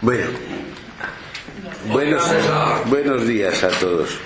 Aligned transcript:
Bueno, 0.00 0.26
buenos, 1.88 2.22
buenos 2.86 3.26
días 3.26 3.64
a 3.64 3.68
todos. 3.68 4.16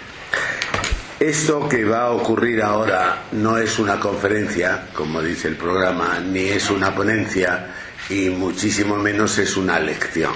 Esto 1.19 1.67
que 1.67 1.87
va 1.87 2.03
a 2.03 2.11
ocurrir 2.11 2.61
ahora 2.61 3.23
no 3.33 3.57
es 3.57 3.79
una 3.79 3.99
conferencia, 3.99 4.89
como 4.93 5.23
dice 5.23 5.49
el 5.49 5.57
programa, 5.57 6.21
ni 6.21 6.51
es 6.51 6.69
una 6.69 6.95
ponencia 6.95 7.75
y 8.11 8.29
muchísimo 8.29 8.97
menos 8.97 9.39
es 9.39 9.57
una 9.57 9.81
lección. 9.81 10.35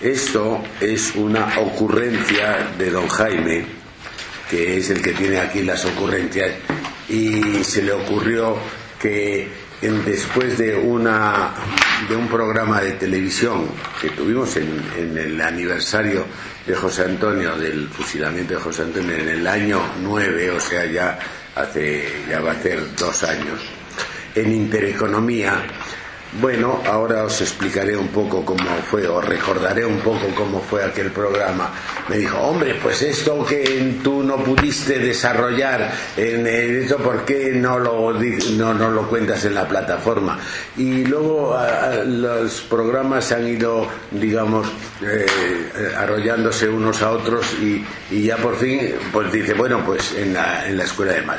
Esto 0.00 0.62
es 0.80 1.14
una 1.14 1.58
ocurrencia 1.58 2.70
de 2.78 2.90
don 2.90 3.08
Jaime, 3.08 3.66
que 4.48 4.78
es 4.78 4.88
el 4.88 5.02
que 5.02 5.12
tiene 5.12 5.40
aquí 5.40 5.60
las 5.60 5.84
ocurrencias, 5.84 6.52
y 7.06 7.62
se 7.62 7.82
le 7.82 7.92
ocurrió 7.92 8.56
que 8.98 9.61
en- 9.82 10.04
después 10.04 10.56
de, 10.58 10.74
una, 10.76 11.50
de 12.08 12.16
un 12.16 12.28
programa 12.28 12.80
de 12.80 12.92
televisión 12.92 13.66
que 14.00 14.10
tuvimos 14.10 14.56
en, 14.56 14.82
en 14.96 15.18
el 15.18 15.40
aniversario 15.40 16.24
de 16.66 16.74
José 16.74 17.04
Antonio, 17.04 17.56
del 17.56 17.88
fusilamiento 17.88 18.54
de 18.54 18.60
José 18.60 18.82
Antonio, 18.82 19.16
en 19.16 19.28
el 19.28 19.46
año 19.46 19.80
9, 20.02 20.50
o 20.52 20.60
sea, 20.60 20.84
ya, 20.86 21.18
hace, 21.56 22.04
ya 22.30 22.40
va 22.40 22.52
a 22.52 22.62
ser 22.62 22.94
dos 22.96 23.22
años, 23.24 23.60
en 24.34 24.52
Intereconomía, 24.52 25.62
bueno, 26.40 26.80
ahora 26.86 27.24
os 27.24 27.40
explicaré 27.42 27.96
un 27.96 28.08
poco 28.08 28.44
cómo 28.44 28.64
fue, 28.90 29.06
os 29.06 29.22
recordaré 29.24 29.84
un 29.84 29.98
poco 30.00 30.26
cómo 30.34 30.60
fue 30.60 30.82
aquel 30.82 31.10
programa. 31.10 31.70
Me 32.08 32.16
dijo, 32.16 32.38
hombre, 32.38 32.76
pues 32.82 33.02
esto 33.02 33.44
que 33.44 33.98
tú 34.02 34.22
no 34.22 34.36
pudiste 34.42 34.98
desarrollar 34.98 35.92
en 36.16 36.46
esto, 36.46 36.96
¿por 36.98 37.24
qué 37.26 37.52
no 37.52 37.78
lo, 37.78 38.12
no, 38.12 38.72
no 38.74 38.90
lo 38.90 39.08
cuentas 39.08 39.44
en 39.44 39.54
la 39.54 39.68
plataforma? 39.68 40.38
Y 40.78 41.04
luego 41.04 41.54
a- 41.54 42.02
los 42.04 42.62
programas 42.62 43.30
han 43.32 43.46
ido, 43.46 43.86
digamos, 44.10 44.66
eh, 45.02 45.26
arrollándose 45.96 46.68
unos 46.68 47.02
a 47.02 47.10
otros 47.10 47.46
y, 47.60 47.84
y 48.10 48.22
ya 48.24 48.36
por 48.38 48.56
fin, 48.56 48.94
pues 49.12 49.30
dice, 49.32 49.52
bueno, 49.52 49.82
pues 49.84 50.14
en 50.16 50.32
la, 50.32 50.66
en 50.66 50.78
la 50.78 50.84
escuela 50.84 51.12
de 51.12 51.22
mal. 51.22 51.38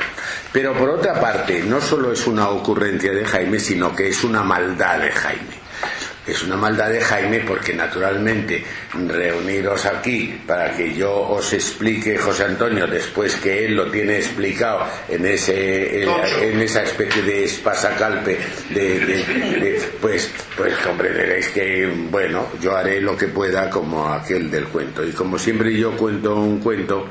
Pero 0.52 0.72
por 0.72 0.88
otra 0.90 1.20
parte, 1.20 1.64
no 1.64 1.80
solo 1.80 2.12
es 2.12 2.26
una 2.28 2.48
ocurrencia 2.48 3.12
de 3.12 3.24
Jaime, 3.24 3.58
sino 3.58 3.94
que 3.94 4.08
es 4.08 4.22
una 4.22 4.42
maldad 4.44 4.83
de 4.92 5.10
Jaime. 5.10 5.64
Es 6.26 6.42
una 6.42 6.56
maldad 6.56 6.88
de 6.88 7.02
Jaime 7.02 7.40
porque 7.40 7.74
naturalmente 7.74 8.64
reuniros 8.94 9.84
aquí 9.84 10.40
para 10.46 10.74
que 10.74 10.94
yo 10.94 11.12
os 11.14 11.52
explique 11.52 12.16
José 12.16 12.44
Antonio 12.44 12.86
después 12.86 13.36
que 13.36 13.66
él 13.66 13.76
lo 13.76 13.90
tiene 13.90 14.16
explicado 14.18 14.86
en 15.10 15.26
ese 15.26 16.02
en, 16.02 16.08
en 16.40 16.60
esa 16.62 16.82
especie 16.82 17.20
de 17.22 17.44
espasacalpe 17.44 18.38
de, 18.70 19.00
de- 19.00 19.24
de- 19.60 19.80
pues 20.00 20.30
pues 20.56 20.74
comprenderéis 20.78 21.48
que 21.48 21.86
bueno 22.10 22.46
yo 22.58 22.74
haré 22.74 23.02
lo 23.02 23.14
que 23.18 23.26
pueda 23.28 23.68
como 23.68 24.08
aquel 24.10 24.50
del 24.50 24.64
cuento 24.68 25.06
y 25.06 25.12
como 25.12 25.38
siempre 25.38 25.76
yo 25.76 25.94
cuento 25.94 26.36
un 26.36 26.58
cuento 26.60 27.06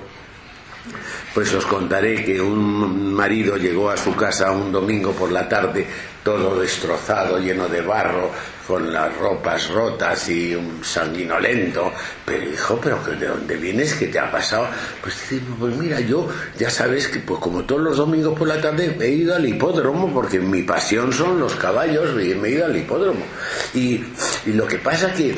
pues 1.35 1.53
os 1.53 1.65
contaré 1.65 2.23
que 2.25 2.41
un 2.41 3.13
marido 3.13 3.57
llegó 3.57 3.89
a 3.91 3.97
su 3.97 4.15
casa 4.15 4.51
un 4.51 4.71
domingo 4.71 5.11
por 5.13 5.31
la 5.31 5.47
tarde, 5.49 5.85
todo 6.23 6.59
destrozado, 6.59 7.39
lleno 7.39 7.67
de 7.67 7.81
barro, 7.81 8.31
con 8.67 8.93
las 8.93 9.15
ropas 9.17 9.69
rotas 9.69 10.29
y 10.29 10.55
un 10.55 10.83
sanguinolento. 10.83 11.91
Pero 12.25 12.49
dijo, 12.49 12.79
pero 12.81 12.99
¿de 13.03 13.27
dónde 13.27 13.55
vienes? 13.57 13.93
¿Qué 13.95 14.07
te 14.07 14.19
ha 14.19 14.31
pasado? 14.31 14.67
Pues 15.01 15.15
pues 15.59 15.75
mira, 15.75 15.99
yo 15.99 16.27
ya 16.57 16.69
sabes 16.69 17.07
que 17.07 17.19
pues 17.19 17.39
como 17.39 17.63
todos 17.63 17.81
los 17.81 17.97
domingos 17.97 18.37
por 18.37 18.47
la 18.47 18.61
tarde 18.61 18.95
he 18.99 19.09
ido 19.09 19.35
al 19.35 19.47
hipódromo, 19.47 20.13
porque 20.13 20.39
mi 20.39 20.63
pasión 20.63 21.11
son 21.11 21.39
los 21.39 21.55
caballos 21.55 22.11
y 22.21 22.35
me 22.35 22.49
he 22.49 22.51
ido 22.51 22.65
al 22.65 22.75
hipódromo. 22.75 23.25
Y, 23.73 24.03
y 24.45 24.53
lo 24.53 24.67
que 24.67 24.77
pasa 24.77 25.13
que 25.13 25.35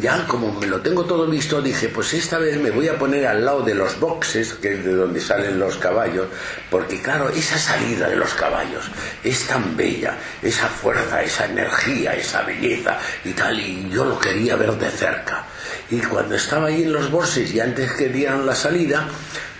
ya 0.00 0.26
como 0.26 0.52
me 0.58 0.66
lo 0.66 0.80
tengo 0.80 1.04
todo 1.04 1.26
visto, 1.26 1.62
dije, 1.62 1.88
pues 1.88 2.14
esta 2.14 2.38
vez 2.38 2.58
me 2.58 2.70
voy 2.70 2.88
a 2.88 2.98
poner 2.98 3.26
al 3.26 3.44
lado 3.44 3.62
de 3.62 3.74
los 3.74 3.98
boxes, 4.00 4.54
que 4.54 4.74
es 4.74 4.84
de 4.84 4.94
donde 4.94 5.20
salen 5.20 5.58
los 5.58 5.76
caballos, 5.76 6.26
porque 6.70 7.00
claro, 7.00 7.28
esa 7.28 7.58
salida 7.58 8.08
de 8.08 8.16
los 8.16 8.34
caballos 8.34 8.90
es 9.22 9.46
tan 9.46 9.76
bella, 9.76 10.18
esa 10.42 10.68
fuerza, 10.68 11.22
esa 11.22 11.46
energía, 11.46 12.14
esa 12.14 12.42
belleza 12.42 12.98
y 13.24 13.32
tal, 13.32 13.58
y 13.58 13.88
yo 13.90 14.04
lo 14.04 14.18
quería 14.18 14.56
ver 14.56 14.72
de 14.72 14.90
cerca. 14.90 15.44
Y 15.90 15.98
cuando 16.00 16.34
estaba 16.34 16.68
ahí 16.68 16.82
en 16.82 16.92
los 16.92 17.10
boxes 17.10 17.52
y 17.54 17.60
antes 17.60 17.92
que 17.92 18.08
dieran 18.08 18.46
la 18.46 18.54
salida, 18.54 19.08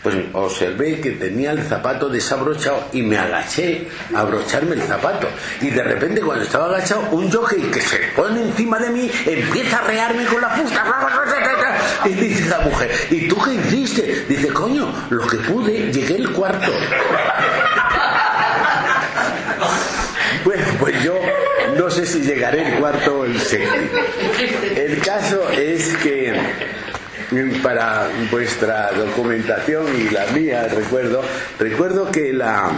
pues 0.05 0.17
observé 0.35 1.01
que 1.01 1.13
tenía 1.13 1.53
el 1.53 1.63
zapato 1.63 2.11
desabrochado 2.11 2.89
y 2.93 3.01
me 3.01 3.17
agaché 3.17 3.89
a 4.15 4.21
abrocharme 4.21 4.75
el 4.75 4.83
zapato. 4.83 5.27
Y 5.63 5.71
de 5.71 5.83
repente 5.83 6.21
cuando 6.21 6.45
estaba 6.45 6.67
agachado, 6.67 7.09
un 7.13 7.33
jockey 7.33 7.63
que 7.71 7.81
se 7.81 7.97
pone 8.15 8.43
encima 8.43 8.79
de 8.79 8.91
mí 8.91 9.11
empieza 9.25 9.79
a 9.79 9.83
rearme 9.83 10.27
con 10.27 10.43
la 10.43 10.51
fusta. 10.51 10.85
Y 12.05 12.11
dice 12.11 12.51
la 12.51 12.59
mujer, 12.59 12.91
¿y 13.11 13.29
tú 13.29 13.39
qué 13.43 13.55
hiciste? 13.55 14.27
Dice, 14.29 14.49
coño, 14.49 14.93
lo 15.09 15.27
que 15.27 15.39
pude, 15.39 15.91
llegué 15.91 16.17
el 16.17 16.31
cuarto. 16.33 16.71
Bueno, 20.45 20.65
pues 20.79 20.94
yo 21.05 21.21
no 21.77 21.91
sé 21.91 22.07
si 22.07 22.23
llegaré 22.23 22.63
el 22.67 22.79
cuarto 22.79 23.19
o 23.19 23.25
el 23.27 23.39
séptimo. 23.39 24.01
El 24.75 24.99
caso 25.01 25.51
es 25.51 25.95
que 25.99 26.33
mm, 27.31 27.63
para 27.63 28.09
vuestra 28.31 28.91
documentación 28.93 29.87
y 30.01 30.09
la 30.09 30.27
mía, 30.29 30.67
recuerdo, 30.69 31.23
recuerdo 31.59 32.11
que 32.11 32.33
la 32.33 32.71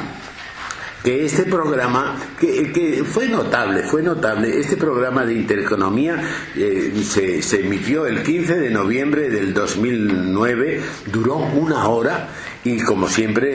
que 1.06 1.24
este 1.24 1.44
programa, 1.44 2.16
que, 2.36 3.04
fue 3.08 3.28
notable, 3.28 3.84
fue 3.84 4.02
notable, 4.02 4.58
este 4.58 4.76
programa 4.76 5.24
de 5.24 5.34
intereconomía 5.34 6.20
eh, 6.56 6.92
se, 7.04 7.60
emitió 7.60 8.08
el 8.08 8.24
15 8.24 8.56
de 8.56 8.70
noviembre 8.70 9.30
del 9.30 9.54
2009, 9.54 10.80
duró 11.12 11.36
una 11.36 11.86
hora 11.86 12.30
y 12.64 12.80
como 12.80 13.08
siempre 13.08 13.50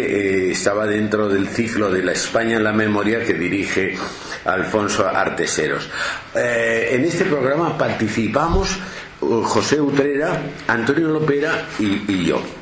eh, 0.47 0.51
estaba 0.51 0.87
dentro 0.87 1.27
del 1.27 1.49
ciclo 1.49 1.91
de 1.91 2.03
la 2.03 2.13
España 2.13 2.55
en 2.55 2.63
la 2.63 2.71
memoria 2.71 3.25
que 3.25 3.33
dirige 3.33 3.97
Alfonso 4.45 5.05
Arteseros. 5.05 5.89
Eh, 6.33 6.91
en 6.93 7.03
este 7.03 7.25
programa 7.25 7.77
participamos 7.77 8.79
José 9.19 9.81
Utrera, 9.81 10.41
Antonio 10.69 11.09
Lopera 11.09 11.67
y 11.79 12.23
yo. 12.23 12.60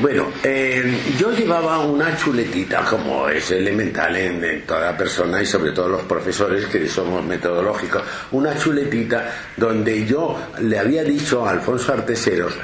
Bueno, 0.00 0.28
eh, 0.42 0.98
yo 1.18 1.30
llevaba 1.30 1.80
una 1.80 2.16
chuletita, 2.16 2.86
como 2.86 3.28
es 3.28 3.50
elemental 3.50 4.16
en, 4.16 4.64
toda 4.64 4.96
persona 4.96 5.42
y 5.42 5.46
sobre 5.46 5.72
todo 5.72 5.90
los 5.90 6.02
profesores 6.04 6.64
que 6.66 6.88
somos 6.88 7.22
metodológicos, 7.22 8.02
una 8.32 8.58
chuletita 8.58 9.30
donde 9.58 10.06
yo 10.06 10.38
le 10.62 10.78
había 10.78 11.04
dicho 11.04 11.46
a 11.46 11.50
Alfonso 11.50 11.92
Arteseros 11.92 12.54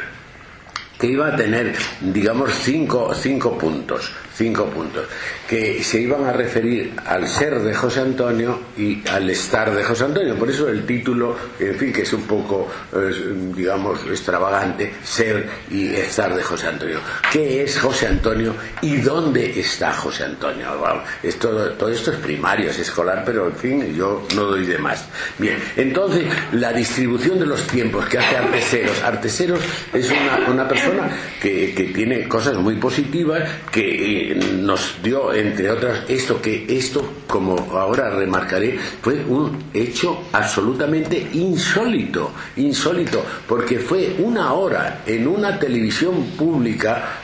que 0.98 1.08
iba 1.08 1.26
a 1.28 1.36
tener, 1.36 1.74
digamos, 2.00 2.54
cinco, 2.54 3.12
cinco 3.14 3.58
puntos, 3.58 4.10
cinco 4.36 4.66
puntos, 4.66 5.06
que 5.48 5.82
se 5.82 6.00
iban 6.00 6.24
a 6.24 6.32
referir 6.32 6.92
al 7.04 7.26
ser 7.26 7.58
de 7.60 7.74
José 7.74 8.00
Antonio 8.00 8.60
y 8.76 9.06
al 9.08 9.28
estar 9.30 9.74
de 9.74 9.82
José 9.82 10.04
Antonio. 10.04 10.34
Por 10.36 10.50
eso 10.50 10.68
el 10.68 10.84
título, 10.86 11.36
en 11.58 11.74
fin, 11.76 11.92
que 11.92 12.02
es 12.02 12.12
un 12.12 12.22
poco, 12.22 12.68
eh, 12.94 13.34
digamos, 13.54 14.00
extravagante, 14.08 14.92
ser 15.02 15.48
y 15.70 15.94
estar 15.94 16.34
de 16.34 16.42
José 16.42 16.68
Antonio. 16.68 17.00
¿Qué 17.32 17.62
es 17.62 17.78
José 17.78 18.06
Antonio 18.06 18.54
y 18.82 18.96
dónde 18.96 19.58
está 19.58 19.92
José 19.92 20.24
Antonio? 20.24 20.80
Vamos, 20.80 21.04
esto, 21.22 21.48
todo 21.72 21.90
esto 21.90 22.12
es 22.12 22.18
primario, 22.18 22.70
es 22.70 22.78
escolar, 22.78 23.22
pero 23.24 23.48
en 23.48 23.56
fin, 23.56 23.94
yo 23.94 24.26
no 24.34 24.44
doy 24.44 24.66
de 24.66 24.78
más. 24.78 25.06
Bien, 25.38 25.58
entonces, 25.76 26.24
la 26.52 26.72
distribución 26.72 27.38
de 27.40 27.46
los 27.46 27.66
tiempos 27.66 28.06
que 28.06 28.18
hace 28.18 28.36
Arteseros. 28.36 29.02
Arteseros 29.02 29.60
es 29.92 30.10
una, 30.10 30.50
una 30.50 30.68
persona 30.68 30.76
persona 30.76 31.10
que, 31.40 31.74
que 31.74 31.84
tiene 31.84 32.28
cosas 32.28 32.56
muy 32.56 32.76
positivas, 32.76 33.48
que 33.70 34.25
nos 34.34 34.96
dio, 35.02 35.32
entre 35.32 35.70
otras, 35.70 36.08
esto 36.08 36.40
que 36.40 36.66
esto, 36.68 37.04
como 37.26 37.56
ahora 37.72 38.10
remarcaré, 38.10 38.78
fue 39.00 39.24
un 39.24 39.64
hecho 39.72 40.22
absolutamente 40.32 41.28
insólito, 41.34 42.32
insólito, 42.56 43.24
porque 43.46 43.78
fue 43.78 44.16
una 44.18 44.52
hora 44.52 45.02
en 45.06 45.26
una 45.26 45.58
televisión 45.58 46.24
pública 46.36 47.20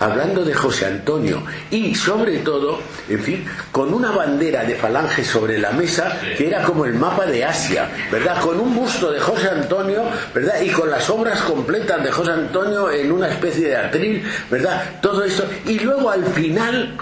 hablando 0.00 0.44
de 0.44 0.54
José 0.54 0.86
Antonio 0.86 1.42
y 1.70 1.94
sobre 1.94 2.38
todo, 2.38 2.80
en 3.08 3.20
fin, 3.20 3.44
con 3.70 3.92
una 3.92 4.10
bandera 4.10 4.64
de 4.64 4.74
falange 4.74 5.24
sobre 5.24 5.58
la 5.58 5.72
mesa 5.72 6.18
que 6.36 6.48
era 6.48 6.62
como 6.62 6.84
el 6.84 6.94
mapa 6.94 7.26
de 7.26 7.44
Asia, 7.44 7.88
¿verdad? 8.10 8.40
Con 8.40 8.58
un 8.58 8.74
busto 8.74 9.12
de 9.12 9.20
José 9.20 9.48
Antonio, 9.48 10.04
¿verdad? 10.34 10.60
Y 10.60 10.70
con 10.70 10.90
las 10.90 11.08
obras 11.10 11.40
completas 11.42 12.02
de 12.02 12.10
José 12.10 12.32
Antonio 12.32 12.90
en 12.90 13.12
una 13.12 13.28
especie 13.28 13.68
de 13.68 13.76
atril, 13.76 14.24
¿verdad? 14.50 15.00
Todo 15.00 15.24
esto. 15.24 15.44
Y 15.66 15.78
luego 15.80 16.10
al 16.10 16.24
final 16.26 16.96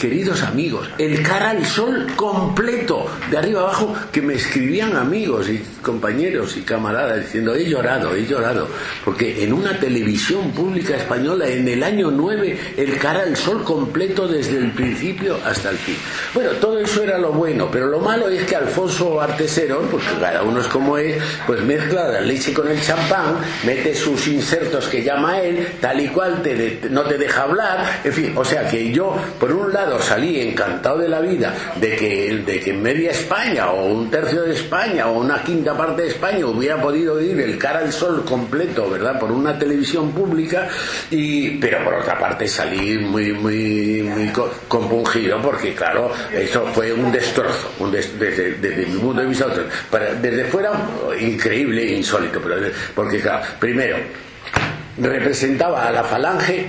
queridos 0.00 0.42
amigos, 0.42 0.88
el 0.96 1.22
cara 1.22 1.50
al 1.50 1.66
sol 1.66 2.06
completo, 2.16 3.06
de 3.30 3.36
arriba 3.36 3.60
abajo, 3.60 3.94
que 4.10 4.22
me 4.22 4.34
escribían 4.34 4.96
amigos 4.96 5.50
y 5.50 5.58
compañeros 5.82 6.56
y 6.56 6.62
camaradas 6.62 7.20
diciendo, 7.20 7.54
he 7.54 7.68
llorado, 7.68 8.14
he 8.14 8.24
llorado, 8.24 8.66
porque 9.04 9.44
en 9.44 9.52
una 9.52 9.78
televisión 9.78 10.52
pública 10.52 10.96
española 10.96 11.46
en 11.48 11.68
el 11.68 11.82
año 11.82 12.10
9, 12.10 12.74
el 12.78 12.98
cara 12.98 13.20
al 13.20 13.36
sol 13.36 13.62
completo 13.62 14.26
desde 14.26 14.56
el 14.56 14.72
principio 14.72 15.36
hasta 15.44 15.68
el 15.68 15.76
fin. 15.76 15.96
Bueno, 16.32 16.52
todo 16.52 16.78
eso 16.78 17.02
era 17.02 17.18
lo 17.18 17.32
bueno, 17.32 17.68
pero 17.70 17.86
lo 17.86 18.00
malo 18.00 18.28
es 18.30 18.44
que 18.44 18.56
Alfonso 18.56 19.20
Artesero, 19.20 19.82
porque 19.82 20.08
cada 20.18 20.42
uno 20.42 20.62
es 20.62 20.66
como 20.68 20.96
es, 20.96 21.22
pues 21.46 21.60
mezcla 21.62 22.08
la 22.08 22.22
leche 22.22 22.54
con 22.54 22.68
el 22.68 22.80
champán, 22.80 23.36
mete 23.66 23.94
sus 23.94 24.26
insertos 24.28 24.88
que 24.88 25.02
llama 25.02 25.40
él, 25.42 25.68
tal 25.78 26.00
y 26.00 26.08
cual 26.08 26.40
te 26.42 26.80
no 26.88 27.02
te 27.02 27.18
deja 27.18 27.42
hablar, 27.42 28.00
en 28.02 28.12
fin, 28.12 28.32
o 28.34 28.44
sea 28.44 28.66
que 28.66 28.90
yo, 28.90 29.14
por 29.38 29.52
un 29.52 29.72
lado, 29.74 29.89
salí 29.98 30.40
encantado 30.40 30.98
de 30.98 31.08
la 31.08 31.20
vida 31.20 31.54
de 31.76 31.96
que, 31.96 32.42
de 32.46 32.60
que 32.60 32.72
media 32.72 33.10
España 33.10 33.70
o 33.70 33.86
un 33.86 34.10
tercio 34.10 34.42
de 34.42 34.54
España 34.54 35.08
o 35.08 35.18
una 35.18 35.42
quinta 35.42 35.76
parte 35.76 36.02
de 36.02 36.08
España 36.08 36.46
hubiera 36.46 36.80
podido 36.80 37.14
oír 37.14 37.40
el 37.40 37.58
cara 37.58 37.80
al 37.80 37.92
sol 37.92 38.24
completo, 38.24 38.90
¿verdad? 38.90 39.18
Por 39.18 39.32
una 39.32 39.58
televisión 39.58 40.12
pública, 40.12 40.68
y, 41.10 41.58
pero 41.58 41.82
por 41.84 41.94
otra 41.94 42.18
parte 42.18 42.46
salí 42.46 42.98
muy, 42.98 43.32
muy, 43.32 44.02
muy 44.02 44.32
compungido 44.68 45.40
porque, 45.42 45.74
claro, 45.74 46.12
eso 46.32 46.66
fue 46.72 46.92
un 46.92 47.10
destrozo, 47.10 47.72
un 47.78 47.90
desde, 47.90 48.86
mi 48.86 48.98
punto 48.98 49.20
de 49.20 49.26
vista, 49.26 49.46
desde 50.20 50.44
fuera 50.44 50.72
increíble 51.18 51.84
insólito, 51.92 52.40
pero, 52.40 52.56
porque, 52.94 53.20
claro, 53.20 53.44
primero, 53.58 53.96
representaba 54.98 55.86
a 55.86 55.90
la 55.90 56.04
falange 56.04 56.68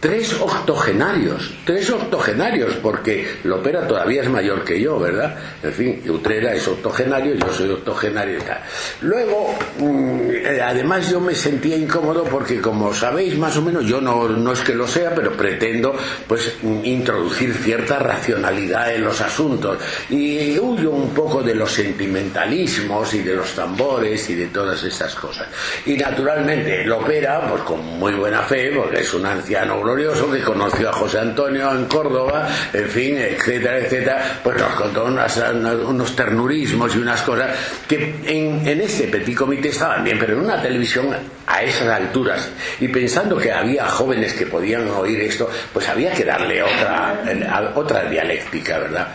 Tres 0.00 0.32
octogenarios, 0.40 1.54
tres 1.64 1.90
octogenarios, 1.90 2.76
porque 2.76 3.26
Lopera 3.42 3.84
todavía 3.84 4.22
es 4.22 4.28
mayor 4.28 4.62
que 4.62 4.80
yo, 4.80 4.96
¿verdad? 4.96 5.34
En 5.60 5.72
fin, 5.72 6.00
Utrera 6.08 6.54
es 6.54 6.68
octogenario, 6.68 7.34
yo 7.34 7.52
soy 7.52 7.70
octogenario 7.70 8.38
y 8.38 8.42
tal. 8.42 8.60
Luego, 9.00 9.52
mm, 9.78 10.30
eh, 10.30 10.60
además 10.62 11.10
yo 11.10 11.18
me 11.18 11.34
sentía 11.34 11.76
incómodo 11.76 12.22
porque, 12.22 12.60
como 12.60 12.94
sabéis 12.94 13.36
más 13.36 13.56
o 13.56 13.62
menos, 13.62 13.86
yo 13.86 14.00
no, 14.00 14.28
no 14.28 14.52
es 14.52 14.60
que 14.60 14.72
lo 14.72 14.86
sea, 14.86 15.12
pero 15.12 15.32
pretendo 15.32 15.92
pues 16.28 16.54
introducir 16.84 17.52
cierta 17.54 17.98
racionalidad 17.98 18.94
en 18.94 19.02
los 19.02 19.20
asuntos 19.20 19.78
y 20.10 20.56
huyo 20.60 20.92
un 20.92 21.10
poco 21.10 21.42
de 21.42 21.56
los 21.56 21.72
sentimentalismos 21.72 23.14
y 23.14 23.22
de 23.22 23.34
los 23.34 23.52
tambores 23.52 24.30
y 24.30 24.36
de 24.36 24.46
todas 24.46 24.80
esas 24.84 25.12
cosas. 25.16 25.48
Y 25.86 25.96
naturalmente 25.96 26.84
Lopera, 26.84 27.48
pues 27.50 27.62
con 27.64 27.84
muy 27.84 28.12
buena 28.12 28.42
fe, 28.42 28.70
porque 28.76 29.00
es 29.00 29.12
un 29.12 29.26
anciano 29.26 29.87
glorioso 29.88 30.30
que 30.30 30.42
conoció 30.42 30.90
a 30.90 30.92
José 30.92 31.18
Antonio 31.18 31.72
en 31.72 31.86
Córdoba, 31.86 32.46
en 32.74 32.88
fin, 32.90 33.16
etcétera, 33.16 33.78
etcétera, 33.78 34.40
pues 34.42 34.58
nos 34.58 34.74
contó 34.74 35.06
unos 35.06 36.14
ternurismos 36.14 36.94
y 36.94 36.98
unas 36.98 37.22
cosas 37.22 37.56
que 37.88 38.16
en, 38.26 38.68
en 38.68 38.80
este 38.82 39.04
petit 39.04 39.34
comité 39.34 39.68
estaban 39.68 40.04
bien, 40.04 40.18
pero 40.18 40.34
en 40.34 40.40
una 40.40 40.60
televisión 40.60 41.08
a 41.46 41.62
esas 41.62 41.88
alturas 41.88 42.50
y 42.80 42.88
pensando 42.88 43.38
que 43.38 43.50
había 43.50 43.86
jóvenes 43.86 44.34
que 44.34 44.44
podían 44.44 44.90
oír 44.90 45.22
esto, 45.22 45.48
pues 45.72 45.88
había 45.88 46.12
que 46.12 46.24
darle 46.24 46.62
otra, 46.62 47.72
otra 47.74 48.04
dialéctica, 48.04 48.78
¿verdad? 48.78 49.08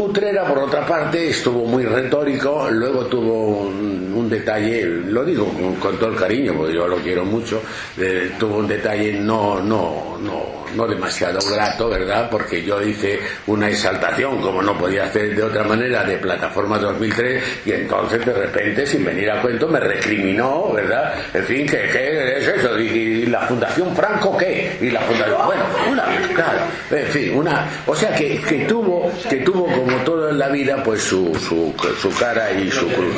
Utrera, 0.00 0.46
por 0.46 0.60
otra 0.60 0.86
parte, 0.86 1.28
estuvo 1.28 1.66
muy 1.66 1.84
retórico, 1.84 2.68
luego 2.70 3.04
tuvo 3.04 3.58
un, 3.66 4.30
detalle, 4.30 4.86
lo 4.86 5.24
digo 5.24 5.46
con, 5.78 5.98
todo 5.98 6.10
el 6.10 6.16
cariño, 6.16 6.54
porque 6.56 6.72
yo 6.72 6.86
lo 6.86 6.96
quiero 6.98 7.24
mucho, 7.24 7.60
eh, 7.98 8.32
tuvo 8.38 8.58
un 8.58 8.68
detalle 8.68 9.12
no, 9.12 9.60
no, 9.60 10.16
no 10.20 10.60
no 10.74 10.86
demasiado 10.86 11.38
grato, 11.52 11.88
¿verdad? 11.88 12.28
Porque 12.30 12.62
yo 12.62 12.80
hice 12.82 13.20
una 13.46 13.68
exaltación, 13.68 14.40
como 14.40 14.62
no 14.62 14.76
podía 14.76 15.04
hacer 15.04 15.34
de 15.34 15.42
otra 15.42 15.64
manera, 15.64 16.04
de 16.04 16.16
Plataforma 16.18 16.78
2003 16.78 17.42
y 17.66 17.72
entonces 17.72 18.24
de 18.24 18.32
repente, 18.32 18.86
sin 18.86 19.04
venir 19.04 19.30
a 19.30 19.40
cuento, 19.40 19.68
me 19.68 19.80
recriminó, 19.80 20.72
¿verdad? 20.72 21.14
En 21.34 21.44
fin, 21.44 21.66
¿qué, 21.66 22.38
es 22.38 22.48
eso? 22.48 22.78
¿Y, 22.78 23.26
la 23.26 23.40
Fundación 23.42 23.94
Franco 23.94 24.36
qué? 24.36 24.76
Y 24.80 24.90
la 24.90 25.00
Fundación... 25.00 25.46
Bueno, 25.46 25.64
una... 25.90 26.04
Claro, 26.34 26.60
en 26.90 27.06
fin, 27.06 27.34
una... 27.34 27.68
O 27.86 27.94
sea 27.94 28.14
que, 28.14 28.40
que 28.40 28.64
tuvo, 28.64 29.12
que 29.28 29.36
tuvo 29.36 29.66
como 29.66 29.89
todo 29.98 30.30
en 30.30 30.38
la 30.38 30.48
vida, 30.48 30.82
pues 30.82 31.02
su, 31.02 31.34
su, 31.34 31.72
su 32.00 32.18
cara 32.18 32.52
y 32.52 32.70
su 32.70 32.86
cruz. 32.88 33.14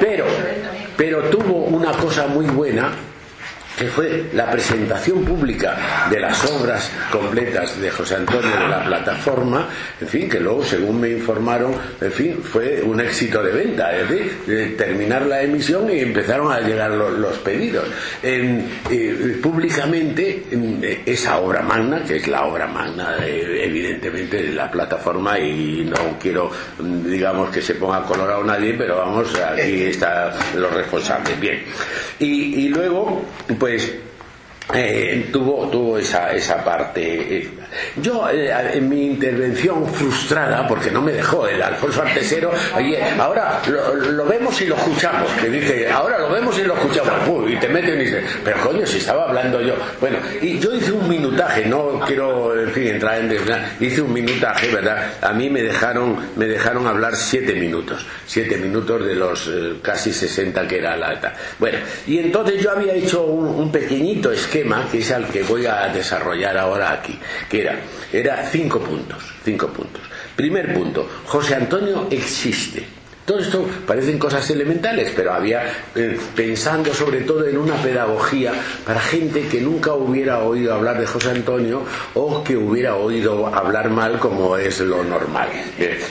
Pero, 0.00 0.24
pero 0.96 1.22
tuvo 1.24 1.64
una 1.64 1.92
cosa 1.92 2.26
muy 2.26 2.46
buena 2.46 2.92
que 3.78 3.88
fue 3.88 4.30
la 4.32 4.50
presentación 4.50 5.24
pública 5.24 6.08
de 6.10 6.20
las 6.20 6.44
obras 6.50 6.90
completas 7.10 7.80
de 7.80 7.90
José 7.90 8.16
Antonio 8.16 8.50
de 8.50 8.68
la 8.68 8.84
plataforma, 8.84 9.68
en 10.00 10.08
fin, 10.08 10.28
que 10.28 10.40
luego, 10.40 10.64
según 10.64 11.00
me 11.00 11.10
informaron, 11.10 11.74
en 12.00 12.12
fin, 12.12 12.40
fue 12.42 12.82
un 12.82 13.00
éxito 13.00 13.42
de 13.42 13.52
venta, 13.52 13.96
es 13.96 14.08
decir, 14.08 14.76
terminar 14.76 15.26
la 15.26 15.42
emisión 15.42 15.90
y 15.90 16.00
empezaron 16.00 16.52
a 16.52 16.60
llegar 16.60 16.90
los, 16.90 17.34
pedidos. 17.38 17.84
Eh, 18.22 19.38
públicamente, 19.42 20.44
esa 21.04 21.38
obra 21.38 21.62
magna, 21.62 22.02
que 22.04 22.16
es 22.16 22.28
la 22.28 22.44
obra 22.44 22.66
magna, 22.66 23.16
evidentemente, 23.26 24.42
de 24.42 24.52
la 24.52 24.70
plataforma, 24.70 25.38
y 25.38 25.84
no 25.84 26.18
quiero, 26.20 26.50
digamos, 26.78 27.50
que 27.50 27.60
se 27.60 27.74
ponga 27.74 28.02
colorado 28.02 28.44
nadie, 28.44 28.74
pero 28.74 28.96
vamos, 28.98 29.34
aquí 29.34 29.82
están 29.84 30.32
los 30.56 30.72
responsables. 30.72 31.38
Bien. 31.40 31.62
Y, 32.18 32.66
y 32.66 32.68
luego, 32.68 33.24
pues 33.64 33.94
eh, 34.72 35.28
tuvo, 35.30 35.68
tuvo 35.68 35.98
esa, 35.98 36.32
esa 36.32 36.64
parte. 36.64 37.36
Eh, 37.36 37.48
yo, 37.96 38.28
eh, 38.30 38.50
en 38.72 38.88
mi 38.88 39.06
intervención 39.06 39.86
frustrada, 39.86 40.66
porque 40.66 40.90
no 40.90 41.02
me 41.02 41.12
dejó 41.12 41.46
el 41.46 41.60
Alfonso 41.62 42.02
Artesero, 42.02 42.50
oye, 42.74 42.98
ahora 43.18 43.60
lo, 43.66 44.24
vemos 44.24 44.58
y 44.62 44.66
lo 44.66 44.76
escuchamos, 44.76 45.30
que 45.32 45.50
dice, 45.50 45.90
ahora 45.90 46.18
lo 46.18 46.30
vemos 46.30 46.58
y 46.58 46.62
lo 46.62 46.74
escuchamos, 46.74 47.12
y 47.50 47.56
te 47.56 47.68
meten 47.68 48.00
y 48.00 48.04
dices, 48.04 48.24
pero 48.42 48.58
coño, 48.62 48.86
si 48.86 48.98
estaba 48.98 49.24
hablando 49.24 49.60
yo. 49.60 49.74
Bueno, 50.00 50.18
y 50.40 50.58
yo 50.58 50.74
hice 50.74 50.92
un 50.92 51.08
minutaje, 51.08 51.66
no 51.66 52.00
quiero, 52.06 52.58
en 52.58 52.70
fin, 52.70 52.86
entrar 52.88 53.18
en 53.18 53.34
hice 53.80 54.00
un 54.00 54.12
minutaje, 54.12 54.68
¿verdad? 54.68 55.12
A 55.20 55.32
mí 55.32 55.50
me 55.50 55.62
dejaron, 55.62 56.16
me 56.36 56.46
dejaron 56.46 56.86
hablar 56.86 57.16
siete 57.16 57.54
minutos, 57.54 58.06
siete 58.26 58.56
minutos 58.56 59.04
de 59.04 59.14
los 59.14 59.50
casi 59.82 60.12
sesenta 60.12 60.66
que 60.66 60.78
era 60.78 60.96
la 60.96 61.08
alta. 61.08 61.34
Bueno, 61.58 61.78
y 62.06 62.18
entonces 62.18 62.62
yo 62.62 62.70
había 62.70 62.94
hecho 62.94 63.24
un, 63.24 63.46
un 63.46 63.70
pequeñito 63.70 64.32
esquema, 64.32 64.53
que 64.62 64.98
es 64.98 65.10
el 65.10 65.24
que 65.26 65.42
voy 65.42 65.66
a 65.66 65.88
desarrollar 65.88 66.56
ahora 66.56 66.92
aquí, 66.92 67.18
que 67.48 67.62
era, 67.62 67.76
era 68.12 68.46
cinco 68.46 68.78
puntos, 68.78 69.18
cinco 69.44 69.66
puntos. 69.68 70.02
Primer 70.36 70.72
punto, 70.72 71.08
José 71.26 71.56
Antonio 71.56 72.06
existe. 72.08 72.86
Todo 73.24 73.38
esto 73.38 73.66
parecen 73.86 74.18
cosas 74.18 74.48
elementales, 74.50 75.12
pero 75.16 75.32
había 75.32 75.62
eh, 75.94 76.18
pensando 76.36 76.92
sobre 76.92 77.22
todo 77.22 77.46
en 77.46 77.56
una 77.56 77.74
pedagogía 77.76 78.52
para 78.84 79.00
gente 79.00 79.48
que 79.48 79.62
nunca 79.62 79.94
hubiera 79.94 80.40
oído 80.40 80.74
hablar 80.74 81.00
de 81.00 81.06
José 81.06 81.30
Antonio 81.30 81.82
o 82.12 82.44
que 82.44 82.54
hubiera 82.54 82.96
oído 82.96 83.46
hablar 83.46 83.88
mal 83.88 84.18
como 84.18 84.58
es 84.58 84.80
lo 84.80 85.02
normal. 85.02 85.48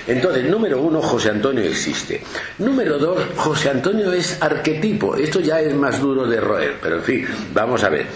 entonces, 0.07 0.45
número 0.49 0.81
uno, 0.81 1.01
José 1.03 1.29
Antonio 1.29 1.63
existe. 1.63 2.23
Número 2.57 2.97
dos, 2.97 3.19
José 3.35 3.69
Antonio 3.69 4.11
es 4.11 4.41
arquetipo. 4.41 5.15
Esto 5.15 5.39
ya 5.39 5.61
es 5.61 5.75
más 5.75 5.99
duro 5.99 6.25
de 6.25 6.41
roer, 6.41 6.77
pero 6.81 6.95
en 6.95 7.03
fin, 7.03 7.27
vamos 7.53 7.83
a 7.83 7.89
ver. 7.89 8.07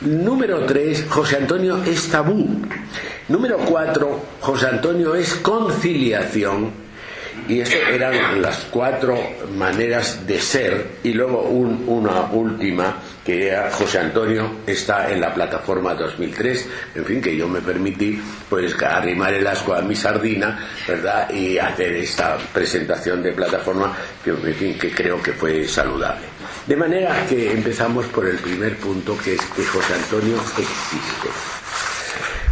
Número 0.00 0.64
tres, 0.66 1.04
José 1.08 1.36
Antonio 1.36 1.84
es 1.84 2.08
tabú. 2.08 2.48
Número 3.28 3.58
cuatro, 3.58 4.20
José 4.40 4.66
Antonio 4.66 5.14
es 5.14 5.34
conciliación. 5.34 6.89
Y 7.48 7.60
estas 7.60 7.88
eran 7.88 8.42
las 8.42 8.66
cuatro 8.70 9.18
maneras 9.56 10.26
de 10.26 10.40
ser. 10.40 10.86
Y 11.02 11.12
luego 11.12 11.42
una 11.42 12.22
última, 12.32 12.96
que 13.24 13.48
era 13.48 13.70
José 13.70 13.98
Antonio 13.98 14.58
está 14.66 15.10
en 15.10 15.20
la 15.20 15.32
plataforma 15.32 15.94
2003. 15.94 16.68
En 16.94 17.04
fin, 17.04 17.20
que 17.20 17.36
yo 17.36 17.48
me 17.48 17.60
permití 17.60 18.20
pues 18.48 18.74
arrimar 18.82 19.34
el 19.34 19.46
asco 19.46 19.74
a 19.74 19.82
mi 19.82 19.96
sardina, 19.96 20.66
¿verdad? 20.86 21.30
Y 21.30 21.58
hacer 21.58 21.92
esta 21.92 22.38
presentación 22.52 23.22
de 23.22 23.32
plataforma 23.32 23.96
que, 24.24 24.30
en 24.30 24.54
fin, 24.54 24.78
que 24.78 24.90
creo 24.92 25.22
que 25.22 25.32
fue 25.32 25.66
saludable. 25.66 26.26
De 26.66 26.76
manera 26.76 27.26
que 27.28 27.52
empezamos 27.52 28.06
por 28.06 28.26
el 28.26 28.36
primer 28.36 28.76
punto, 28.76 29.16
que 29.18 29.34
es 29.34 29.40
que 29.40 29.64
José 29.64 29.94
Antonio 29.94 30.36
existe. 30.36 31.59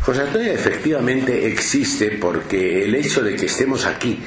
José 0.08 0.22
Antonio 0.22 0.52
efectivamente 0.52 1.46
existe 1.46 2.12
porque 2.12 2.84
el 2.84 2.94
hecho 2.94 3.22
de 3.22 3.36
que 3.36 3.44
estemos 3.44 3.84
aquí, 3.84 4.18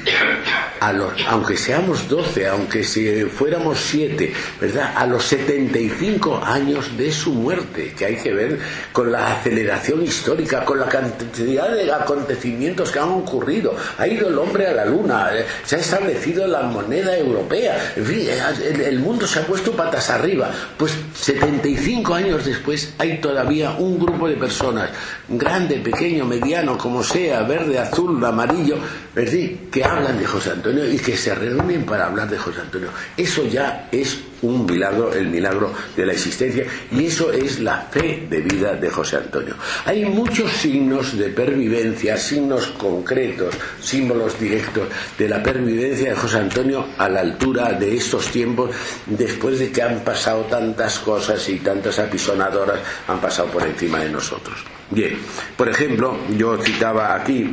aunque 1.27 1.57
seamos 1.57 2.07
12, 2.07 2.47
aunque 2.49 2.83
si 2.83 3.23
fuéramos 3.23 3.79
7, 3.79 4.31
¿verdad? 4.59 4.93
A 4.95 5.07
los 5.07 5.25
75 5.25 6.39
años 6.45 6.95
de 6.95 7.11
su 7.11 7.33
muerte, 7.33 7.95
que 7.97 8.05
hay 8.05 8.17
que 8.17 8.31
ver 8.31 8.59
con 8.93 9.11
la 9.11 9.33
aceleración 9.33 10.03
histórica, 10.03 10.63
con 10.65 10.79
la 10.79 10.87
cantidad 10.87 11.71
de 11.71 11.91
acontecimientos 11.91 12.91
que 12.91 12.99
han 12.99 13.09
ocurrido. 13.09 13.75
Ha 13.97 14.07
ido 14.07 14.29
el 14.29 14.37
hombre 14.37 14.67
a 14.67 14.73
la 14.73 14.85
luna, 14.85 15.31
eh, 15.33 15.47
se 15.63 15.77
ha 15.77 15.79
establecido 15.79 16.45
la 16.45 16.61
moneda 16.61 17.17
europea, 17.17 17.93
en 17.95 18.05
fin, 18.05 18.27
eh, 18.29 18.85
el 18.85 18.99
mundo 18.99 19.25
se 19.25 19.39
ha 19.39 19.47
puesto 19.47 19.71
patas 19.71 20.11
arriba. 20.11 20.51
Pues 20.77 20.93
75 21.15 22.13
años 22.13 22.45
después 22.45 22.93
hay 22.99 23.19
todavía 23.19 23.71
un 23.71 23.97
grupo 23.97 24.27
de 24.27 24.35
personas 24.35 24.91
grandes 25.27 25.70
pequeño, 25.79 26.25
mediano, 26.25 26.77
como 26.77 27.03
sea, 27.03 27.41
verde, 27.43 27.79
azul, 27.79 28.23
amarillo, 28.23 28.77
decir, 29.15 29.69
que 29.71 29.83
hablan 29.83 30.17
de 30.17 30.25
José 30.25 30.51
Antonio 30.51 30.89
y 30.89 30.97
que 30.97 31.17
se 31.17 31.35
reúnen 31.35 31.85
para 31.85 32.05
hablar 32.05 32.29
de 32.29 32.37
José 32.37 32.61
Antonio. 32.61 32.89
Eso 33.17 33.45
ya 33.45 33.89
es 33.91 34.19
un 34.41 34.65
milagro, 34.65 35.13
el 35.13 35.27
milagro 35.27 35.73
de 35.95 36.05
la 36.05 36.13
existencia, 36.13 36.65
y 36.91 37.05
eso 37.05 37.31
es 37.31 37.59
la 37.59 37.81
fe 37.91 38.25
de 38.29 38.41
vida 38.41 38.73
de 38.73 38.89
José 38.89 39.17
Antonio. 39.17 39.55
Hay 39.85 40.05
muchos 40.05 40.51
signos 40.51 41.17
de 41.17 41.29
pervivencia, 41.29 42.17
signos 42.17 42.67
concretos, 42.67 43.53
símbolos 43.79 44.39
directos 44.39 44.87
de 45.17 45.29
la 45.29 45.43
pervivencia 45.43 46.09
de 46.09 46.15
José 46.15 46.37
Antonio 46.37 46.87
a 46.97 47.07
la 47.09 47.19
altura 47.19 47.73
de 47.73 47.95
estos 47.95 48.27
tiempos, 48.31 48.71
después 49.05 49.59
de 49.59 49.71
que 49.71 49.81
han 49.81 49.99
pasado 49.99 50.43
tantas 50.43 50.99
cosas 50.99 51.47
y 51.49 51.59
tantas 51.59 51.99
apisonadoras 51.99 52.79
han 53.07 53.19
pasado 53.19 53.49
por 53.49 53.63
encima 53.63 53.99
de 53.99 54.09
nosotros. 54.09 54.57
Bien, 54.89 55.17
por 55.55 55.69
ejemplo, 55.69 56.17
yo 56.37 56.57
citaba 56.57 57.15
aquí 57.15 57.49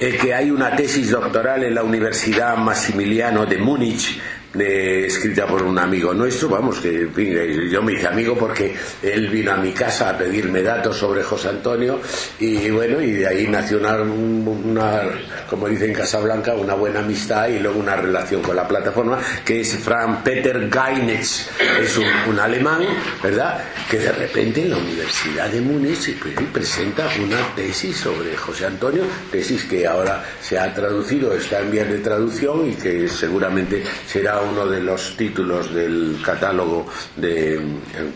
eh, 0.00 0.18
que 0.20 0.34
hay 0.34 0.50
una 0.50 0.74
tesis 0.76 1.10
doctoral 1.10 1.64
en 1.64 1.74
la 1.74 1.82
Universidad 1.82 2.56
Maximiliano 2.56 3.46
de 3.46 3.58
Múnich 3.58 4.20
escrita 4.54 5.46
por 5.46 5.62
un 5.62 5.78
amigo 5.78 6.14
nuestro, 6.14 6.48
vamos, 6.48 6.78
que 6.78 7.08
eh, 7.16 7.68
yo 7.70 7.82
me 7.82 7.92
hice 7.92 8.06
amigo 8.06 8.36
porque 8.36 8.74
él 9.02 9.28
vino 9.28 9.52
a 9.52 9.56
mi 9.56 9.72
casa 9.72 10.10
a 10.10 10.18
pedirme 10.18 10.62
datos 10.62 10.96
sobre 10.96 11.22
José 11.22 11.50
Antonio 11.50 12.00
y 12.38 12.70
bueno, 12.70 13.00
y 13.00 13.12
de 13.12 13.26
ahí 13.26 13.46
nació 13.46 13.78
una, 13.78 15.02
como 15.48 15.68
dice 15.68 15.86
en 15.86 15.92
Casablanca, 15.92 16.54
una 16.54 16.74
buena 16.74 17.00
amistad 17.00 17.48
y 17.48 17.58
luego 17.58 17.78
una 17.78 17.96
relación 17.96 18.40
con 18.42 18.56
la 18.56 18.66
plataforma, 18.66 19.18
que 19.44 19.60
es 19.60 19.76
Frank 19.76 20.22
Peter 20.22 20.70
Geinetz, 20.70 21.48
es 21.80 21.98
un, 21.98 22.38
alemán, 22.38 22.86
¿verdad?, 23.22 23.64
que 23.90 23.98
de 23.98 24.12
repente 24.12 24.62
en 24.62 24.70
la 24.70 24.76
Universidad 24.76 25.48
de 25.48 25.60
Múnich 25.60 26.16
presenta 26.52 27.08
una 27.20 27.54
tesis 27.54 27.96
sobre 27.96 28.36
José 28.36 28.66
Antonio, 28.66 29.02
tesis 29.30 29.64
que 29.64 29.86
ahora 29.86 30.24
se 30.40 30.58
ha 30.58 30.72
traducido, 30.72 31.34
está 31.34 31.60
en 31.60 31.70
vías 31.70 31.88
de 31.88 31.98
traducción 31.98 32.70
y 32.70 32.74
que 32.74 33.08
seguramente 33.08 33.82
será 34.06 34.38
uno 34.48 34.66
de 34.66 34.80
los 34.80 35.16
títulos 35.16 35.72
del 35.72 36.18
catálogo 36.24 36.86
de 37.16 37.60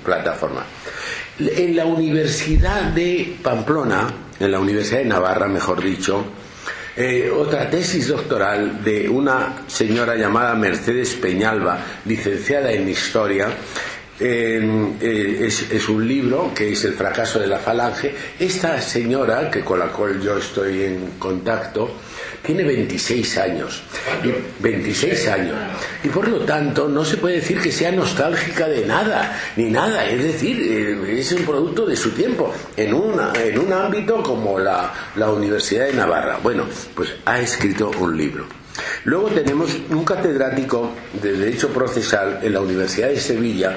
plataforma. 0.04 0.64
En 1.38 1.76
la 1.76 1.84
Universidad 1.86 2.82
de 2.92 3.36
Pamplona, 3.42 4.12
en 4.38 4.50
la 4.50 4.60
Universidad 4.60 4.98
de 4.98 5.06
Navarra, 5.06 5.48
mejor 5.48 5.82
dicho, 5.82 6.24
eh, 6.94 7.30
otra 7.34 7.70
tesis 7.70 8.08
doctoral 8.08 8.84
de 8.84 9.08
una 9.08 9.64
señora 9.66 10.14
llamada 10.14 10.54
Mercedes 10.54 11.14
Peñalba, 11.14 11.78
licenciada 12.04 12.70
en 12.70 12.88
Historia, 12.88 13.48
eh, 14.20 15.40
es, 15.40 15.72
es, 15.72 15.88
un 15.88 16.06
libro 16.06 16.52
que 16.54 16.70
es 16.70 16.84
El 16.84 16.92
fracaso 16.92 17.40
de 17.40 17.46
la 17.46 17.58
falange. 17.58 18.14
Esta 18.38 18.80
señora, 18.80 19.50
que 19.50 19.64
con 19.64 19.78
la 19.78 19.86
cual 19.86 20.20
yo 20.20 20.36
estoy 20.36 20.82
en 20.82 21.14
contacto, 21.18 21.96
tiene 22.42 22.64
26 22.64 23.38
años. 23.38 23.82
Y 24.24 24.62
26 24.62 25.28
años. 25.28 25.56
Y 26.02 26.08
por 26.08 26.28
lo 26.28 26.40
tanto 26.40 26.88
no 26.88 27.04
se 27.04 27.16
puede 27.16 27.36
decir 27.36 27.60
que 27.60 27.70
sea 27.70 27.92
nostálgica 27.92 28.68
de 28.68 28.84
nada, 28.86 29.38
ni 29.56 29.70
nada. 29.70 30.06
Es 30.08 30.22
decir, 30.22 30.60
eh, 30.60 31.20
es 31.20 31.32
un 31.32 31.44
producto 31.44 31.86
de 31.86 31.96
su 31.96 32.10
tiempo, 32.10 32.52
en, 32.76 32.94
una, 32.94 33.32
en 33.34 33.58
un 33.58 33.72
ámbito 33.72 34.22
como 34.22 34.58
la, 34.58 34.92
la 35.16 35.30
Universidad 35.30 35.86
de 35.86 35.94
Navarra. 35.94 36.38
Bueno, 36.42 36.66
pues 36.94 37.10
ha 37.24 37.40
escrito 37.40 37.90
un 37.98 38.16
libro. 38.16 38.46
Luego 39.04 39.28
tenemos 39.28 39.70
un 39.90 40.04
catedrático 40.04 40.92
de 41.20 41.32
Derecho 41.32 41.68
Procesal 41.68 42.40
en 42.42 42.54
la 42.54 42.60
Universidad 42.60 43.08
de 43.08 43.20
Sevilla, 43.20 43.76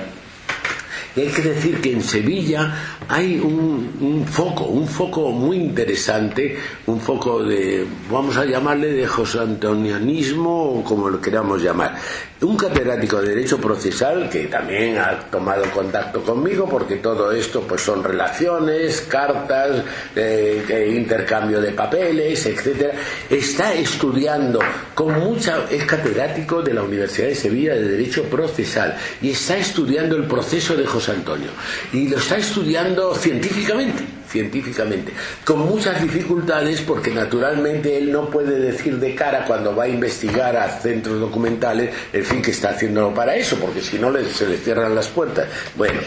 hay 1.22 1.28
que 1.28 1.42
decir 1.42 1.80
que 1.82 1.94
en 1.94 2.02
Sevilla 2.02 2.74
hay 3.08 3.40
un, 3.40 4.26
foco, 4.28 4.66
un 4.66 4.88
foco 4.88 5.32
muy 5.32 5.58
interesante, 5.58 6.58
un 6.88 7.00
foco 7.00 7.44
de, 7.44 7.86
vamos 8.12 8.36
a 8.38 8.46
llamarle 8.46 8.92
de 8.92 9.08
José 9.08 9.40
Antonianismo 9.40 10.80
o 10.80 10.84
como 10.84 11.10
lo 11.10 11.22
queramos 11.22 11.62
llamar 11.62 11.96
un 12.42 12.58
catedrático 12.58 13.22
de 13.22 13.30
Derecho 13.30 13.58
Procesal 13.60 14.30
que 14.30 14.48
también 14.48 14.98
ha 14.98 15.20
tomado 15.32 15.64
contacto 15.72 16.22
conmigo 16.22 16.68
porque 16.70 16.98
todo 16.98 17.32
esto 17.32 17.62
pues 17.62 17.82
son 17.82 18.04
relaciones, 18.04 19.02
cartas, 19.02 19.84
eh, 20.16 20.94
intercambio 20.96 21.62
de 21.62 21.72
papeles, 21.72 22.46
etcétera. 22.46 22.94
Está 23.30 23.74
estudiando 23.74 24.60
con 24.94 25.20
mucha 25.20 25.66
es 25.70 25.86
catedrático 25.86 26.62
de 26.62 26.74
la 26.74 26.84
Universidad 26.84 27.28
de 27.28 27.36
Sevilla 27.36 27.76
de 27.76 27.88
Derecho 27.88 28.24
Procesal 28.24 28.98
y 29.22 29.32
está 29.32 29.58
estudiando 29.58 30.16
el 30.16 30.26
proceso 30.26 30.76
de 30.76 30.86
José 30.86 31.12
Antonio 31.12 31.50
y 31.94 32.10
lo 32.10 32.18
está 32.18 32.38
estudiando 32.38 33.16
científicamente 33.16 34.04
científicamente, 34.36 35.14
con 35.46 35.60
muchas 35.60 36.02
dificultades 36.02 36.82
porque 36.82 37.10
naturalmente 37.12 37.98
él 37.98 38.12
no 38.12 38.30
puede 38.30 38.60
decir 38.60 39.00
de 39.00 39.16
cara 39.16 39.46
cuando 39.46 39.74
va 39.74 39.86
a 39.86 39.88
investigar 39.88 40.58
a 40.58 40.68
centros 40.82 41.22
documentales, 41.22 41.94
en 42.12 42.26
fin, 42.26 42.42
que 42.42 42.52
está 42.52 42.72
haciéndolo 42.72 43.14
para 43.14 43.34
eso, 43.38 43.56
porque 43.56 43.80
si 43.80 43.98
no 43.98 44.12
se 44.26 44.46
le 44.46 44.58
cierran 44.58 44.94
las 44.94 45.08
puertas. 45.08 45.48
Bueno, 45.78 46.02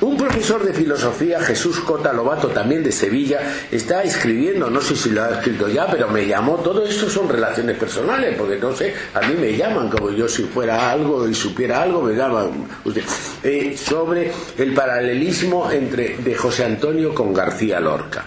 un 0.00 0.16
profesor 0.16 0.64
de 0.64 0.72
filosofía, 0.72 1.38
Jesús 1.40 1.80
Cota 1.80 2.14
Lobato, 2.14 2.48
también 2.48 2.82
de 2.82 2.92
Sevilla, 2.92 3.40
está 3.70 4.02
escribiendo, 4.02 4.70
no 4.70 4.80
sé 4.80 4.96
si 4.96 5.10
lo 5.10 5.24
ha 5.24 5.30
escrito 5.32 5.68
ya, 5.68 5.86
pero 5.86 6.08
me 6.08 6.26
llamó, 6.26 6.56
todo 6.56 6.86
esto 6.86 7.10
son 7.10 7.28
relaciones 7.28 7.76
personales, 7.76 8.36
porque 8.38 8.56
no 8.56 8.74
sé, 8.74 8.94
a 9.12 9.20
mí 9.20 9.34
me 9.38 9.54
llaman, 9.54 9.90
como 9.90 10.10
yo 10.12 10.26
si 10.26 10.44
fuera 10.44 10.90
algo 10.90 11.28
y 11.28 11.34
supiera 11.34 11.82
algo, 11.82 12.00
me 12.00 12.14
llaman 12.14 12.66
usted, 12.86 13.02
eh, 13.42 13.76
sobre 13.76 14.32
el 14.56 14.72
paralelismo 14.72 15.70
entre 15.70 16.16
de 16.16 16.34
José 16.34 16.64
Antonio 16.64 17.14
con 17.14 17.34
García 17.34 17.65
Lorca. 17.80 18.24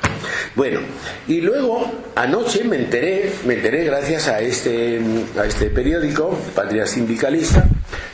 Bueno, 0.56 0.82
y 1.28 1.42
luego 1.42 1.92
anoche 2.16 2.64
me 2.64 2.76
enteré, 2.76 3.32
me 3.46 3.56
enteré 3.56 3.86
gracias 3.86 4.28
a 4.28 4.42
este, 4.42 5.00
a 5.38 5.46
este 5.46 5.68
periódico, 5.70 6.38
Patria 6.54 6.86
Sindicalista, 6.86 7.66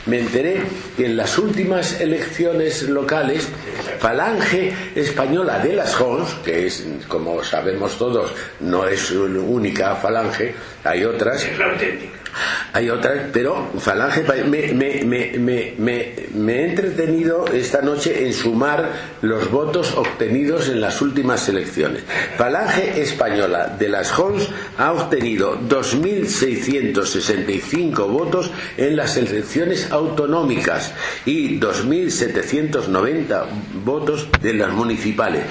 me 0.06 0.20
enteré 0.20 0.62
que 0.96 1.06
en 1.06 1.16
las 1.16 1.38
últimas 1.38 2.00
elecciones 2.00 2.82
locales, 2.82 3.48
Falange 3.98 4.72
Española 4.94 5.58
de 5.58 5.74
las 5.74 5.94
Jons, 5.94 6.34
que 6.44 6.66
es, 6.66 6.86
como 7.08 7.42
sabemos 7.42 7.98
todos, 7.98 8.32
no 8.60 8.86
es 8.86 9.10
única 9.10 9.96
Falange, 9.96 10.54
hay 10.84 11.04
otras. 11.04 11.44
Es 11.44 11.58
la 11.58 11.66
auténtica 11.66 12.15
hay 12.76 12.90
otras, 12.90 13.30
pero 13.32 13.70
Falange 13.78 14.22
me, 14.44 14.74
me, 14.74 15.02
me, 15.02 15.32
me, 15.78 16.12
he 16.54 16.68
entretenido 16.68 17.46
esta 17.46 17.80
noche 17.80 18.26
en 18.26 18.34
sumar 18.34 19.16
los 19.22 19.50
votos 19.50 19.94
obtenidos 19.96 20.68
en 20.68 20.82
las 20.82 21.00
últimas 21.00 21.48
elecciones. 21.48 22.02
Falange 22.36 23.00
Española 23.00 23.74
de 23.78 23.88
las 23.88 24.12
Jons 24.12 24.50
ha 24.76 24.92
obtenido 24.92 25.58
2.665 25.58 28.10
votos 28.10 28.50
en 28.76 28.94
las 28.94 29.16
elecciones 29.16 29.90
autonómicas 29.90 30.92
y 31.24 31.58
2.790 31.58 33.46
votos 33.86 34.28
de 34.42 34.52
las 34.52 34.70
municipales 34.74 35.44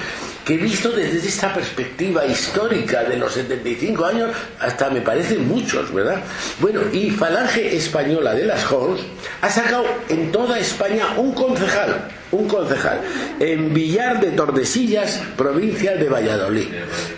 que 0.45 0.57
visto 0.57 0.91
desde 0.91 1.27
esta 1.27 1.51
perspectiva 1.51 2.23
histórica 2.25 3.03
de 3.03 3.17
los 3.17 3.33
75 3.33 4.05
años, 4.05 4.29
hasta 4.59 4.91
me 4.91 5.01
parecen 5.01 5.47
muchos, 5.47 5.91
¿verdad? 5.91 6.21
Bueno, 6.59 6.81
y 6.93 7.09
Falange 7.09 7.75
Española 7.75 8.35
de 8.35 8.45
las 8.45 8.63
Jons 8.63 9.01
ha 9.41 9.49
sacado 9.49 9.85
en 10.07 10.31
toda 10.31 10.59
España 10.59 11.07
un 11.17 11.33
concejal, 11.33 12.09
un 12.35 12.47
concejal, 12.47 13.01
en 13.39 13.73
Villar 13.73 14.19
de 14.19 14.31
Tordesillas, 14.31 15.21
provincia 15.37 15.95
de 15.95 16.09
Valladolid. 16.09 16.67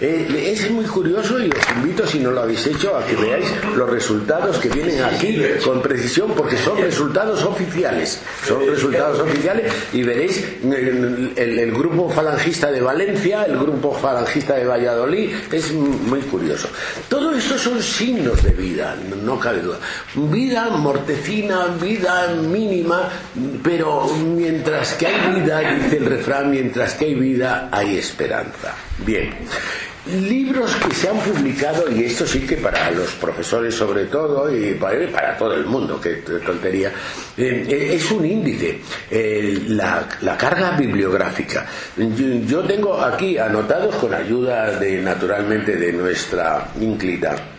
Eh, 0.02 0.54
es 0.54 0.70
muy 0.70 0.86
curioso 0.86 1.40
y 1.40 1.50
os 1.50 1.78
invito, 1.78 2.06
si 2.06 2.20
no 2.20 2.32
lo 2.32 2.42
habéis 2.42 2.66
hecho, 2.68 2.96
a 2.96 3.06
que 3.06 3.16
veáis 3.16 3.46
los 3.76 3.90
resultados 3.90 4.58
que 4.58 4.70
vienen 4.70 5.04
aquí 5.04 5.40
con 5.64 5.82
precisión, 5.82 6.34
porque 6.36 6.58
son 6.58 6.78
resultados 6.78 7.44
oficiales. 7.44 8.22
Son 8.46 8.66
resultados 8.68 9.20
oficiales 9.20 9.72
y 9.94 10.04
veréis 10.04 10.44
el, 10.64 11.72
grupo 11.72 12.10
falangista 12.10 12.72
de 12.72 12.82
Valencia, 12.82 13.44
el 13.44 13.58
grupo 13.58 13.94
falangista 13.94 14.56
de 14.56 14.66
Valladolid, 14.66 15.32
es 15.52 15.72
muy 15.74 16.22
curioso. 16.22 16.70
Todo 17.10 17.34
esto 17.34 17.58
son 17.58 17.82
signos 17.82 18.44
de 18.44 18.52
vida, 18.52 18.96
no 19.24 19.40
cabe 19.40 19.62
duda. 19.62 19.80
Vida 20.16 20.70
mortecina, 20.70 21.68
vida 21.82 22.28
mínima, 22.28 23.10
pero 23.64 24.08
mientras 24.08 24.94
que 24.94 25.07
hay 25.08 25.42
vida, 25.42 25.60
dice 25.60 25.98
el 25.98 26.06
refrán, 26.06 26.52
mientras 26.52 26.94
que 26.96 27.06
hay 27.06 27.16
vida 27.16 27.70
hay 27.72 27.98
esperanza. 27.98 28.74
Bien. 29.00 29.34
Libros 30.08 30.74
que 30.76 30.96
se 30.96 31.10
han 31.10 31.18
publicado, 31.18 31.92
y 31.92 32.06
esto 32.06 32.26
sí 32.26 32.40
que 32.48 32.56
para 32.56 32.92
los 32.92 33.12
profesores 33.16 33.76
sobre 33.76 34.06
todo, 34.06 34.50
y 34.50 34.74
para, 34.76 35.38
todo 35.38 35.54
el 35.54 35.66
mundo, 35.66 36.00
que 36.00 36.16
tontería, 36.46 36.90
eh, 37.38 37.66
eh, 37.68 37.96
es 37.96 38.10
un 38.12 38.26
índice, 38.26 38.80
la, 39.68 40.38
carga 40.38 40.72
bibliográfica. 40.78 41.66
Yo, 41.98 42.62
tengo 42.62 43.02
aquí 43.02 43.38
anotados 43.38 43.96
con 43.96 44.14
ayuda 44.14 44.80
de, 44.80 45.02
naturalmente, 45.02 45.76
de 45.76 45.92
nuestra 45.92 46.70
ínclita 46.80 47.57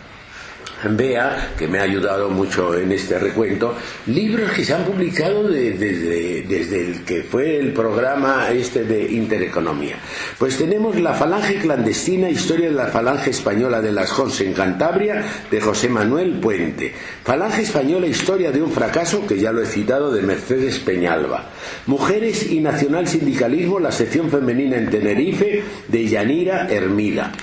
Vea, 0.83 1.53
que 1.57 1.67
me 1.67 1.79
ha 1.79 1.83
ayudado 1.83 2.29
mucho 2.29 2.77
en 2.77 2.91
este 2.93 3.19
recuento, 3.19 3.75
libros 4.07 4.51
que 4.51 4.63
se 4.63 4.73
han 4.73 4.85
publicado 4.85 5.49
desde, 5.49 6.43
desde 6.43 6.85
el 6.85 7.03
que 7.03 7.23
fue 7.23 7.57
el 7.57 7.73
programa 7.73 8.49
este 8.51 8.85
de 8.85 9.11
Intereconomía. 9.11 9.97
Pues 10.37 10.57
tenemos 10.57 10.97
La 10.99 11.13
Falange 11.13 11.59
Clandestina, 11.59 12.29
Historia 12.29 12.69
de 12.69 12.75
la 12.75 12.87
Falange 12.87 13.31
Española 13.31 13.81
de 13.81 13.91
las 13.91 14.09
Jons 14.11 14.39
en 14.41 14.53
Cantabria, 14.53 15.23
de 15.51 15.59
José 15.59 15.89
Manuel 15.89 16.39
Puente. 16.39 16.93
Falange 17.23 17.63
Española, 17.63 18.07
Historia 18.07 18.51
de 18.51 18.61
un 18.61 18.71
fracaso, 18.71 19.27
que 19.27 19.37
ya 19.37 19.51
lo 19.51 19.61
he 19.61 19.65
citado, 19.65 20.11
de 20.11 20.21
Mercedes 20.21 20.79
Peñalba. 20.79 21.49
Mujeres 21.87 22.49
y 22.49 22.61
Nacional 22.61 23.07
Sindicalismo, 23.07 23.79
la 23.79 23.91
sección 23.91 24.29
femenina 24.29 24.77
en 24.77 24.89
Tenerife, 24.89 25.63
de 25.89 26.07
Yanira 26.07 26.67
Hermida 26.69 27.33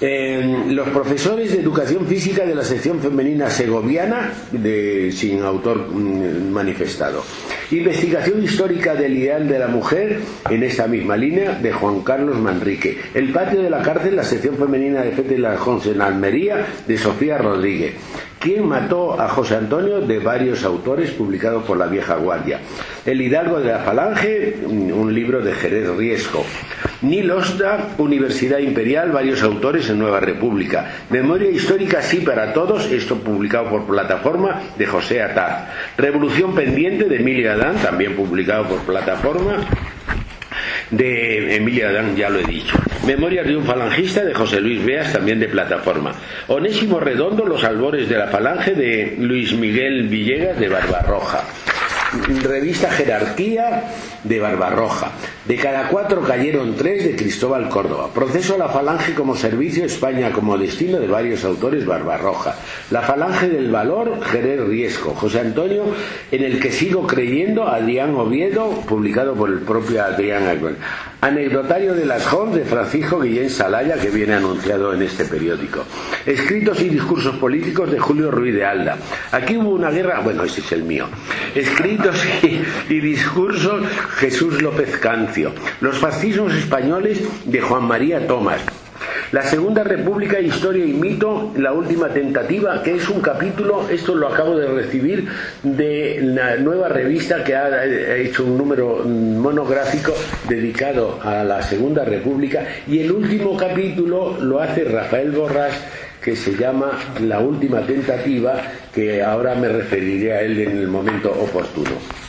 los 0.00 0.88
profesores 0.90 1.52
de 1.52 1.60
educación 1.60 2.06
física 2.06 2.44
de 2.44 2.54
la 2.54 2.62
sección 2.62 3.00
femenina 3.00 3.48
segoviana, 3.48 4.32
de, 4.52 5.10
sin 5.10 5.42
autor 5.42 5.88
mm, 5.88 6.50
manifestado. 6.50 7.24
Investigación 7.70 8.44
histórica 8.44 8.94
del 8.94 9.16
ideal 9.16 9.48
de 9.48 9.58
la 9.58 9.68
mujer 9.68 10.20
en 10.50 10.62
esta 10.62 10.86
misma 10.86 11.16
línea 11.16 11.52
de 11.52 11.72
Juan 11.72 12.02
Carlos 12.02 12.36
Manrique. 12.36 12.98
El 13.14 13.32
patio 13.32 13.62
de 13.62 13.70
la 13.70 13.82
cárcel, 13.82 14.16
la 14.16 14.22
sección 14.22 14.56
femenina 14.56 15.02
de 15.02 15.12
Fete 15.12 15.38
la 15.38 15.56
en 15.84 16.00
Almería, 16.00 16.66
de 16.86 16.98
Sofía 16.98 17.38
Rodríguez. 17.38 17.94
¿Quién 18.38 18.68
mató 18.68 19.20
a 19.20 19.28
José 19.28 19.56
Antonio? 19.56 20.00
De 20.00 20.18
varios 20.18 20.62
autores 20.62 21.10
publicados 21.10 21.64
por 21.64 21.78
la 21.78 21.86
vieja 21.86 22.16
guardia. 22.16 22.60
El 23.04 23.20
Hidalgo 23.20 23.58
de 23.60 23.72
la 23.72 23.78
Falange, 23.78 24.58
un 24.66 25.12
libro 25.12 25.42
de 25.42 25.52
Jerez 25.54 25.88
Riesco. 25.96 26.44
Nilosta, 27.02 27.88
Universidad 27.98 28.58
Imperial, 28.58 29.10
varios 29.10 29.42
autores 29.42 29.88
en 29.90 29.98
Nueva 29.98 30.20
República. 30.20 30.90
Memoria 31.10 31.50
histórica 31.50 32.02
sí 32.02 32.18
para 32.18 32.52
todos, 32.52 32.86
esto 32.86 33.16
publicado 33.16 33.68
por 33.68 33.86
plataforma 33.86 34.62
de 34.76 34.86
José 34.86 35.22
Atar. 35.22 35.72
Revolución 35.96 36.54
pendiente 36.54 37.04
de 37.04 37.16
Emilia 37.16 37.52
Adán, 37.52 37.76
también 37.76 38.14
publicado 38.14 38.64
por 38.64 38.80
plataforma 38.80 39.58
de 40.90 41.56
Emilia 41.56 41.88
Adán, 41.88 42.16
ya 42.16 42.30
lo 42.30 42.38
he 42.38 42.44
dicho. 42.44 42.76
Memorias 43.06 43.46
de 43.46 43.56
un 43.56 43.64
falangista 43.64 44.24
de 44.24 44.34
José 44.34 44.60
Luis 44.60 44.84
Beas, 44.84 45.12
también 45.12 45.38
de 45.38 45.48
plataforma. 45.48 46.12
Onésimo 46.48 47.00
Redondo, 47.00 47.44
Los 47.44 47.64
albores 47.64 48.08
de 48.08 48.16
la 48.16 48.28
falange 48.28 48.74
de 48.74 49.16
Luis 49.18 49.52
Miguel 49.52 50.08
Villegas 50.08 50.58
de 50.58 50.68
Barbarroja 50.68 51.42
revista 52.42 52.90
Jerarquía 52.90 53.84
de 54.22 54.40
Barbarroja. 54.40 55.10
De 55.46 55.56
cada 55.56 55.88
cuatro 55.88 56.22
cayeron 56.22 56.74
tres 56.74 57.04
de 57.04 57.14
Cristóbal 57.14 57.68
Córdoba. 57.68 58.10
Proceso 58.12 58.56
a 58.56 58.58
la 58.58 58.68
Falange 58.68 59.14
como 59.14 59.36
servicio, 59.36 59.84
España 59.84 60.32
como 60.32 60.58
destino 60.58 60.98
de 60.98 61.06
varios 61.06 61.44
autores 61.44 61.86
Barbarroja. 61.86 62.56
La 62.90 63.02
Falange 63.02 63.48
del 63.48 63.70
Valor, 63.70 64.24
Jerez 64.24 64.60
Riesco. 64.60 65.14
José 65.14 65.38
Antonio, 65.38 65.84
en 66.32 66.42
el 66.42 66.58
que 66.58 66.72
sigo 66.72 67.06
creyendo, 67.06 67.68
Adrián 67.68 68.16
Oviedo, 68.16 68.70
publicado 68.88 69.34
por 69.34 69.50
el 69.50 69.60
propio 69.60 70.04
Adrián 70.04 70.48
Anecdotario 71.20 71.94
de 71.94 72.06
las 72.06 72.26
Jons 72.26 72.54
de 72.54 72.64
Francisco 72.64 73.20
Guillén 73.20 73.48
Salaya, 73.48 73.96
que 74.00 74.10
viene 74.10 74.34
anunciado 74.34 74.92
en 74.92 75.02
este 75.02 75.24
periódico. 75.24 75.84
Escritos 76.26 76.80
y 76.82 76.88
discursos 76.88 77.36
políticos 77.36 77.90
de 77.90 77.98
Julio 77.98 78.30
Ruiz 78.30 78.54
de 78.54 78.64
Alda. 78.64 78.98
Aquí 79.32 79.56
hubo 79.56 79.70
una 79.70 79.90
guerra, 79.90 80.20
bueno, 80.20 80.44
ese 80.44 80.60
es 80.60 80.72
el 80.72 80.82
mío. 80.82 81.06
Escritos 81.54 82.16
y, 82.88 83.00
discursos 83.00 83.84
Jesús 84.16 84.60
López 84.60 84.98
Cancio. 84.98 85.35
Los 85.80 85.98
fascismos 85.98 86.54
españoles 86.54 87.20
de 87.44 87.60
Juan 87.60 87.84
María 87.84 88.26
Tomás. 88.26 88.60
La 89.32 89.42
Segunda 89.42 89.84
República, 89.84 90.40
Historia 90.40 90.86
y 90.86 90.92
Mito, 90.92 91.52
la 91.56 91.72
última 91.72 92.08
tentativa, 92.08 92.82
que 92.82 92.94
es 92.94 93.08
un 93.10 93.20
capítulo, 93.20 93.86
esto 93.90 94.14
lo 94.14 94.28
acabo 94.28 94.56
de 94.56 94.68
recibir, 94.68 95.28
de 95.62 96.20
la 96.22 96.56
nueva 96.56 96.88
revista 96.88 97.44
que 97.44 97.54
ha 97.54 97.84
hecho 98.16 98.44
un 98.44 98.56
número 98.56 99.04
monográfico 99.04 100.14
dedicado 100.48 101.18
a 101.22 101.44
la 101.44 101.60
Segunda 101.62 102.04
República, 102.04 102.64
y 102.86 103.00
el 103.00 103.12
último 103.12 103.56
capítulo 103.56 104.38
lo 104.40 104.60
hace 104.60 104.84
Rafael 104.84 105.32
Borrás 105.32 105.74
que 106.22 106.34
se 106.34 106.56
llama 106.56 106.92
La 107.20 107.40
Última 107.40 107.80
Tentativa, 107.82 108.54
que 108.94 109.22
ahora 109.22 109.54
me 109.54 109.68
referiré 109.68 110.32
a 110.32 110.40
él 110.40 110.58
en 110.60 110.78
el 110.78 110.88
momento 110.88 111.30
oportuno. 111.30 112.25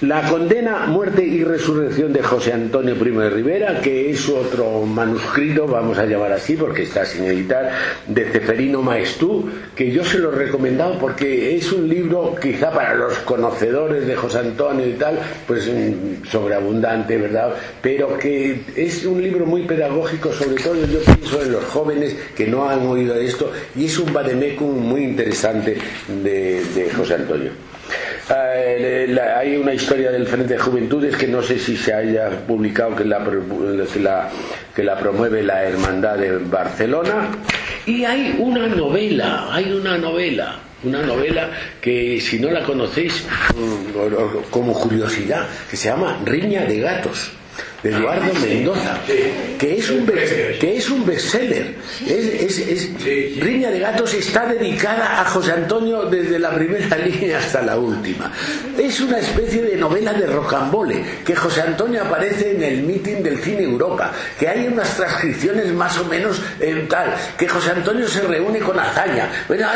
La 0.00 0.28
condena, 0.28 0.86
muerte 0.86 1.24
y 1.24 1.44
resurrección 1.44 2.12
de 2.12 2.20
José 2.20 2.52
Antonio 2.52 2.98
Primo 2.98 3.20
de 3.20 3.30
Rivera, 3.30 3.80
que 3.80 4.10
es 4.10 4.28
otro 4.28 4.82
manuscrito, 4.82 5.68
vamos 5.68 5.98
a 5.98 6.04
llamar 6.04 6.32
así 6.32 6.56
porque 6.56 6.82
está 6.82 7.06
sin 7.06 7.24
editar, 7.24 7.70
de 8.08 8.24
Ceferino 8.24 8.82
Maestú, 8.82 9.48
que 9.76 9.92
yo 9.92 10.04
se 10.04 10.18
lo 10.18 10.32
he 10.32 10.34
recomendado 10.34 10.98
porque 10.98 11.56
es 11.56 11.72
un 11.72 11.88
libro 11.88 12.34
quizá 12.42 12.72
para 12.72 12.96
los 12.96 13.18
conocedores 13.20 14.04
de 14.04 14.16
José 14.16 14.38
Antonio 14.38 14.84
y 14.84 14.94
tal, 14.94 15.16
pues 15.46 15.68
mm, 15.68 16.26
sobreabundante, 16.28 17.16
¿verdad? 17.16 17.54
Pero 17.80 18.18
que 18.18 18.62
es 18.74 19.06
un 19.06 19.22
libro 19.22 19.46
muy 19.46 19.62
pedagógico, 19.62 20.32
sobre 20.32 20.60
todo 20.60 20.74
yo 20.86 20.98
pienso 21.00 21.40
en 21.40 21.52
los 21.52 21.64
jóvenes 21.66 22.16
que 22.36 22.48
no 22.48 22.68
han 22.68 22.84
oído 22.84 23.14
esto, 23.14 23.52
y 23.76 23.84
es 23.84 23.96
un 24.00 24.12
vademecum 24.12 24.76
muy 24.76 25.04
interesante 25.04 25.78
de, 26.08 26.64
de 26.74 26.90
José 26.90 27.14
Antonio. 27.14 27.73
Eh, 28.30 29.18
hay 29.36 29.56
una 29.56 29.74
historia 29.74 30.10
del 30.10 30.26
Frente 30.26 30.54
de 30.54 30.58
Juventudes 30.58 31.16
que 31.16 31.26
no 31.26 31.42
sé 31.42 31.58
si 31.58 31.76
se 31.76 31.92
haya 31.92 32.30
publicado 32.46 32.96
que 32.96 33.04
la, 33.04 33.22
que 34.74 34.82
la, 34.82 34.98
promueve 34.98 35.42
la 35.42 35.64
Hermandad 35.64 36.16
de 36.16 36.38
Barcelona. 36.38 37.28
Y 37.86 38.04
hay 38.04 38.36
una 38.38 38.66
novela, 38.66 39.48
hay 39.52 39.72
una 39.72 39.98
novela 39.98 40.60
una 40.84 41.00
novela 41.00 41.48
que 41.80 42.20
si 42.20 42.38
no 42.38 42.50
la 42.50 42.62
conocéis 42.62 43.24
mm, 43.56 44.50
como 44.50 44.74
curiosidad, 44.74 45.46
que 45.70 45.78
se 45.78 45.88
llama 45.88 46.20
Riña 46.26 46.66
de 46.66 46.78
Gatos 46.78 47.30
de 47.84 47.90
Eduardo 47.90 48.32
Mendoza, 48.40 48.98
que 49.58 49.76
es 49.76 49.90
un, 49.90 50.06
que 50.06 50.76
es 50.78 50.88
un 50.88 51.04
bestseller. 51.04 51.74
Es, 52.06 52.90
Riña 53.38 53.70
de 53.70 53.78
Gatos 53.78 54.14
está 54.14 54.46
dedicada 54.46 55.20
a 55.20 55.24
José 55.26 55.52
Antonio 55.52 56.04
desde 56.06 56.38
la 56.38 56.54
primera 56.54 56.96
línea 57.04 57.38
hasta 57.38 57.60
la 57.60 57.76
última. 57.76 58.32
Es 58.78 59.00
una 59.00 59.18
especie 59.18 59.60
de 59.62 59.76
novela 59.76 60.14
de 60.14 60.26
rocambole, 60.26 61.04
que 61.26 61.36
José 61.36 61.60
Antonio 61.60 62.02
aparece 62.02 62.52
en 62.56 62.62
el 62.62 62.82
meeting 62.84 63.22
del 63.22 63.38
Cine 63.40 63.64
Europa, 63.64 64.12
que 64.40 64.48
hay 64.48 64.66
unas 64.66 64.96
transcripciones 64.96 65.70
más 65.74 65.98
o 65.98 66.06
menos 66.06 66.40
en 66.60 66.88
tal, 66.88 67.14
que 67.36 67.46
José 67.46 67.72
Antonio 67.72 68.08
se 68.08 68.22
reúne 68.22 68.60
con 68.60 68.78
hazaña. 68.78 69.30
Bueno, 69.46 69.66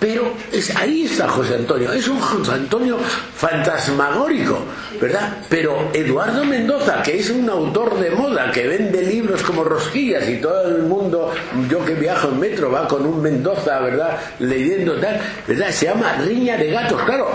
pero 0.00 0.32
es, 0.50 0.74
ahí 0.74 1.04
está 1.04 1.28
José 1.28 1.56
Antonio, 1.56 1.92
es 1.92 2.08
un 2.08 2.18
José 2.18 2.52
Antonio 2.52 2.96
fantasmagórico, 3.34 4.64
¿verdad? 4.98 5.36
Pero 5.50 5.90
Eduardo 5.92 6.29
Eduardo 6.30 6.44
Mendoza, 6.44 7.02
que 7.02 7.18
es 7.18 7.28
un 7.30 7.48
autor 7.50 7.98
de 7.98 8.10
moda, 8.10 8.52
que 8.52 8.66
vende 8.68 9.02
libros 9.02 9.42
como 9.42 9.64
rosquillas 9.64 10.28
y 10.28 10.36
todo 10.36 10.68
el 10.68 10.84
mundo, 10.84 11.32
yo 11.68 11.84
que 11.84 11.94
viajo 11.94 12.28
en 12.28 12.38
metro, 12.38 12.70
va 12.70 12.86
con 12.86 13.04
un 13.04 13.20
Mendoza, 13.20 13.80
¿verdad? 13.80 14.16
Leyendo 14.38 14.94
tal, 15.00 15.20
¿verdad? 15.48 15.70
Se 15.70 15.86
llama 15.86 16.12
Riña 16.24 16.56
de 16.56 16.70
Gatos. 16.70 17.02
Claro, 17.02 17.30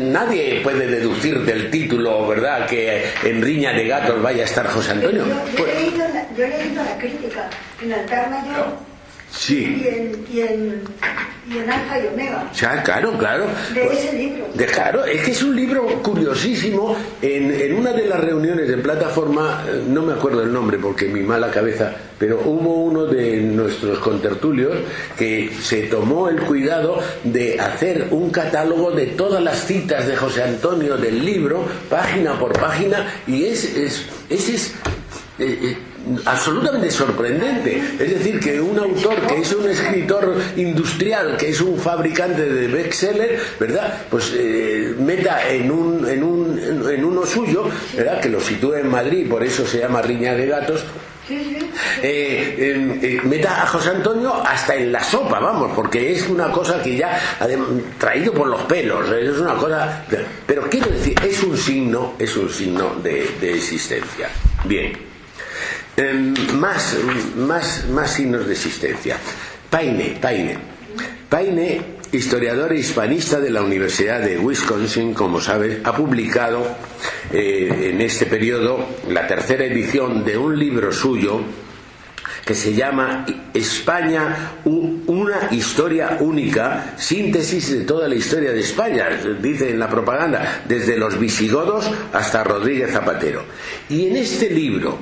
nadie 0.00 0.60
puede 0.62 0.86
deducir 0.86 1.44
del 1.44 1.70
título, 1.70 2.26
¿verdad? 2.26 2.66
Que 2.66 3.04
en 3.22 3.42
Riña 3.42 3.72
de 3.72 3.86
Gatos 3.86 4.22
vaya 4.22 4.42
a 4.42 4.46
estar 4.46 4.66
José 4.66 4.92
Antonio. 4.92 5.24
Yo, 5.56 5.66
he, 5.66 5.74
leído 5.74 6.06
la, 6.82 6.96
crítica, 6.98 7.50
en 7.82 7.92
Alterna 7.92 8.44
yo 8.46 8.64
Sí. 9.30 9.82
Y 9.82 9.88
en, 9.88 10.24
y 10.32 10.40
en, 10.40 10.82
y 11.50 11.58
en 11.58 11.70
Alfa 11.70 11.98
y 12.00 12.06
Omega. 12.08 12.50
Ya, 12.54 12.82
claro, 12.82 13.12
claro. 13.18 13.44
De 13.74 13.80
Pues- 13.82 13.98
ese 14.04 14.12
libro. 14.16 14.46
de- 14.54 14.66
claro, 14.66 15.04
es 15.04 15.22
que 15.22 15.30
es 15.32 15.42
un 15.42 15.54
libro 15.54 15.86
curiosísimo. 16.02 16.96
En, 17.22 17.50
en 17.52 17.74
una 17.74 17.92
de 17.92 18.06
las 18.06 18.20
reuniones 18.20 18.68
de 18.68 18.76
plataforma, 18.78 19.64
eh, 19.68 19.82
no 19.86 20.02
me 20.02 20.14
acuerdo 20.14 20.42
el 20.42 20.52
nombre 20.52 20.78
porque 20.78 21.06
mi 21.08 21.20
mala 21.20 21.50
cabeza, 21.50 21.94
pero 22.18 22.40
hubo 22.44 22.74
uno 22.84 23.04
de 23.06 23.36
nuestros 23.42 23.98
contertulios 23.98 24.72
que 25.16 25.50
se 25.62 25.82
tomó 25.82 26.28
el 26.28 26.40
cuidado 26.40 26.98
de 27.24 27.58
hacer 27.60 28.08
un 28.10 28.30
catálogo 28.30 28.90
de 28.92 29.06
todas 29.08 29.42
las 29.42 29.64
citas 29.66 30.06
de 30.06 30.16
José 30.16 30.42
Antonio 30.42 30.96
del 30.96 31.24
libro, 31.24 31.64
página 31.88 32.38
por 32.38 32.52
página, 32.58 33.06
y 33.26 33.44
es, 33.44 33.64
es, 33.76 34.04
ese 34.28 34.54
es 34.54 34.74
eh, 35.38 35.58
eh, 35.62 35.76
absolutamente 36.24 36.90
sorprendente. 36.90 37.76
Es 37.98 38.10
decir, 38.10 38.40
que 38.40 38.60
un 38.60 38.78
autor 38.78 39.20
que 39.26 39.40
es 39.40 39.52
un 39.52 39.68
escritor 39.68 40.34
industrial, 40.56 41.36
que 41.36 41.50
es 41.50 41.60
un 41.60 41.78
fabricante 41.78 42.42
de 42.44 42.66
bestseller, 42.68 43.40
¿verdad? 43.58 44.02
Pues 44.10 44.32
eh, 44.36 44.94
meta 44.98 45.48
en, 45.50 45.70
un, 45.70 46.08
en, 46.08 46.22
un, 46.22 46.58
en 46.90 47.04
uno 47.04 47.24
suyo, 47.26 47.64
¿verdad? 47.96 48.20
Que 48.20 48.28
lo 48.28 48.40
sitúe 48.40 48.74
en 48.74 48.88
Madrid, 48.90 49.28
por 49.28 49.42
eso 49.44 49.66
se 49.66 49.78
llama 49.78 50.02
Riña 50.02 50.34
de 50.34 50.46
Gatos, 50.46 50.84
eh, 51.30 51.58
eh, 52.02 52.98
eh, 53.02 53.20
meta 53.24 53.62
a 53.62 53.66
José 53.66 53.90
Antonio 53.90 54.34
hasta 54.34 54.74
en 54.74 54.90
la 54.90 55.02
sopa, 55.04 55.38
vamos, 55.38 55.72
porque 55.76 56.12
es 56.12 56.26
una 56.28 56.50
cosa 56.50 56.82
que 56.82 56.96
ya 56.96 57.18
adem- 57.40 57.82
traído 57.98 58.32
por 58.32 58.46
los 58.48 58.62
pelos, 58.62 59.10
es 59.10 59.36
una 59.38 59.54
cosa, 59.54 60.04
pero 60.46 60.62
quiero 60.70 60.88
decir, 60.90 61.14
es 61.22 61.42
un 61.42 61.56
signo, 61.56 62.14
es 62.18 62.34
un 62.36 62.48
signo 62.48 62.94
de, 63.02 63.28
de 63.40 63.54
existencia. 63.54 64.28
Bien, 64.64 64.92
Em, 65.98 66.32
más, 66.60 66.96
más, 67.36 67.88
más 67.88 68.12
signos 68.12 68.46
de 68.46 68.52
existencia. 68.52 69.16
Paine, 69.68 70.16
Paine, 70.22 70.56
Paine, 71.28 71.80
historiador 72.12 72.72
hispanista 72.72 73.40
de 73.40 73.50
la 73.50 73.62
Universidad 73.62 74.20
de 74.20 74.38
Wisconsin, 74.38 75.12
como 75.12 75.40
sabes, 75.40 75.80
ha 75.82 75.96
publicado 75.96 76.64
eh, 77.32 77.90
en 77.92 78.00
este 78.00 78.26
periodo 78.26 78.86
la 79.10 79.26
tercera 79.26 79.64
edición 79.64 80.24
de 80.24 80.38
un 80.38 80.56
libro 80.56 80.92
suyo 80.92 81.40
que 82.46 82.54
se 82.54 82.72
llama 82.72 83.26
España, 83.52 84.52
una 84.64 85.48
historia 85.50 86.18
única, 86.20 86.94
síntesis 86.96 87.72
de 87.72 87.84
toda 87.84 88.08
la 88.08 88.14
historia 88.14 88.52
de 88.52 88.60
España, 88.60 89.08
dice 89.42 89.68
en 89.68 89.78
la 89.78 89.90
propaganda, 89.90 90.62
desde 90.66 90.96
los 90.96 91.18
visigodos 91.18 91.90
hasta 92.12 92.44
Rodríguez 92.44 92.92
Zapatero. 92.92 93.42
Y 93.90 94.06
en 94.06 94.16
este 94.16 94.48
libro, 94.48 94.98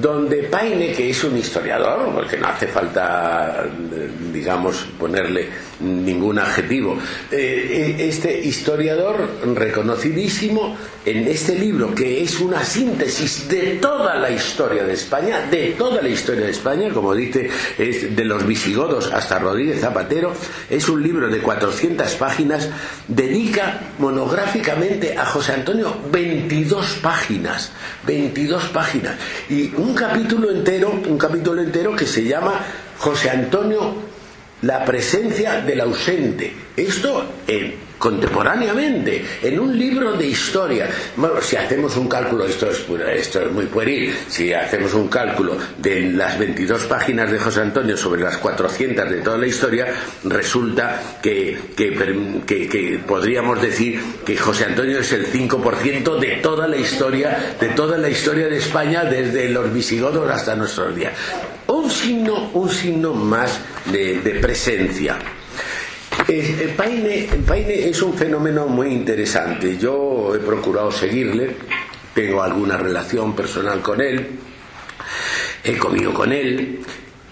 donde 0.00 0.44
Paine, 0.44 0.92
que 0.92 1.10
es 1.10 1.24
un 1.24 1.36
historiador, 1.36 2.12
porque 2.12 2.36
no 2.36 2.48
hace 2.48 2.66
falta, 2.66 3.64
eh, 3.92 4.10
digamos, 4.32 4.86
ponerle 4.98 5.48
ningún 5.80 6.38
adjetivo, 6.38 6.98
eh, 7.30 7.96
este 7.98 8.40
historiador 8.40 9.28
reconocidísimo 9.54 10.76
en 11.04 11.28
este 11.28 11.58
libro, 11.58 11.94
que 11.94 12.22
es 12.22 12.40
una 12.40 12.64
síntesis 12.64 13.48
de 13.48 13.78
toda 13.80 14.14
la 14.16 14.30
historia 14.30 14.84
de 14.84 14.94
España, 14.94 15.46
de 15.50 15.74
toda 15.76 16.00
la 16.00 16.08
historia 16.08 16.46
de 16.46 16.50
España, 16.50 16.90
como 16.90 17.14
dice, 17.14 17.50
es 17.78 18.14
de 18.16 18.24
los 18.24 18.46
visigodos 18.46 19.12
hasta 19.12 19.38
Rodríguez 19.38 19.80
Zapatero, 19.80 20.32
es 20.70 20.88
un 20.88 21.02
libro 21.02 21.28
de 21.28 21.38
400 21.38 22.14
páginas, 22.14 22.70
dedica 23.08 23.80
monográficamente 23.98 25.16
a 25.18 25.26
José 25.26 25.52
Antonio 25.52 25.94
22 26.10 26.98
páginas, 27.02 27.72
22 28.06 28.64
páginas, 28.68 29.16
y 29.50 29.74
un 29.76 29.94
capítulo 29.94 30.50
entero, 30.50 30.90
un 30.90 31.18
capítulo 31.18 31.60
entero 31.60 31.94
que 31.94 32.06
se 32.06 32.24
llama 32.24 32.60
José 32.98 33.30
Antonio 33.30 34.13
la 34.64 34.84
presencia 34.84 35.60
del 35.60 35.80
ausente. 35.80 36.52
Esto 36.76 37.24
eh, 37.46 37.74
contemporáneamente, 37.98 39.24
en 39.42 39.60
un 39.60 39.78
libro 39.78 40.12
de 40.12 40.26
historia. 40.26 40.88
Bueno, 41.16 41.40
si 41.40 41.56
hacemos 41.56 41.96
un 41.96 42.08
cálculo, 42.08 42.44
esto 42.44 42.70
es, 42.70 42.84
esto 43.14 43.40
es 43.42 43.52
muy 43.52 43.66
pueril, 43.66 44.14
si 44.28 44.52
hacemos 44.52 44.92
un 44.94 45.08
cálculo 45.08 45.56
de 45.78 46.10
las 46.12 46.38
22 46.38 46.84
páginas 46.84 47.30
de 47.30 47.38
José 47.38 47.60
Antonio 47.60 47.96
sobre 47.96 48.22
las 48.22 48.38
400 48.38 49.08
de 49.08 49.20
toda 49.22 49.38
la 49.38 49.46
historia, 49.46 49.86
resulta 50.24 51.18
que 51.22 51.56
podríamos 53.06 53.62
decir 53.62 54.00
que 54.24 54.36
José 54.36 54.64
Antonio 54.64 54.98
es 54.98 55.12
el 55.12 55.26
5% 55.26 56.18
de 56.18 56.36
toda 56.42 56.66
la 56.66 56.76
historia, 56.76 57.54
de 57.60 57.68
toda 57.68 57.96
la 57.96 58.08
historia 58.08 58.48
de 58.48 58.58
España 58.58 59.04
desde 59.04 59.48
los 59.48 59.72
visigodos 59.72 60.30
hasta 60.30 60.56
nuestros 60.56 60.94
días. 60.96 61.12
Un 61.66 61.90
signo, 61.90 62.50
un 62.54 62.68
signo 62.68 63.14
más 63.14 63.60
de, 63.86 64.38
presencia. 64.40 65.18
Eh, 66.28 66.74
Paine 66.76 67.88
es 67.88 68.02
un 68.02 68.14
fenómeno 68.14 68.66
muy 68.66 68.88
interesante. 68.88 69.76
Yo 69.78 70.34
he 70.34 70.38
procurado 70.38 70.90
seguirle, 70.90 71.56
tengo 72.14 72.42
alguna 72.42 72.76
relación 72.76 73.34
personal 73.34 73.80
con 73.80 74.00
él, 74.00 74.26
he 75.62 75.76
comido 75.76 76.12
con 76.12 76.32
él. 76.32 76.80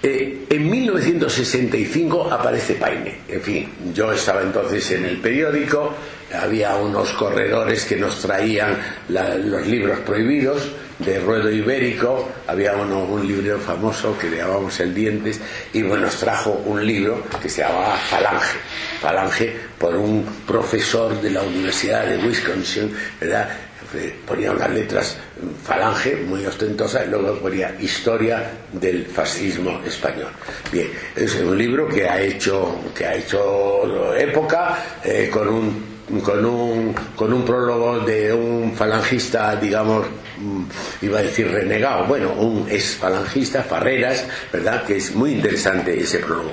Eh, 0.03 0.47
en 0.51 0.69
1965 0.71 2.33
aparece 2.33 2.75
Paine. 2.75 3.21
En 3.29 3.41
fin, 3.41 3.69
yo 3.95 4.13
estaba 4.13 4.43
entonces 4.43 4.91
en 4.91 5.05
el 5.05 5.19
periódico, 5.19 5.95
había 6.35 6.77
unos 6.77 7.13
corredores 7.13 7.85
que 7.85 7.97
nos 7.97 8.21
traían 8.21 8.79
los 9.09 9.67
libros 9.67 10.01
prohibidos 10.01 10.71
de 10.99 11.19
Ruedo 11.19 11.51
Ibérico, 11.51 12.29
había 12.47 12.75
uno, 12.75 13.05
un 13.05 13.27
libro 13.27 13.59
famoso 13.59 14.17
que 14.19 14.31
le 14.31 14.37
llamábamos 14.39 14.79
El 14.81 14.95
Dientes, 14.95 15.41
y 15.73 15.83
bueno, 15.83 16.05
nos 16.05 16.17
trajo 16.17 16.63
un 16.67 16.87
libro 16.87 17.25
que 17.41 17.49
se 17.49 17.63
llamaba 17.63 17.97
Falange. 17.97 18.59
Falange 19.01 19.57
por 19.79 19.97
un 19.97 20.25
profesor 20.47 21.21
de 21.21 21.31
la 21.31 21.43
Universidad 21.43 22.07
de 22.07 22.19
Wisconsin, 22.19 22.95
¿verdad? 23.21 23.49
Eh, 23.95 24.15
ponía 24.27 24.53
unas 24.53 24.71
letras 24.71 25.19
mm, 25.43 25.67
falange 25.67 26.17
muy 26.17 26.47
ostentosas 26.47 27.05
y 27.07 27.11
luego 27.11 27.39
ponía 27.41 27.77
historia 27.79 28.51
del 28.73 29.05
fascismo 29.05 29.83
español 29.85 30.31
bien 30.73 30.89
es 31.15 31.35
un 31.35 31.59
libro 31.59 31.87
que 31.89 32.09
ha 32.09 32.19
hecho 32.19 32.81
que 32.97 33.05
ha 33.05 33.15
hecho 33.15 34.17
época 34.17 34.79
eh, 35.05 35.29
con 35.31 35.47
un 35.47 35.92
con 36.21 36.45
un 36.45 36.93
con 37.17 37.33
un 37.33 37.43
prólogo 37.45 38.01
de 38.01 38.33
un 38.33 38.75
falangista 38.75 39.55
digamos 39.57 40.05
mm, 40.39 40.63
iba 41.03 41.21
a 41.21 41.23
decir 41.23 41.49
renegado. 41.51 42.05
Bueno 42.07 42.33
un 42.35 42.67
ex 42.69 42.97
falangista 42.97 43.63
Farreras 43.63 44.27
verdad 44.53 44.85
que 44.85 44.97
es 44.97 45.15
muy 45.15 45.31
interesante 45.33 45.99
ese 45.99 46.19
prólogo. 46.19 46.51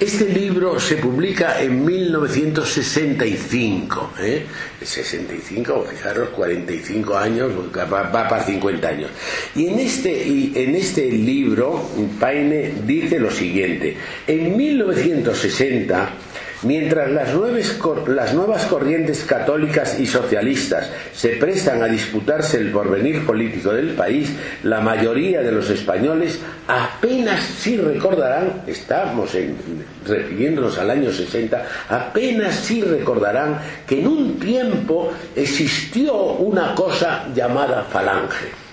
Este 0.00 0.28
libro 0.28 0.80
se 0.80 0.96
publica 0.96 1.60
en 1.60 1.84
1965 1.84 4.12
¿eh? 4.20 4.46
65 4.82 5.86
fijaros 5.90 6.30
45 6.30 7.16
años 7.16 7.52
va, 7.76 7.84
va 7.84 8.28
para 8.28 8.42
50 8.42 8.88
años. 8.88 9.10
Y 9.54 9.68
en 9.68 9.78
este 9.80 10.26
y 10.26 10.52
en 10.54 10.74
este 10.74 11.10
libro 11.10 11.90
Paine 12.18 12.72
dice 12.86 13.18
lo 13.18 13.30
siguiente 13.30 13.94
en 14.26 14.56
1960 14.56 16.08
Mientras 16.62 17.10
las, 17.10 17.34
nuevas 18.34 18.64
corrientes 18.66 19.24
católicas 19.24 20.00
y 20.00 20.06
socialistas 20.06 20.90
se 21.12 21.30
prestan 21.30 21.82
a 21.82 21.86
disputarse 21.86 22.56
el 22.56 22.70
porvenir 22.70 23.26
político 23.26 23.72
del 23.72 23.90
país, 23.90 24.32
la 24.62 24.80
mayoría 24.80 25.42
de 25.42 25.52
los 25.52 25.68
españoles 25.68 26.40
apenas 26.66 27.42
sí 27.44 27.76
recordarán, 27.76 28.62
estamos 28.66 29.36
refiriéndonos 30.06 30.78
al 30.78 30.90
año 30.90 31.12
60, 31.12 31.66
apenas 31.88 32.54
sí 32.54 32.82
recordarán 32.82 33.60
que 33.86 34.00
en 34.00 34.06
un 34.06 34.38
tiempo 34.38 35.12
existió 35.34 36.14
una 36.14 36.74
cosa 36.74 37.26
llamada 37.34 37.84
falange. 37.84 38.65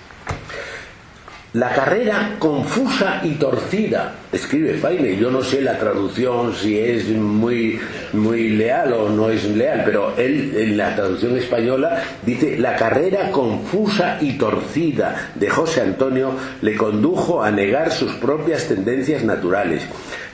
La 1.54 1.72
carrera 1.72 2.34
confusa 2.40 3.20
y 3.22 3.34
torcida, 3.34 4.12
escribe 4.32 4.72
Paine, 4.72 5.16
yo 5.16 5.30
no 5.30 5.40
sé 5.40 5.62
la 5.62 5.78
traducción 5.78 6.52
si 6.52 6.76
es 6.76 7.10
muy, 7.10 7.78
muy 8.12 8.48
leal 8.48 8.92
o 8.92 9.08
no 9.08 9.30
es 9.30 9.44
leal, 9.44 9.82
pero 9.84 10.16
él 10.16 10.52
en 10.56 10.76
la 10.76 10.96
traducción 10.96 11.36
española 11.36 12.02
dice 12.26 12.58
la 12.58 12.74
carrera 12.74 13.30
confusa 13.30 14.18
y 14.20 14.32
torcida 14.32 15.30
de 15.36 15.48
José 15.48 15.82
Antonio 15.82 16.32
le 16.60 16.76
condujo 16.76 17.40
a 17.40 17.52
negar 17.52 17.92
sus 17.92 18.14
propias 18.14 18.66
tendencias 18.66 19.22
naturales. 19.22 19.84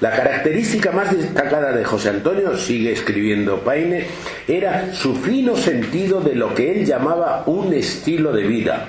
La 0.00 0.12
característica 0.12 0.90
más 0.90 1.14
destacada 1.14 1.72
de 1.72 1.84
José 1.84 2.08
Antonio, 2.08 2.56
sigue 2.56 2.92
escribiendo 2.92 3.60
Paine, 3.60 4.06
era 4.48 4.94
su 4.94 5.14
fino 5.16 5.54
sentido 5.54 6.22
de 6.22 6.34
lo 6.34 6.54
que 6.54 6.72
él 6.72 6.86
llamaba 6.86 7.42
un 7.44 7.74
estilo 7.74 8.32
de 8.32 8.44
vida. 8.44 8.88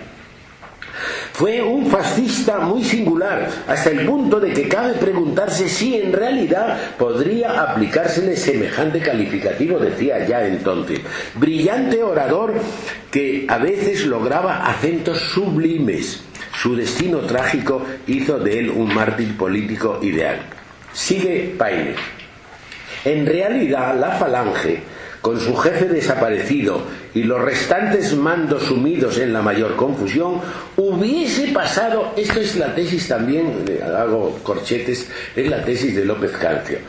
Fue 1.33 1.61
un 1.61 1.87
fascista 1.87 2.59
muy 2.59 2.83
singular, 2.83 3.49
hasta 3.67 3.89
el 3.89 4.05
punto 4.05 4.39
de 4.39 4.53
que 4.53 4.67
cabe 4.67 4.93
preguntarse 4.93 5.67
si 5.69 5.95
en 5.95 6.13
realidad 6.13 6.77
podría 6.97 7.61
aplicársele 7.63 8.35
semejante 8.35 8.99
calificativo, 8.99 9.79
decía 9.79 10.25
ya 10.25 10.45
entonces. 10.45 10.99
Brillante 11.35 12.03
orador 12.03 12.53
que 13.09 13.45
a 13.47 13.57
veces 13.57 14.05
lograba 14.05 14.65
acentos 14.67 15.19
sublimes. 15.19 16.23
Su 16.53 16.75
destino 16.75 17.19
trágico 17.19 17.83
hizo 18.07 18.37
de 18.37 18.59
él 18.59 18.69
un 18.69 18.93
mártir 18.93 19.37
político 19.37 19.99
ideal. 20.01 20.39
Sigue 20.93 21.55
Paine. 21.57 21.95
En 23.03 23.25
realidad, 23.25 23.97
la 23.99 24.11
falange, 24.11 24.81
con 25.21 25.39
su 25.39 25.55
jefe 25.55 25.87
desaparecido 25.87 26.81
y 27.13 27.23
los 27.23 27.41
restantes 27.41 28.15
mandos 28.15 28.63
sumidos 28.63 29.17
en 29.19 29.33
la 29.33 29.41
mayor 29.41 29.75
confusión, 29.75 30.41
hubiese 30.77 31.47
pasado, 31.49 32.13
esto 32.17 32.39
es 32.39 32.55
la 32.55 32.73
tesis 32.73 33.07
también, 33.07 33.65
hago 33.95 34.39
corchetes, 34.43 35.07
es 35.35 35.49
la 35.49 35.63
tesis 35.63 35.95
de 35.95 36.05
López 36.05 36.31
Cancio, 36.31 36.79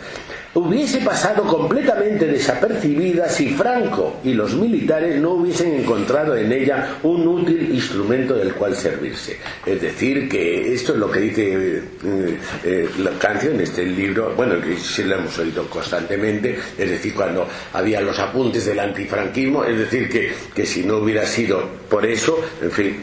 hubiese 0.54 0.98
pasado 0.98 1.44
completamente 1.44 2.26
desapercibida 2.26 3.28
si 3.28 3.50
Franco 3.50 4.20
y 4.22 4.34
los 4.34 4.54
militares 4.54 5.20
no 5.20 5.30
hubiesen 5.30 5.74
encontrado 5.74 6.36
en 6.36 6.52
ella 6.52 6.98
un 7.02 7.26
útil 7.26 7.72
instrumento 7.72 8.34
del 8.34 8.52
cual 8.52 8.76
servirse. 8.76 9.38
Es 9.64 9.80
decir, 9.80 10.28
que 10.28 10.72
esto 10.74 10.92
es 10.92 10.98
lo 10.98 11.10
que 11.10 11.20
dice 11.20 11.78
eh, 11.78 12.38
eh, 12.64 12.90
la 12.98 13.12
canción 13.12 13.60
este 13.60 13.86
libro, 13.86 14.34
bueno, 14.36 14.60
que 14.60 14.76
sí 14.76 15.04
lo 15.04 15.16
hemos 15.16 15.38
oído 15.38 15.68
constantemente, 15.68 16.58
es 16.76 16.90
decir, 16.90 17.14
cuando 17.14 17.48
había 17.72 18.00
los 18.00 18.18
apuntes 18.18 18.66
del 18.66 18.80
antifranquismo, 18.80 19.64
es 19.64 19.78
decir, 19.78 20.08
que, 20.08 20.32
que 20.54 20.66
si 20.66 20.82
no 20.82 20.98
hubiera 20.98 21.24
sido 21.24 21.66
por 21.88 22.04
eso, 22.04 22.38
en 22.60 22.70
fin, 22.70 22.96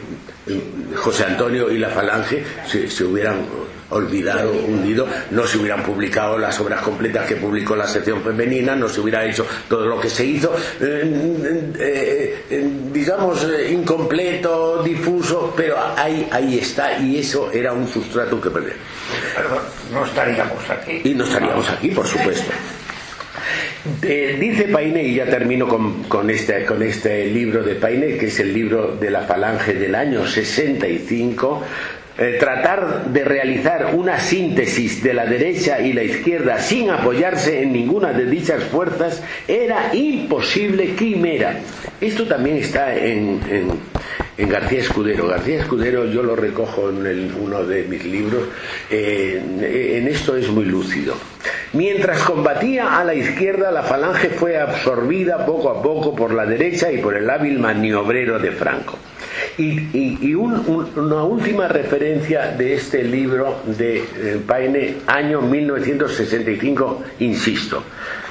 José 0.95 1.25
Antonio 1.25 1.71
y 1.71 1.77
la 1.77 1.89
Falange 1.89 2.43
se 2.65 3.03
hubieran 3.03 3.45
olvidado, 3.89 4.51
hundido, 4.51 5.07
no 5.31 5.45
se 5.47 5.57
hubieran 5.57 5.83
publicado 5.83 6.37
las 6.37 6.59
obras 6.59 6.81
completas 6.81 7.25
que 7.25 7.35
publicó 7.35 7.75
la 7.75 7.87
sección 7.87 8.21
femenina, 8.21 8.75
no 8.75 8.87
se 8.87 9.01
hubiera 9.01 9.25
hecho 9.25 9.45
todo 9.67 9.85
lo 9.85 9.99
que 9.99 10.09
se 10.09 10.25
hizo, 10.25 10.55
eh, 10.79 11.73
eh, 11.79 12.45
eh, 12.49 12.69
digamos, 12.91 13.47
incompleto, 13.69 14.83
difuso, 14.83 15.53
pero 15.55 15.77
ahí, 15.95 16.27
ahí 16.31 16.59
está, 16.59 16.99
y 16.99 17.19
eso 17.19 17.51
era 17.51 17.73
un 17.73 17.87
sustrato 17.87 18.39
que 18.39 18.49
perder. 18.49 18.75
no 19.91 20.05
estaríamos 20.05 20.69
aquí. 20.69 21.01
Y 21.03 21.13
no 21.13 21.23
estaríamos 21.23 21.69
aquí, 21.69 21.89
por 21.89 22.05
supuesto. 22.05 22.51
dice 24.01 24.65
Paine, 24.71 25.03
y 25.03 25.15
ya 25.15 25.25
termino 25.25 25.67
con, 25.67 26.03
con, 26.03 26.29
este, 26.29 26.65
con 26.65 26.83
este 26.83 27.25
libro 27.27 27.63
de 27.63 27.75
Paine, 27.75 28.17
que 28.17 28.27
es 28.27 28.39
el 28.39 28.53
libro 28.53 28.95
de 28.95 29.09
la 29.09 29.21
Falange 29.21 29.73
del 29.73 29.95
año 29.95 30.27
65, 30.27 31.63
eh, 32.21 32.35
tratar 32.37 33.05
de 33.05 33.23
realizar 33.23 33.95
una 33.95 34.19
síntesis 34.19 35.01
de 35.01 35.13
la 35.13 35.25
derecha 35.25 35.79
y 35.79 35.93
la 35.93 36.03
izquierda 36.03 36.59
sin 36.59 36.89
apoyarse 36.89 37.61
en 37.61 37.71
ninguna 37.71 38.11
de 38.11 38.25
dichas 38.25 38.61
fuerzas 38.65 39.23
era 39.47 39.95
imposible 39.95 40.95
quimera. 40.95 41.61
Esto 42.01 42.25
también 42.27 42.57
está 42.57 42.93
en, 42.93 43.39
García 44.37 44.79
Escudero. 44.79 45.27
García 45.27 45.61
Escudero 45.61 46.07
yo 46.07 46.21
lo 46.21 46.35
recojo 46.35 46.89
en 46.89 47.33
uno 47.41 47.63
de 47.63 47.83
mis 47.83 48.03
libros. 48.03 48.49
Eh, 48.89 49.95
en 49.97 50.07
esto 50.09 50.35
es 50.35 50.49
muy 50.49 50.65
lúcido. 50.65 51.15
Mientras 51.71 52.21
combatía 52.23 52.99
a 52.99 53.05
la 53.05 53.13
izquierda, 53.13 53.71
la 53.71 53.83
falange 53.83 54.27
fue 54.27 54.57
absorbida 54.57 55.45
poco 55.45 55.69
a 55.69 55.81
poco 55.81 56.13
por 56.13 56.33
la 56.33 56.45
derecha 56.45 56.91
y 56.91 56.97
por 56.97 57.15
el 57.15 57.29
hábil 57.29 57.59
maniobrero 57.59 58.39
de 58.39 58.51
Franco. 58.51 58.97
Y, 59.59 60.33
una 60.35 61.23
última 61.23 61.67
referencia 61.67 62.53
de 62.53 62.75
este 62.75 63.03
libro 63.03 63.57
de 63.65 63.97
eh, 63.97 64.39
Paine, 64.47 64.99
año 65.05 65.41
1965, 65.41 67.03
insisto. 67.19 67.83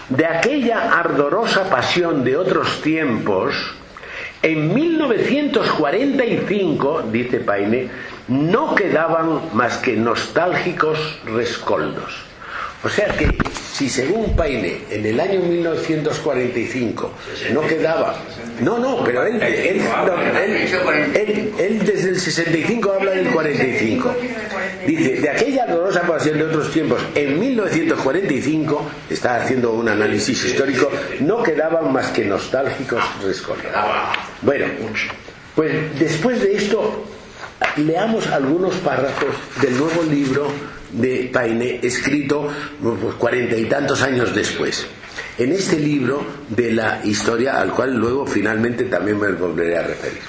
De 0.09 0.25
aquella 0.25 0.99
ardorosa 0.99 1.69
pasión 1.69 2.25
de 2.25 2.35
otros 2.35 2.81
tiempos, 2.81 3.55
en 4.41 4.73
1945, 4.73 7.03
dice 7.13 7.41
Paine, 7.41 7.91
no 8.29 8.75
quedaban 8.75 9.51
más 9.53 9.77
que 9.77 9.97
nostálgicos 9.97 11.21
rescoldos. 11.27 12.28
O 12.83 12.89
sea 12.89 13.09
que 13.09 13.37
si 13.73 13.89
según 13.89 14.37
Paine 14.37 14.83
en 14.91 15.05
el 15.05 15.19
año 15.19 15.41
1945 15.41 17.13
no 17.53 17.67
quedaba 17.67 18.17
no, 18.61 18.79
no, 18.79 19.05
pero 19.05 19.25
él, 19.25 19.41
él, 19.41 19.83
desde 21.85 22.09
el 22.11 22.21
65 22.21 22.93
habla 22.93 23.13
del 23.13 23.29
45. 23.29 24.15
Dice, 24.87 25.21
de 25.21 25.31
aquella 25.31 25.67
dolorosa 25.67 26.03
pasión 26.03 26.39
de 26.39 26.45
otros 26.45 26.73
tiempos, 26.73 27.01
en 27.15 27.39
1945, 27.39 28.91
está 29.11 29.37
haciendo 29.37 29.73
un 29.73 29.89
análisis 29.89 30.45
histórico, 30.45 30.91
no 31.21 31.43
quedaban 31.43 31.93
más 31.93 32.09
que 32.09 32.25
nostálgicos 32.25 33.03
rescoldos. 33.23 33.67
Bueno, 34.43 34.67
pues 35.55 35.99
después 35.99 36.41
de 36.41 36.57
esto, 36.57 37.05
leamos 37.77 38.27
algunos 38.27 38.75
párrafos 38.77 39.35
del 39.61 39.79
nuevo 39.79 40.03
libro 40.03 40.51
de 40.93 41.31
Paine, 41.33 41.81
escrito 41.83 42.49
pues, 42.83 43.15
cuarenta 43.15 43.57
y 43.57 43.65
tantos 43.67 44.03
años 44.03 44.35
después 44.35 44.87
en 45.39 45.53
este 45.53 45.79
libro 45.79 46.25
de 46.49 46.73
la 46.73 47.01
historia 47.05 47.61
al 47.61 47.73
cual 47.73 47.95
luego 47.95 48.27
finalmente 48.27 48.85
también 48.85 49.19
me 49.19 49.33
volveré 49.33 49.79
a 49.79 49.83
referir. 49.83 50.21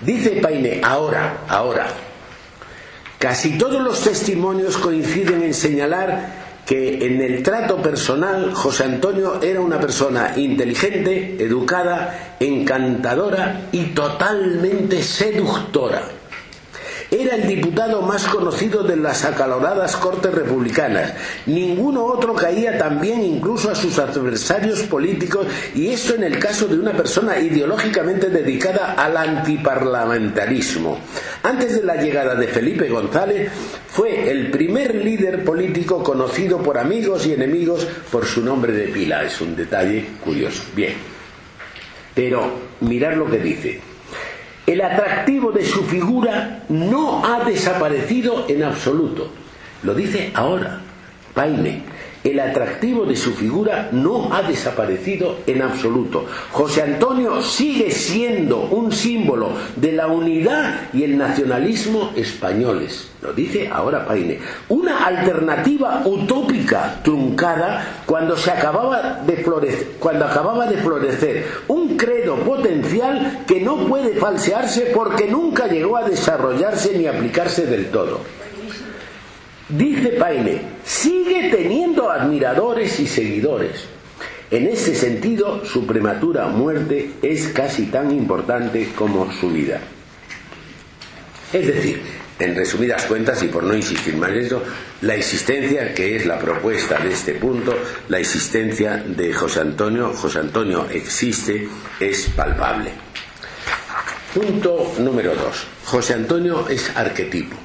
Dice 0.00 0.40
Paine, 0.42 0.80
ahora, 0.82 1.44
ahora, 1.48 1.86
casi 3.18 3.58
todos 3.58 3.82
los 3.82 4.00
testimonios 4.00 4.76
coinciden 4.78 5.42
en 5.42 5.54
señalar 5.54 6.44
que 6.66 7.04
en 7.06 7.20
el 7.20 7.42
trato 7.42 7.80
personal 7.82 8.54
José 8.54 8.84
Antonio 8.84 9.40
era 9.42 9.60
una 9.60 9.78
persona 9.78 10.32
inteligente, 10.36 11.36
educada, 11.38 12.36
encantadora 12.40 13.68
y 13.70 13.86
totalmente 13.88 15.02
seductora 15.02 16.02
era 17.20 17.36
el 17.36 17.46
diputado 17.46 18.02
más 18.02 18.26
conocido 18.26 18.82
de 18.82 18.96
las 18.96 19.24
acaloradas 19.24 19.96
cortes 19.96 20.34
republicanas. 20.34 21.14
Ninguno 21.46 22.04
otro 22.04 22.34
caía 22.34 22.76
tan 22.76 23.00
bien 23.00 23.22
incluso 23.22 23.70
a 23.70 23.74
sus 23.74 23.98
adversarios 23.98 24.82
políticos 24.82 25.46
y 25.74 25.88
esto 25.88 26.14
en 26.14 26.24
el 26.24 26.38
caso 26.38 26.66
de 26.66 26.78
una 26.78 26.92
persona 26.92 27.38
ideológicamente 27.38 28.30
dedicada 28.30 28.94
al 28.94 29.16
antiparlamentarismo. 29.16 30.98
Antes 31.42 31.76
de 31.76 31.84
la 31.84 31.96
llegada 31.96 32.34
de 32.34 32.48
Felipe 32.48 32.88
González, 32.88 33.50
fue 33.86 34.30
el 34.30 34.50
primer 34.50 34.94
líder 34.94 35.44
político 35.44 36.02
conocido 36.02 36.62
por 36.62 36.78
amigos 36.78 37.26
y 37.26 37.32
enemigos 37.32 37.86
por 38.10 38.26
su 38.26 38.42
nombre 38.42 38.72
de 38.72 38.88
pila. 38.88 39.22
Es 39.22 39.40
un 39.40 39.54
detalle 39.54 40.06
curioso. 40.24 40.64
Bien. 40.74 40.94
Pero 42.14 42.50
mirar 42.80 43.16
lo 43.16 43.30
que 43.30 43.38
dice. 43.38 43.93
El 44.66 44.80
atractivo 44.80 45.52
de 45.52 45.64
su 45.64 45.82
figura 45.84 46.64
no 46.68 47.24
ha 47.24 47.44
desaparecido 47.44 48.46
en 48.48 48.62
absoluto. 48.62 49.28
Lo 49.82 49.94
dice 49.94 50.30
ahora 50.34 50.80
Paine 51.34 51.82
el 52.24 52.40
atractivo 52.40 53.04
de 53.04 53.16
su 53.16 53.34
figura 53.34 53.90
no 53.92 54.32
ha 54.32 54.42
desaparecido 54.42 55.36
en 55.46 55.60
absoluto. 55.60 56.24
José 56.52 56.82
Antonio 56.82 57.42
sigue 57.42 57.90
siendo 57.90 58.60
un 58.62 58.92
símbolo 58.92 59.52
de 59.76 59.92
la 59.92 60.06
unidad 60.06 60.88
y 60.94 61.04
el 61.04 61.18
nacionalismo 61.18 62.12
españoles. 62.16 63.10
Lo 63.20 63.34
dice 63.34 63.68
ahora 63.68 64.06
Paine. 64.06 64.38
Una 64.70 65.04
alternativa 65.04 66.02
utópica 66.06 67.00
truncada 67.02 68.02
cuando 68.06 68.36
se 68.36 68.50
acababa 68.50 69.22
de 69.26 69.36
florecer, 69.38 69.92
cuando 69.98 70.24
acababa 70.24 70.66
de 70.66 70.78
florecer 70.78 71.46
un 71.68 71.96
credo 71.98 72.36
potencial 72.36 73.44
que 73.46 73.60
no 73.60 73.86
puede 73.86 74.14
falsearse 74.16 74.92
porque 74.94 75.26
nunca 75.26 75.66
llegó 75.66 75.98
a 75.98 76.08
desarrollarse 76.08 76.96
ni 76.96 77.06
aplicarse 77.06 77.66
del 77.66 77.90
todo. 77.90 78.20
Dice 79.68 80.10
Paine, 80.10 80.73
sigue 80.84 81.50
teniendo 81.50 82.10
admiradores 82.10 83.00
y 83.00 83.06
seguidores. 83.06 83.84
En 84.50 84.68
ese 84.68 84.94
sentido, 84.94 85.64
su 85.64 85.86
prematura 85.86 86.46
muerte 86.46 87.12
es 87.22 87.48
casi 87.48 87.86
tan 87.86 88.10
importante 88.10 88.90
como 88.94 89.32
su 89.32 89.50
vida. 89.50 89.80
Es 91.52 91.66
decir, 91.66 92.02
en 92.38 92.54
resumidas 92.54 93.04
cuentas, 93.06 93.42
y 93.42 93.48
por 93.48 93.64
no 93.64 93.74
insistir 93.74 94.16
más 94.16 94.30
en 94.30 94.38
eso, 94.38 94.62
la 95.00 95.14
existencia, 95.14 95.94
que 95.94 96.16
es 96.16 96.26
la 96.26 96.38
propuesta 96.38 96.98
de 96.98 97.12
este 97.12 97.34
punto, 97.34 97.74
la 98.08 98.18
existencia 98.18 98.96
de 98.96 99.32
José 99.32 99.60
Antonio, 99.60 100.12
José 100.12 100.40
Antonio 100.40 100.86
existe, 100.90 101.68
es 101.98 102.28
palpable. 102.36 102.90
Punto 104.34 104.94
número 104.98 105.34
dos. 105.34 105.66
José 105.84 106.14
Antonio 106.14 106.68
es 106.68 106.90
arquetipo 106.96 107.63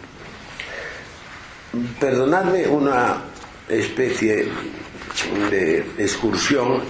perdonadme 1.99 2.67
una 2.67 3.17
especie 3.67 4.47
de 5.49 5.85
excursión 5.97 6.81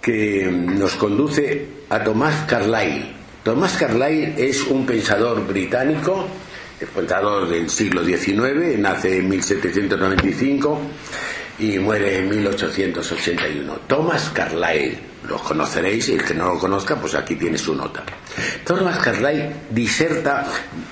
que 0.00 0.46
nos 0.50 0.94
conduce 0.94 1.66
a 1.88 2.04
Tomás 2.04 2.44
Carlyle. 2.46 3.12
Tomás 3.42 3.76
Carlyle 3.76 4.34
es 4.36 4.62
un 4.64 4.86
pensador 4.86 5.46
británico, 5.46 6.26
pensador 6.94 7.48
del 7.48 7.70
siglo 7.70 8.04
XIX, 8.04 8.78
nace 8.78 9.18
en 9.18 9.28
1795 9.28 10.80
y 11.58 11.78
muere 11.78 12.18
en 12.18 12.28
1881. 12.28 13.80
Thomas 13.86 14.30
Carlyle, 14.30 14.98
lo 15.28 15.38
conoceréis, 15.38 16.08
y 16.08 16.12
el 16.12 16.24
que 16.24 16.34
no 16.34 16.54
lo 16.54 16.58
conozca, 16.58 16.96
pues 16.96 17.14
aquí 17.14 17.36
tiene 17.36 17.56
su 17.58 17.74
nota. 17.74 18.04
Thomas 18.64 18.98
Carlyle 18.98 19.50
diserta 19.70 20.46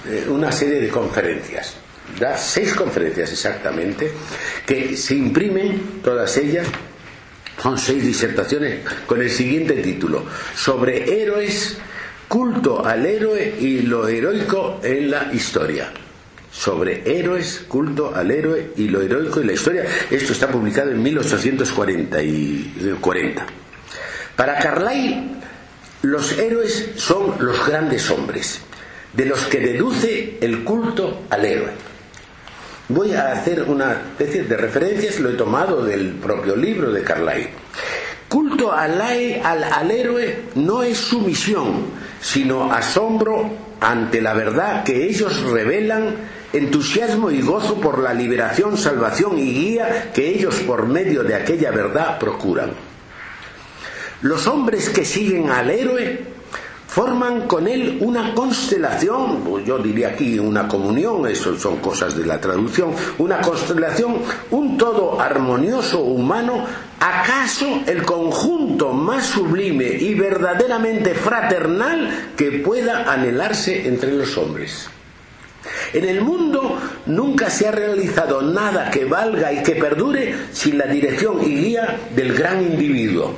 eh, 0.07 0.27
una 0.29 0.53
serie 0.53 0.81
de 0.81 0.89
conferencias. 0.89 1.77
da 2.19 2.37
seis 2.37 2.75
conferencias 2.75 3.33
exactamente, 3.33 4.13
que 4.67 4.97
se 4.97 5.15
imprimen 5.15 6.01
todas 6.03 6.37
ellas, 6.37 6.67
son 7.61 7.79
seis 7.79 8.05
disertaciones 8.05 8.81
con 9.07 9.23
el 9.23 9.31
siguiente 9.31 9.75
título, 9.75 10.27
sobre 10.55 11.23
héroes, 11.23 11.79
culto 12.29 12.85
al 12.85 13.07
héroe 13.07 13.55
y 13.61 13.83
lo 13.83 14.09
heroico 14.09 14.81
en 14.83 15.11
la 15.11 15.31
historia 15.33 15.93
sobre 16.53 17.19
héroes, 17.19 17.65
culto 17.67 18.15
al 18.15 18.31
héroe 18.31 18.73
y 18.77 18.89
lo 18.89 19.01
heroico 19.01 19.41
en 19.41 19.47
la 19.47 19.55
historia. 19.55 19.87
Esto 20.11 20.35
está 20.35 20.49
publicado 20.49 20.91
en 20.91 21.03
1840. 21.03 23.47
Para 24.37 24.59
Carlyle, 24.59 25.31
los 26.03 26.37
héroes 26.37 26.91
son 26.97 27.37
los 27.39 27.65
grandes 27.67 28.11
hombres, 28.11 28.61
de 29.13 29.25
los 29.25 29.45
que 29.47 29.61
deduce 29.61 30.39
el 30.41 30.65
culto 30.65 31.23
al 31.31 31.45
héroe. 31.45 31.71
Voy 32.89 33.13
a 33.13 33.33
hacer 33.33 33.63
una 33.63 33.93
especie 33.93 34.43
de 34.43 34.57
referencias, 34.57 35.21
lo 35.21 35.31
he 35.31 35.35
tomado 35.35 35.85
del 35.85 36.11
propio 36.15 36.57
libro 36.57 36.91
de 36.93 37.03
Carlyle. 37.03 37.51
Culto 38.29 38.73
al, 38.73 39.01
al, 39.01 39.65
al 39.65 39.91
héroe 39.91 40.41
no 40.57 40.83
es 40.83 40.99
sumisión, 40.99 41.85
sino 42.21 42.73
asombro 42.73 43.51
ante 43.81 44.21
la 44.21 44.35
verdad 44.35 44.83
que 44.83 45.07
ellos 45.07 45.41
revelan 45.43 46.17
entusiasmo 46.53 47.31
y 47.31 47.41
gozo 47.43 47.81
por 47.81 48.01
la 48.01 48.13
liberación, 48.13 48.77
salvación 48.77 49.39
y 49.39 49.53
guía 49.53 50.11
que 50.13 50.29
ellos 50.29 50.57
por 50.67 50.87
medio 50.87 51.23
de 51.23 51.35
aquella 51.37 51.71
verdad 51.71 52.19
procuran. 52.19 52.92
Los 54.23 54.47
hombres 54.47 54.89
que 54.89 55.05
siguen 55.05 55.51
al 55.51 55.69
héroe 55.69 56.21
forman 56.87 57.49
con 57.49 57.67
él 57.67 57.99
una 58.03 58.35
constelación, 58.35 59.65
yo 59.65 59.79
diría 59.79 60.11
aquí 60.11 60.39
una 60.39 60.69
comunión, 60.69 61.27
eso 61.27 61.59
son 61.59 61.79
cosas 61.79 62.17
de 62.17 62.25
la 62.25 62.41
traducción, 62.41 62.95
una 63.19 63.41
constelación, 63.41 64.19
un 64.53 64.77
todo 64.77 65.21
armonioso 65.21 66.03
humano, 66.03 66.65
acaso 67.01 67.67
el 67.87 68.05
conjunto 68.05 68.93
más 68.93 69.27
sublime 69.27 69.87
y 69.87 70.15
verdaderamente 70.15 71.15
fraternal 71.15 72.31
que 72.37 72.53
pueda 72.53 73.13
anhelarse 73.13 73.89
entre 73.89 74.13
los 74.13 74.39
hombres. 74.39 74.89
En 75.95 76.05
el 76.05 76.21
mundo 76.21 76.79
nunca 77.07 77.51
se 77.51 77.67
ha 77.67 77.73
realizado 77.73 78.41
nada 78.41 78.89
que 78.89 79.05
valga 79.05 79.53
y 79.53 79.65
que 79.65 79.75
perdure 79.75 80.37
sin 80.53 80.79
la 80.79 80.87
dirección 80.87 81.43
y 81.43 81.57
guía 81.57 81.99
del 82.15 82.35
gran 82.35 82.63
individuo. 82.63 83.35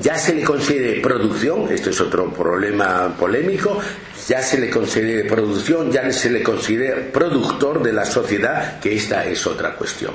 Ya 0.00 0.16
se 0.16 0.34
le 0.34 0.42
considere 0.42 1.00
producción, 1.00 1.70
esto 1.70 1.90
es 1.90 2.00
otro 2.00 2.32
problema 2.32 3.14
polémico, 3.18 3.78
ya 4.26 4.40
se 4.40 4.58
le 4.58 4.70
considere 4.70 5.28
producción, 5.28 5.90
ya 5.92 6.10
se 6.12 6.30
le 6.30 6.42
considere 6.42 7.02
productor 7.02 7.82
de 7.82 7.92
la 7.92 8.04
sociedad, 8.04 8.80
que 8.80 8.94
esta 8.94 9.24
es 9.26 9.46
otra 9.46 9.74
cuestión. 9.74 10.12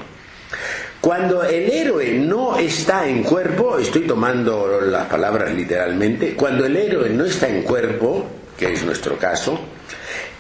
Cuando 1.02 1.44
el 1.44 1.70
héroe 1.70 2.14
no 2.14 2.58
está 2.58 3.08
en 3.08 3.22
cuerpo, 3.22 3.78
estoy 3.78 4.08
tomando 4.08 4.82
las 4.82 5.06
palabras 5.06 5.54
literalmente, 5.54 6.34
cuando 6.34 6.66
el 6.66 6.76
héroe 6.76 7.10
no 7.10 7.26
está 7.26 7.48
en 7.48 7.62
cuerpo, 7.62 8.26
que 8.58 8.74
es 8.74 8.84
nuestro 8.84 9.18
caso, 9.18 9.60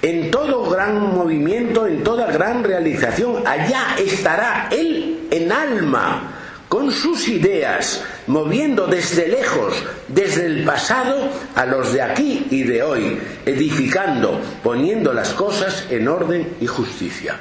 en 0.02 0.32
todo 0.32 0.70
gran 0.70 1.14
movimiento, 1.14 1.86
en 1.86 2.04
toda 2.04 2.32
gran 2.32 2.64
realización, 2.64 3.46
allá 3.46 3.96
estará 4.00 4.70
Él 4.72 5.28
en 5.30 5.52
alma, 5.52 6.35
con 6.70 6.92
sus 6.92 7.28
ideas, 7.28 8.04
moviendo 8.28 8.88
desde 8.88 9.28
lejos, 9.28 9.76
desde 10.08 10.46
el 10.46 10.64
pasado, 10.64 11.30
a 11.56 11.66
los 11.66 11.94
de 11.94 12.02
aquí 12.02 12.48
y 12.50 12.64
de 12.64 12.84
hoy, 12.84 13.20
edificando, 13.46 14.40
poniendo 14.64 15.14
las 15.14 15.34
cosas 15.34 15.86
en 15.90 16.08
orden 16.08 16.56
y 16.60 16.68
justicia. 16.68 17.40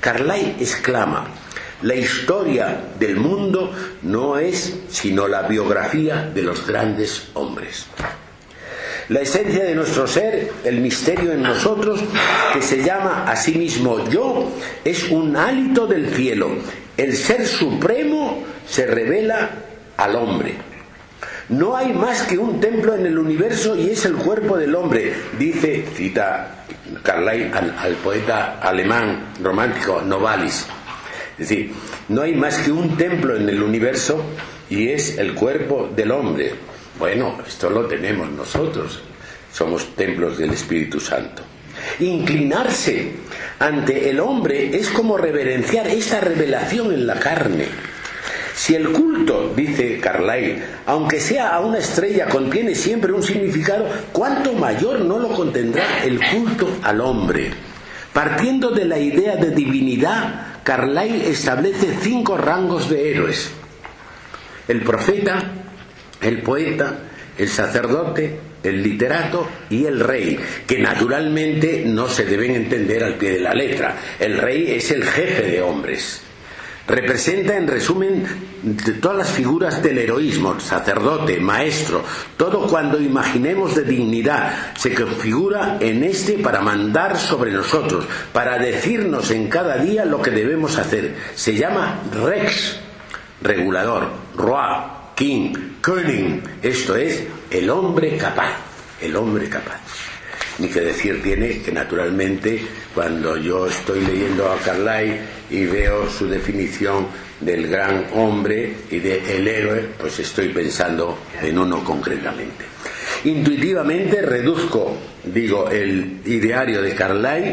Carlyle 0.00 0.56
exclama, 0.60 1.26
la 1.82 1.94
historia 1.94 2.80
del 2.98 3.16
mundo 3.16 3.72
no 4.02 4.38
es 4.38 4.74
sino 4.88 5.28
la 5.28 5.42
biografía 5.42 6.30
de 6.34 6.42
los 6.42 6.66
grandes 6.66 7.28
hombres. 7.34 7.86
La 9.08 9.20
esencia 9.20 9.62
de 9.62 9.74
nuestro 9.74 10.06
ser, 10.06 10.50
el 10.64 10.80
misterio 10.80 11.32
en 11.32 11.42
nosotros, 11.42 12.00
que 12.52 12.60
se 12.60 12.82
llama 12.82 13.24
a 13.26 13.36
sí 13.36 13.52
mismo 13.52 14.08
yo, 14.10 14.50
es 14.84 15.10
un 15.10 15.36
hálito 15.36 15.86
del 15.86 16.12
cielo. 16.12 16.50
El 16.96 17.16
ser 17.16 17.46
supremo 17.46 18.42
se 18.68 18.86
revela 18.86 19.50
al 19.96 20.16
hombre. 20.16 20.54
No 21.48 21.76
hay 21.76 21.92
más 21.92 22.22
que 22.22 22.38
un 22.38 22.58
templo 22.60 22.94
en 22.94 23.06
el 23.06 23.18
universo 23.18 23.76
y 23.76 23.90
es 23.90 24.04
el 24.04 24.14
cuerpo 24.14 24.56
del 24.56 24.74
hombre, 24.74 25.14
dice, 25.38 25.84
cita 25.94 26.64
Carlyle 27.02 27.52
al, 27.54 27.74
al 27.78 27.94
poeta 27.94 28.58
alemán 28.60 29.32
romántico 29.40 30.02
Novalis. 30.02 30.66
Es 31.38 31.48
decir, 31.48 31.72
no 32.08 32.22
hay 32.22 32.34
más 32.34 32.58
que 32.58 32.72
un 32.72 32.96
templo 32.96 33.36
en 33.36 33.48
el 33.48 33.62
universo 33.62 34.24
y 34.68 34.88
es 34.88 35.18
el 35.18 35.34
cuerpo 35.34 35.88
del 35.94 36.10
hombre. 36.10 36.52
Bueno, 36.98 37.38
esto 37.46 37.70
lo 37.70 37.86
tenemos 37.86 38.28
nosotros. 38.30 39.00
Somos 39.52 39.94
templos 39.94 40.38
del 40.38 40.52
Espíritu 40.52 40.98
Santo. 40.98 41.42
Inclinarse 42.00 43.12
ante 43.58 44.10
el 44.10 44.18
hombre 44.20 44.76
es 44.76 44.88
como 44.88 45.16
reverenciar 45.16 45.86
esta 45.88 46.20
revelación 46.20 46.92
en 46.92 47.06
la 47.06 47.18
carne. 47.18 47.68
Si 48.56 48.74
el 48.74 48.88
culto, 48.88 49.52
dice 49.54 50.00
Carlyle, 50.00 50.62
aunque 50.86 51.20
sea 51.20 51.50
a 51.50 51.60
una 51.60 51.76
estrella, 51.76 52.26
contiene 52.26 52.74
siempre 52.74 53.12
un 53.12 53.22
significado, 53.22 53.86
¿cuánto 54.12 54.54
mayor 54.54 55.00
no 55.00 55.18
lo 55.18 55.28
contendrá 55.28 56.02
el 56.02 56.18
culto 56.18 56.66
al 56.82 57.02
hombre? 57.02 57.50
Partiendo 58.14 58.70
de 58.70 58.86
la 58.86 58.98
idea 58.98 59.36
de 59.36 59.50
divinidad, 59.50 60.62
Carlyle 60.62 61.28
establece 61.28 61.98
cinco 62.00 62.38
rangos 62.38 62.88
de 62.88 63.10
héroes. 63.10 63.50
El 64.66 64.80
profeta, 64.80 65.38
el 66.22 66.40
poeta, 66.40 67.00
el 67.36 67.50
sacerdote, 67.50 68.40
el 68.62 68.82
literato 68.82 69.46
y 69.68 69.84
el 69.84 70.00
rey, 70.00 70.40
que 70.66 70.78
naturalmente 70.78 71.84
no 71.84 72.08
se 72.08 72.24
deben 72.24 72.52
entender 72.52 73.04
al 73.04 73.16
pie 73.16 73.32
de 73.32 73.40
la 73.40 73.52
letra. 73.52 73.98
El 74.18 74.38
rey 74.38 74.70
es 74.70 74.90
el 74.92 75.04
jefe 75.04 75.42
de 75.42 75.60
hombres. 75.60 76.22
Representa 76.86 77.56
en 77.56 77.66
resumen 77.66 78.24
todas 79.00 79.18
las 79.18 79.30
figuras 79.30 79.82
del 79.82 79.98
heroísmo, 79.98 80.60
sacerdote, 80.60 81.40
maestro, 81.40 82.04
todo 82.36 82.68
cuando 82.68 83.00
imaginemos 83.00 83.74
de 83.74 83.82
dignidad 83.82 84.74
se 84.76 84.94
configura 84.94 85.78
en 85.80 86.04
este 86.04 86.38
para 86.38 86.60
mandar 86.60 87.18
sobre 87.18 87.50
nosotros, 87.50 88.06
para 88.32 88.58
decirnos 88.58 89.32
en 89.32 89.48
cada 89.48 89.78
día 89.78 90.04
lo 90.04 90.22
que 90.22 90.30
debemos 90.30 90.78
hacer. 90.78 91.16
Se 91.34 91.56
llama 91.56 92.02
rex, 92.24 92.78
regulador, 93.42 94.08
roi, 94.36 94.96
King, 95.16 95.54
König, 95.80 96.42
esto 96.62 96.94
es 96.94 97.24
el 97.50 97.68
hombre 97.70 98.16
capaz, 98.16 98.52
el 99.00 99.16
hombre 99.16 99.48
capaz. 99.48 99.80
Ni 100.58 100.68
que 100.68 100.80
decir 100.80 101.22
tiene 101.22 101.62
que 101.62 101.72
naturalmente 101.72 102.64
cuando 102.94 103.36
yo 103.36 103.66
estoy 103.66 104.00
leyendo 104.00 104.50
a 104.50 104.56
Carlyle 104.58 105.20
y 105.50 105.64
veo 105.66 106.08
su 106.08 106.26
definición 106.28 107.06
del 107.40 107.68
gran 107.68 108.06
hombre 108.14 108.76
y 108.90 108.98
del 108.98 109.24
el 109.24 109.48
héroe, 109.48 109.88
pues 109.98 110.18
estoy 110.18 110.48
pensando 110.48 111.18
en 111.42 111.58
uno 111.58 111.84
concretamente. 111.84 112.64
Intuitivamente 113.24 114.22
reduzco, 114.22 114.96
digo, 115.24 115.68
el 115.68 116.20
ideario 116.24 116.82
de 116.82 116.94
Carlyle, 116.94 117.50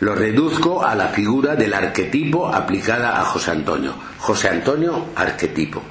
lo 0.00 0.14
reduzco 0.14 0.84
a 0.84 0.94
la 0.94 1.08
figura 1.08 1.56
del 1.56 1.72
arquetipo 1.72 2.48
aplicada 2.48 3.20
a 3.20 3.24
José 3.24 3.52
Antonio. 3.52 3.94
José 4.18 4.48
Antonio, 4.48 5.06
arquetipo. 5.14 5.82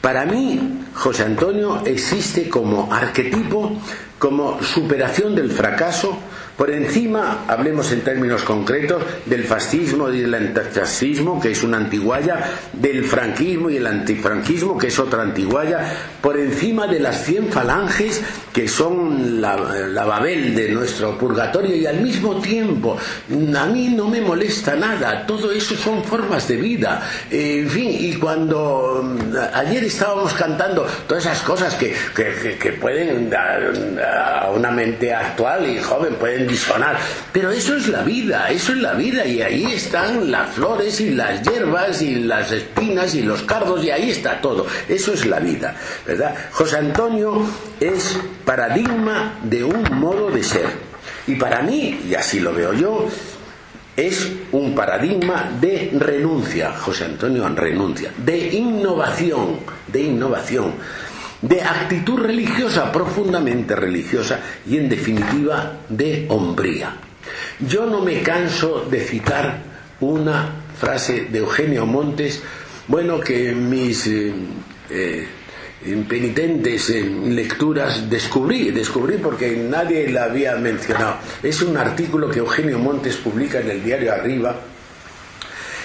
Para 0.00 0.24
mí, 0.24 0.80
José 0.94 1.24
Antonio 1.24 1.82
existe 1.84 2.48
como 2.48 2.92
arquetipo, 2.92 3.78
como 4.18 4.62
superación 4.62 5.34
del 5.34 5.50
fracaso, 5.50 6.18
por 6.60 6.70
encima, 6.70 7.46
hablemos 7.48 7.90
en 7.90 8.02
términos 8.02 8.42
concretos, 8.42 9.02
del 9.24 9.44
fascismo 9.44 10.10
y 10.10 10.20
del 10.20 10.34
antifascismo, 10.34 11.40
que 11.40 11.52
es 11.52 11.62
una 11.62 11.78
antiguaya, 11.78 12.38
del 12.74 13.02
franquismo 13.04 13.70
y 13.70 13.78
el 13.78 13.86
antifranquismo, 13.86 14.76
que 14.76 14.88
es 14.88 14.98
otra 14.98 15.22
antiguaya, 15.22 15.90
por 16.20 16.38
encima 16.38 16.86
de 16.86 17.00
las 17.00 17.24
cien 17.24 17.48
falanges, 17.50 18.20
que 18.52 18.68
son 18.68 19.40
la, 19.40 19.56
babel 19.56 20.54
de 20.54 20.68
nuestro 20.68 21.16
purgatorio, 21.16 21.74
y 21.74 21.86
al 21.86 22.02
mismo 22.02 22.38
tiempo, 22.42 22.98
a 23.56 23.64
mí 23.64 23.88
no 23.88 24.08
me 24.08 24.20
molesta 24.20 24.76
nada, 24.76 25.24
todo 25.26 25.52
eso 25.52 25.74
son 25.76 26.04
formas 26.04 26.46
de 26.46 26.56
vida. 26.56 27.08
en 27.30 27.70
fin, 27.70 27.88
y 27.90 28.16
cuando 28.16 29.02
mm, 29.02 29.34
ayer 29.54 29.84
estábamos 29.84 30.34
cantando 30.34 30.86
todas 31.06 31.24
esas 31.24 31.40
cosas 31.40 31.74
que, 31.76 31.94
que 32.14 32.72
pueden, 32.72 33.30
a 33.34 34.50
una 34.50 34.70
mente 34.70 35.14
actual 35.14 35.66
y 35.66 35.78
joven, 35.78 36.16
pueden 36.16 36.49
Pero 37.32 37.50
eso 37.50 37.76
es 37.76 37.88
la 37.88 38.02
vida, 38.02 38.48
eso 38.50 38.72
es 38.72 38.78
la 38.78 38.94
vida 38.94 39.24
y 39.26 39.42
ahí 39.42 39.72
están 39.72 40.30
las 40.30 40.50
flores 40.50 41.00
y 41.00 41.10
las 41.10 41.42
hierbas 41.42 42.02
y 42.02 42.16
las 42.16 42.50
espinas 42.52 43.14
y 43.14 43.22
los 43.22 43.42
cardos 43.42 43.84
y 43.84 43.90
ahí 43.90 44.10
está 44.10 44.40
todo. 44.40 44.66
Eso 44.88 45.12
es 45.12 45.26
la 45.26 45.40
vida, 45.40 45.76
¿verdad? 46.06 46.34
José 46.52 46.78
Antonio 46.78 47.44
es 47.78 48.18
paradigma 48.44 49.38
de 49.42 49.64
un 49.64 49.82
modo 49.98 50.30
de 50.30 50.42
ser. 50.42 50.90
Y 51.26 51.34
para 51.36 51.62
mí, 51.62 52.00
y 52.08 52.14
así 52.14 52.40
lo 52.40 52.52
veo 52.52 52.72
yo, 52.72 53.08
es 53.96 54.32
un 54.52 54.74
paradigma 54.74 55.50
de 55.60 55.90
renuncia, 55.98 56.72
José 56.72 57.04
Antonio 57.04 57.48
renuncia, 57.48 58.12
de 58.16 58.48
innovación, 58.48 59.58
de 59.88 60.02
innovación, 60.02 60.72
de 61.42 61.62
actitud 61.62 62.18
religiosa, 62.18 62.92
profundamente 62.92 63.74
religiosa 63.74 64.40
y 64.66 64.76
en 64.76 64.88
definitiva 64.88 65.78
de 65.88 66.26
hombría. 66.28 66.96
Yo 67.60 67.86
no 67.86 68.02
me 68.02 68.22
canso 68.22 68.86
de 68.90 69.00
citar 69.00 69.62
una 70.00 70.50
frase 70.78 71.26
de 71.30 71.38
Eugenio 71.38 71.86
Montes, 71.86 72.42
bueno, 72.88 73.20
que 73.20 73.52
mis 73.52 74.06
eh, 74.06 74.32
eh, 74.90 75.28
penitentes 76.08 76.90
lecturas 76.90 78.10
descubrí, 78.10 78.70
descubrí 78.70 79.18
porque 79.18 79.56
nadie 79.56 80.10
la 80.10 80.24
había 80.24 80.56
mencionado. 80.56 81.16
Es 81.42 81.62
un 81.62 81.76
artículo 81.76 82.28
que 82.28 82.40
Eugenio 82.40 82.78
Montes 82.78 83.16
publica 83.16 83.60
en 83.60 83.70
el 83.70 83.82
diario 83.82 84.12
Arriba. 84.12 84.56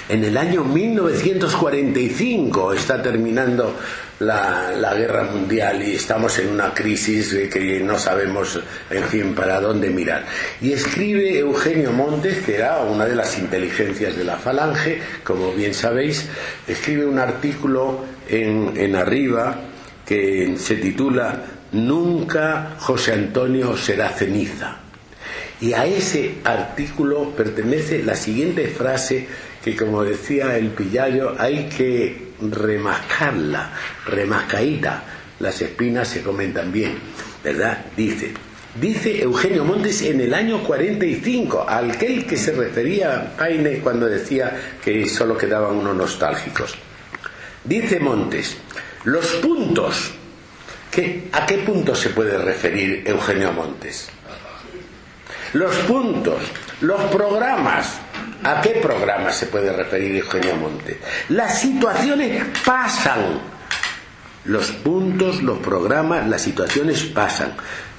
En 0.08 0.24
el 0.24 0.38
año 0.38 0.64
1945 0.64 2.74
está 2.74 3.02
terminando 3.02 3.76
la, 4.20 4.94
guerra 4.96 5.24
mundial 5.24 5.84
y 5.84 5.96
estamos 5.96 6.40
en 6.40 6.50
una 6.50 6.74
crisis 6.74 7.36
que 7.52 7.80
no 7.82 8.00
sabemos, 8.00 8.60
en 8.90 9.04
fin, 9.04 9.36
para 9.36 9.60
dónde 9.60 9.90
mirar. 9.90 10.26
Y 10.62 10.74
escribe 10.74 11.40
Eugenio 11.40 11.92
Montes, 11.92 12.40
que 12.40 12.56
era 12.56 12.82
una 12.82 13.06
de 13.06 13.16
las 13.16 13.38
inteligencias 13.38 14.16
de 14.16 14.24
la 14.24 14.38
Falange, 14.38 15.00
como 15.24 15.52
bien 15.54 15.74
sabéis, 15.74 16.28
escribe 16.68 17.06
un 17.06 17.20
artículo 17.20 18.06
en, 18.30 18.74
en 18.76 18.96
Arriba 18.96 19.56
que 20.06 20.56
se 20.58 20.76
titula 20.76 21.44
Nunca 21.72 22.76
José 22.80 23.14
Antonio 23.14 23.76
será 23.76 24.10
ceniza. 24.10 24.78
Y 25.62 25.74
a 25.74 25.86
ese 25.86 26.36
artículo 26.44 27.32
pertenece 27.32 28.04
la 28.04 28.16
siguiente 28.16 28.68
frase 28.68 29.28
que, 29.66 29.76
como 29.76 30.04
decía 30.04 30.56
el 30.58 30.68
Pillallo, 30.68 31.34
hay 31.40 31.68
que 31.68 32.34
remascarla, 32.40 33.72
remascaíta. 34.06 35.04
Las 35.40 35.60
espinas 35.60 36.08
se 36.08 36.22
comen 36.22 36.54
también, 36.54 37.00
¿verdad? 37.44 37.84
Dice, 37.98 38.32
dice 38.80 39.24
Eugenio 39.24 39.66
Montes 39.66 40.04
en 40.04 40.22
el 40.22 40.36
año 40.36 40.62
45, 40.64 41.66
al 41.68 41.90
aquel 41.90 42.28
que 42.28 42.38
se 42.38 42.52
refería 42.52 43.34
Paine 43.36 43.80
cuando 43.80 44.06
decía 44.06 44.56
que 44.84 45.10
solo 45.10 45.36
quedaban 45.36 45.78
unos 45.78 45.96
nostálgicos. 45.96 46.76
Dice 47.64 48.00
Montes, 48.00 48.58
los 49.06 49.26
puntos, 49.38 50.12
¿a 51.32 51.46
qué 51.48 51.58
puntos 51.66 52.00
se 52.00 52.10
puede 52.10 52.38
referir 52.38 53.02
Eugenio 53.04 53.52
Montes? 53.52 54.10
Los 55.54 55.76
puntos, 55.78 56.44
los 56.82 57.02
programas, 57.06 58.05
¿a 58.46 58.62
qué 58.62 58.80
programas 58.82 59.36
se 59.36 59.48
puede 59.48 59.72
referir 59.72 60.16
Eugenio 60.16 60.56
Montes? 60.56 60.98
Las 61.30 61.60
situaciones 61.60 62.44
pasan. 62.66 63.56
Los 64.46 64.72
puntos, 64.72 65.42
los 65.42 65.58
programas, 65.58 66.28
las 66.28 66.42
situaciones 66.42 67.04
pasan. 67.04 67.54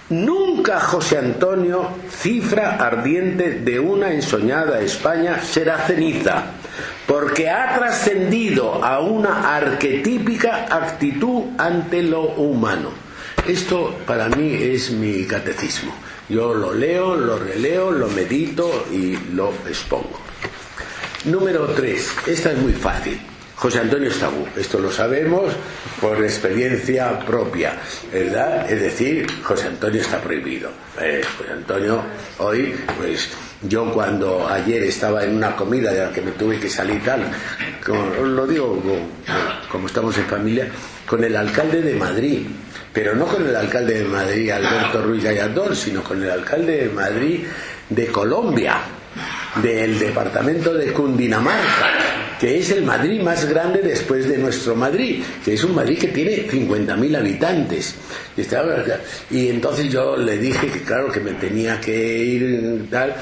Nunca 0.08 0.78
José 0.78 1.18
Antonio, 1.18 1.88
cifra 2.08 2.76
ardiente 2.76 3.50
de 3.50 3.80
una 3.80 4.12
ensoñada 4.12 4.80
España, 4.80 5.40
será 5.42 5.78
ceniza, 5.78 6.44
porque 7.08 7.50
ha 7.50 7.74
trascendido 7.76 8.84
a 8.84 9.00
una 9.00 9.56
arquetípica 9.56 10.66
actitud 10.70 11.42
ante 11.58 12.04
lo 12.04 12.22
humano. 12.22 12.90
Esto 13.48 13.96
para 14.06 14.28
mí 14.28 14.54
es 14.54 14.92
mi 14.92 15.24
catecismo. 15.24 15.92
Yo 16.28 16.54
lo 16.54 16.72
leo, 16.72 17.16
lo 17.16 17.38
releo, 17.38 17.90
lo 17.90 18.08
medito 18.08 18.86
y 18.92 19.16
lo 19.34 19.52
expongo. 19.68 20.25
Número 21.26 21.66
3. 21.66 22.28
Esta 22.28 22.52
es 22.52 22.58
muy 22.58 22.72
fácil. 22.72 23.18
José 23.56 23.80
Antonio 23.80 24.10
es 24.10 24.18
tabú, 24.18 24.46
esto 24.54 24.78
lo 24.78 24.92
sabemos 24.92 25.50
por 26.00 26.22
experiencia 26.22 27.18
propia, 27.20 27.72
¿verdad? 28.12 28.70
Es 28.70 28.80
decir, 28.80 29.26
José 29.42 29.68
Antonio 29.68 30.02
está 30.02 30.20
prohibido. 30.20 30.70
Eh, 31.00 31.22
José 31.38 31.52
Antonio, 31.52 32.02
hoy, 32.38 32.76
pues 33.00 33.30
yo 33.62 33.90
cuando 33.92 34.46
ayer 34.46 34.82
estaba 34.82 35.24
en 35.24 35.36
una 35.36 35.56
comida 35.56 35.90
de 35.90 36.00
la 36.00 36.12
que 36.12 36.20
me 36.20 36.32
tuve 36.32 36.60
que 36.60 36.68
salir 36.68 37.02
tal, 37.02 37.22
lo 38.22 38.46
digo 38.46 38.80
como, 39.72 39.86
estamos 39.86 40.16
en 40.18 40.26
familia, 40.26 40.68
con 41.06 41.24
el 41.24 41.34
alcalde 41.34 41.80
de 41.80 41.94
Madrid, 41.94 42.46
pero 42.92 43.16
no 43.16 43.26
con 43.26 43.44
el 43.48 43.56
alcalde 43.56 44.00
de 44.00 44.04
Madrid, 44.04 44.50
Alberto 44.50 45.02
Ruiz 45.02 45.24
Gallardón, 45.24 45.74
sino 45.74 46.04
con 46.04 46.22
el 46.22 46.30
alcalde 46.30 46.84
de 46.84 46.88
Madrid 46.90 47.40
de 47.88 48.06
Colombia, 48.08 48.82
del 49.62 49.98
departamento 49.98 50.74
de 50.74 50.92
Cundinamarca 50.92 52.06
que 52.38 52.58
es 52.58 52.70
el 52.70 52.84
Madrid 52.84 53.20
más 53.22 53.48
grande 53.48 53.80
después 53.80 54.28
de 54.28 54.38
nuestro 54.38 54.74
Madrid, 54.74 55.22
que 55.44 55.54
es 55.54 55.64
un 55.64 55.74
Madrid 55.74 55.98
que 55.98 56.08
tiene 56.08 56.46
50.000 56.46 57.16
habitantes. 57.16 57.94
Y, 59.30 59.48
entonces 59.48 59.90
yo 59.90 60.16
le 60.16 60.36
dije 60.38 60.66
que 60.68 60.82
claro 60.82 61.10
que 61.10 61.20
me 61.20 61.32
tenía 61.32 61.80
que 61.80 62.18
ir 62.18 62.88
tal, 62.90 63.14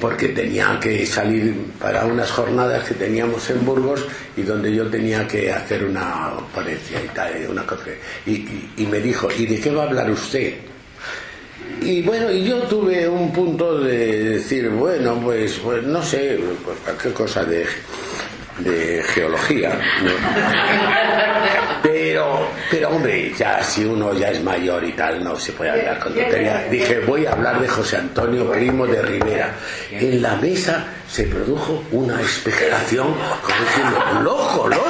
porque 0.00 0.28
tenía 0.28 0.78
que 0.80 1.06
salir 1.06 1.54
para 1.80 2.04
unas 2.04 2.30
jornadas 2.30 2.86
que 2.86 2.94
teníamos 2.94 3.48
en 3.50 3.64
Burgos 3.64 4.04
y 4.36 4.42
donde 4.42 4.74
yo 4.74 4.86
tenía 4.88 5.26
que 5.26 5.52
hacer 5.52 5.84
una 5.84 6.32
ponencia 6.54 7.02
y 7.02 7.08
tal, 7.08 7.32
una 7.48 7.64
y 8.26 8.86
me 8.86 9.00
dijo, 9.00 9.28
¿y 9.36 9.46
de 9.46 9.60
qué 9.60 9.70
va 9.70 9.84
a 9.84 9.86
hablar 9.86 10.10
usted? 10.10 10.67
Y 11.80 12.02
bueno, 12.02 12.30
y 12.30 12.44
yo 12.44 12.58
tuve 12.62 13.08
un 13.08 13.32
punto 13.32 13.78
de 13.78 14.24
decir, 14.24 14.68
bueno, 14.70 15.20
pues, 15.22 15.58
pues 15.62 15.82
no 15.84 16.02
sé, 16.02 16.38
pues 16.64 16.78
cualquier 16.84 17.14
cosa 17.14 17.44
de, 17.44 17.66
de 18.58 19.02
geología. 19.02 19.78
Pero, 21.82 22.48
pero 22.70 22.90
hombre, 22.90 23.32
ya 23.36 23.62
si 23.62 23.84
uno 23.84 24.12
ya 24.12 24.30
es 24.30 24.42
mayor 24.42 24.84
y 24.84 24.92
tal, 24.92 25.22
no 25.22 25.36
se 25.36 25.52
puede 25.52 25.70
hablar 25.70 25.98
con 25.98 26.12
tontería. 26.14 26.66
Dije, 26.70 27.00
voy 27.00 27.24
a 27.24 27.32
hablar 27.32 27.60
de 27.60 27.68
José 27.68 27.96
Antonio 27.98 28.50
Primo 28.50 28.86
de 28.86 29.00
Rivera. 29.00 29.54
En 29.90 30.20
la 30.20 30.36
mesa 30.36 30.86
se 31.08 31.24
produjo 31.24 31.84
una 31.92 32.20
expectación, 32.20 33.08
como 33.42 33.60
diciendo, 33.64 34.22
loco, 34.22 34.68
loco 34.68 34.84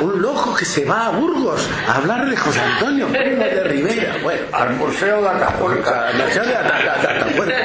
un 0.00 0.20
loco 0.20 0.54
que 0.54 0.64
se 0.64 0.84
va 0.84 1.06
a 1.06 1.10
Burgos 1.10 1.68
a 1.86 1.96
hablar 1.96 2.28
de 2.28 2.36
José 2.36 2.60
Antonio 2.60 3.08
Primo 3.08 3.44
de 3.44 3.64
Rivera. 3.64 4.16
Bueno, 4.22 4.46
al 4.52 4.74
Museo 4.74 5.22
de 5.22 5.28
Atapuerca. 5.28 6.08
Al 6.08 6.18
Museo 6.18 6.44
de 6.44 6.56
Atapuerca. 6.56 7.56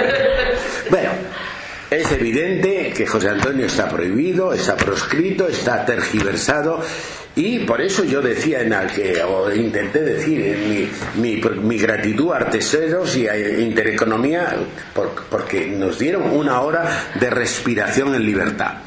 Bueno, 0.89 1.09
es 1.89 2.11
evidente 2.11 2.93
que 2.95 3.07
José 3.07 3.29
Antonio 3.29 3.65
está 3.65 3.87
prohibido, 3.87 4.53
está 4.53 4.75
proscrito, 4.75 5.47
está 5.47 5.85
tergiversado 5.85 6.81
y 7.39 7.59
por 7.59 7.79
eso 7.79 8.03
yo 8.03 8.21
decía 8.21 8.59
en 8.59 8.75
que, 8.93 9.23
o 9.23 9.49
intenté 9.49 10.01
decir 10.01 10.41
en 10.45 10.69
mi, 11.21 11.41
mi, 11.61 11.77
gratitud 11.77 12.33
a 12.33 12.35
artesanos 12.35 13.15
y 13.15 13.29
a 13.29 13.59
Intereconomía, 13.61 14.57
porque 15.29 15.65
nos 15.67 15.97
dieron 15.97 16.23
una 16.23 16.59
hora 16.59 17.11
de 17.17 17.29
respiración 17.29 18.13
en 18.13 18.25
libertad. 18.25 18.79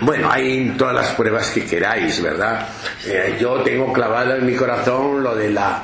Bueno, 0.00 0.30
hay 0.30 0.76
todas 0.78 0.94
las 0.94 1.08
pruebas 1.14 1.50
que 1.50 1.64
queráis, 1.64 2.22
¿verdad? 2.22 2.68
Eh, 3.04 3.38
yo 3.40 3.60
tengo 3.62 3.92
clavado 3.92 4.36
en 4.36 4.46
mi 4.46 4.54
corazón 4.54 5.24
lo 5.24 5.34
de 5.34 5.50
la 5.50 5.82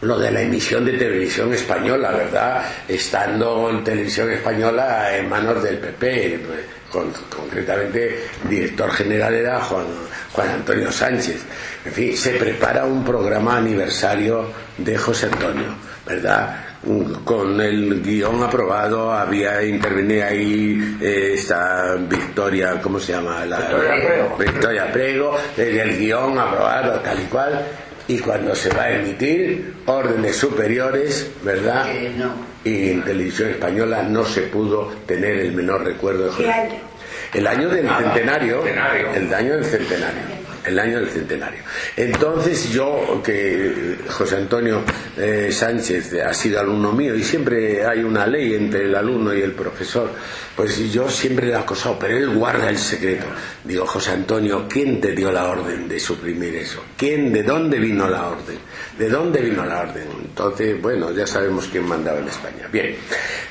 lo 0.00 0.18
de 0.18 0.30
la 0.30 0.42
emisión 0.42 0.84
de 0.84 0.92
televisión 0.92 1.52
española, 1.54 2.10
¿verdad? 2.10 2.64
Estando 2.88 3.70
en 3.70 3.84
televisión 3.84 4.30
española 4.30 5.16
en 5.16 5.28
manos 5.28 5.62
del 5.62 5.78
PP, 5.78 6.40
pues, 6.46 6.60
concretamente 7.28 8.24
director 8.48 8.90
general 8.92 9.34
era 9.34 9.60
Juan, 9.60 9.84
Juan 10.38 10.50
Antonio 10.50 10.92
Sánchez. 10.92 11.42
En 11.84 11.92
fin, 11.92 12.16
se 12.16 12.30
prepara 12.34 12.84
un 12.84 13.04
programa 13.04 13.56
aniversario 13.56 14.46
de 14.76 14.96
José 14.96 15.26
Antonio, 15.26 15.74
¿verdad? 16.06 16.64
con 17.24 17.60
el 17.60 18.00
guion 18.00 18.40
aprobado 18.44 19.12
había 19.12 19.64
intervenido 19.64 20.24
ahí 20.24 20.96
eh, 21.02 21.32
esta 21.34 21.96
Victoria, 22.08 22.80
¿cómo 22.80 23.00
se 23.00 23.14
llama? 23.14 23.44
La, 23.44 23.58
Victoria 23.58 24.06
Prego, 24.06 24.36
Victoria 24.38 24.92
Prego 24.92 25.38
el 25.56 25.98
guion 25.98 26.38
aprobado 26.38 27.00
tal 27.00 27.20
y 27.20 27.24
cual 27.24 27.66
y 28.06 28.18
cuando 28.20 28.54
se 28.54 28.70
va 28.70 28.84
a 28.84 28.92
emitir 28.92 29.74
órdenes 29.86 30.36
superiores, 30.36 31.32
¿verdad? 31.42 31.84
Y 32.64 32.90
en 32.90 33.02
televisión 33.02 33.50
española 33.50 34.04
no 34.04 34.24
se 34.24 34.42
pudo 34.42 34.92
tener 35.04 35.40
el 35.40 35.52
menor 35.52 35.84
recuerdo 35.84 36.30
de 36.30 36.44
¿Qué 36.44 36.48
año? 36.48 36.88
El 37.34 37.46
año 37.46 37.68
del 37.68 37.88
centenario, 37.88 38.64
el 38.66 39.34
año 39.34 39.56
del 39.56 39.64
centenario. 39.64 40.22
el 40.64 40.78
año 40.78 41.00
del 41.00 41.08
centenario. 41.08 41.60
Entonces 41.96 42.70
yo, 42.70 43.20
que 43.24 43.96
José 44.08 44.36
Antonio 44.36 44.82
eh, 45.16 45.50
Sánchez 45.50 46.14
ha 46.14 46.32
sido 46.32 46.60
alumno 46.60 46.92
mío 46.92 47.14
y 47.14 47.22
siempre 47.22 47.84
hay 47.84 48.02
una 48.02 48.26
ley 48.26 48.54
entre 48.54 48.84
el 48.84 48.94
alumno 48.94 49.34
y 49.34 49.42
el 49.42 49.52
profesor, 49.52 50.10
pues 50.56 50.78
yo 50.92 51.08
siempre 51.08 51.46
le 51.46 51.52
he 51.52 51.56
acosado, 51.56 51.98
pero 51.98 52.16
él 52.16 52.30
guarda 52.30 52.68
el 52.68 52.78
secreto. 52.78 53.26
Digo, 53.64 53.86
José 53.86 54.12
Antonio, 54.12 54.66
¿quién 54.68 55.00
te 55.00 55.12
dio 55.12 55.30
la 55.30 55.48
orden 55.48 55.88
de 55.88 56.00
suprimir 56.00 56.54
eso? 56.56 56.82
¿Quién, 56.96 57.32
de 57.32 57.42
dónde 57.42 57.78
vino 57.78 58.08
la 58.08 58.28
orden? 58.28 58.58
¿De 58.98 59.08
dónde 59.08 59.40
vino 59.40 59.64
la 59.64 59.80
orden? 59.80 60.08
Entonces, 60.24 60.80
bueno, 60.80 61.12
ya 61.12 61.26
sabemos 61.26 61.68
quién 61.70 61.86
mandaba 61.86 62.18
en 62.18 62.28
España. 62.28 62.68
Bien. 62.72 62.96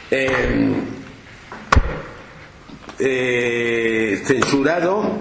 Eh, 0.10 0.76
eh, 3.00 4.22
censurado 4.26 5.20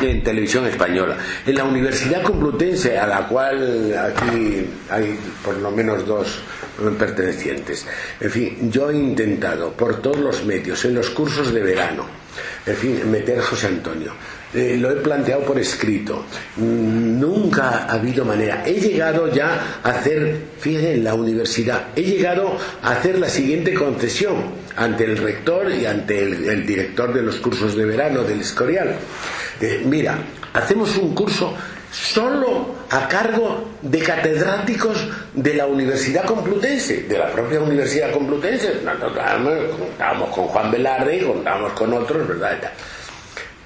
en 0.00 0.22
televisión 0.22 0.66
española. 0.66 1.16
En 1.46 1.54
la 1.54 1.64
Universidad 1.64 2.22
Complutense, 2.22 2.98
a 2.98 3.06
la 3.06 3.26
cual 3.26 3.94
aquí 3.96 4.66
hay 4.90 5.18
por 5.42 5.56
lo 5.56 5.70
menos 5.70 6.06
dos 6.06 6.40
pertenecientes. 6.98 7.86
En 8.20 8.30
fin, 8.30 8.70
yo 8.70 8.90
he 8.90 8.96
intentado 8.96 9.72
por 9.72 10.02
todos 10.02 10.18
los 10.18 10.44
medios, 10.44 10.84
en 10.84 10.94
los 10.94 11.10
cursos 11.10 11.52
de 11.52 11.62
verano, 11.62 12.04
en 12.66 12.76
fin, 12.76 13.10
meter 13.10 13.40
José 13.40 13.68
Antonio. 13.68 14.12
Eh, 14.56 14.78
lo 14.78 14.90
he 14.90 14.96
planteado 14.96 15.42
por 15.42 15.58
escrito. 15.58 16.24
Nunca 16.56 17.84
ha 17.86 17.92
habido 17.92 18.24
manera. 18.24 18.62
He 18.64 18.80
llegado 18.80 19.30
ya 19.30 19.80
a 19.82 19.90
hacer, 19.90 20.34
fíjense, 20.58 20.94
en 20.94 21.04
la 21.04 21.12
universidad, 21.12 21.88
he 21.94 22.02
llegado 22.02 22.56
a 22.82 22.92
hacer 22.92 23.18
la 23.18 23.28
siguiente 23.28 23.74
concesión 23.74 24.36
ante 24.74 25.04
el 25.04 25.18
rector 25.18 25.70
y 25.70 25.84
ante 25.84 26.22
el, 26.22 26.66
director 26.66 27.12
de 27.12 27.22
los 27.22 27.36
cursos 27.36 27.76
de 27.76 27.84
verano 27.84 28.22
del 28.22 28.40
Escorial. 28.40 28.96
Eh, 29.60 29.82
mira, 29.84 30.16
hacemos 30.54 30.96
un 30.96 31.14
curso 31.14 31.54
solo 31.92 32.76
a 32.88 33.08
cargo 33.08 33.72
de 33.82 33.98
catedráticos 33.98 35.06
de 35.34 35.52
la 35.52 35.66
Universidad 35.66 36.24
Complutense, 36.24 37.02
de 37.02 37.18
la 37.18 37.30
propia 37.30 37.60
Universidad 37.60 38.10
Complutense. 38.10 38.80
Contábamos 38.82 40.30
con 40.30 40.46
Juan 40.46 40.70
Velarde 40.70 41.26
contábamos 41.26 41.72
con 41.74 41.92
otros, 41.92 42.26
¿verdad? 42.26 42.72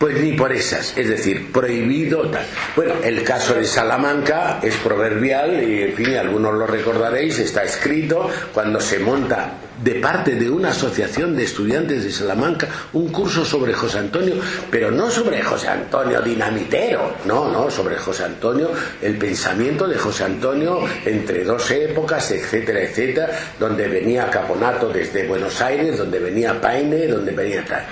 Pues 0.01 0.19
ni 0.19 0.33
por 0.33 0.51
esas, 0.51 0.97
es 0.97 1.11
decir, 1.11 1.53
prohibido 1.53 2.23
tal. 2.31 2.47
Bueno, 2.75 2.95
el 3.05 3.23
caso 3.23 3.53
de 3.53 3.67
Salamanca 3.67 4.59
es 4.63 4.75
proverbial 4.77 5.63
y, 5.63 5.83
en 5.83 5.93
fin, 5.93 6.15
algunos 6.15 6.55
lo 6.55 6.67
recordaréis, 6.67 7.39
está 7.39 7.65
escrito 7.65 8.27
cuando 8.55 8.81
se 8.81 8.99
monta 8.99 9.59
de 9.85 9.97
parte 9.97 10.37
de 10.37 10.49
una 10.49 10.71
asociación 10.71 11.37
de 11.37 11.45
estudiantes 11.45 12.03
de 12.03 12.11
Salamanca 12.11 12.67
un 12.95 13.13
curso 13.13 13.45
sobre 13.45 13.75
José 13.75 13.99
Antonio, 13.99 14.37
pero 14.71 14.91
no 14.91 15.11
sobre 15.11 15.43
José 15.43 15.69
Antonio 15.69 16.23
dinamitero, 16.23 17.17
no, 17.27 17.53
no, 17.53 17.71
sobre 17.71 17.97
José 17.97 18.25
Antonio, 18.25 18.71
el 19.03 19.19
pensamiento 19.19 19.87
de 19.87 19.99
José 19.99 20.25
Antonio 20.25 20.81
entre 21.05 21.45
dos 21.45 21.71
épocas, 21.73 22.31
etcétera, 22.31 22.81
etcétera, 22.81 23.29
donde 23.59 23.87
venía 23.87 24.31
Caponato 24.31 24.89
desde 24.89 25.29
Buenos 25.29 25.61
Aires, 25.61 25.99
donde 25.99 26.19
venía 26.21 26.59
Paine, 26.59 27.07
donde 27.07 27.33
venía 27.33 27.63
tal 27.67 27.85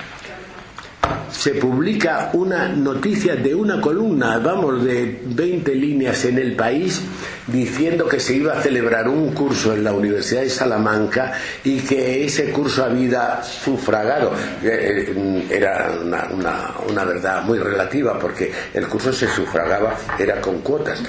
se 1.30 1.54
publica 1.54 2.30
una 2.32 2.68
noticia 2.68 3.36
de 3.36 3.54
una 3.54 3.80
columna, 3.80 4.38
vamos, 4.38 4.84
de 4.84 5.20
20 5.24 5.74
líneas 5.74 6.24
en 6.24 6.38
el 6.38 6.56
país, 6.56 7.02
diciendo 7.46 8.08
que 8.08 8.20
se 8.20 8.34
iba 8.36 8.54
a 8.54 8.60
celebrar 8.62 9.08
un 9.08 9.32
curso 9.32 9.72
en 9.74 9.84
la 9.84 9.92
Universidad 9.92 10.42
de 10.42 10.50
Salamanca 10.50 11.32
y 11.64 11.78
que 11.80 12.24
ese 12.24 12.50
curso 12.50 12.84
había 12.84 13.42
sufragado. 13.42 14.32
Eh, 14.62 15.14
eh, 15.16 15.46
era 15.50 15.92
una, 16.02 17.04
verdad 17.04 17.42
muy 17.42 17.58
relativa 17.58 18.18
porque 18.18 18.52
el 18.74 18.86
curso 18.86 19.12
se 19.12 19.28
sufragaba, 19.28 19.96
era 20.18 20.40
con 20.40 20.60
cuotas. 20.60 21.02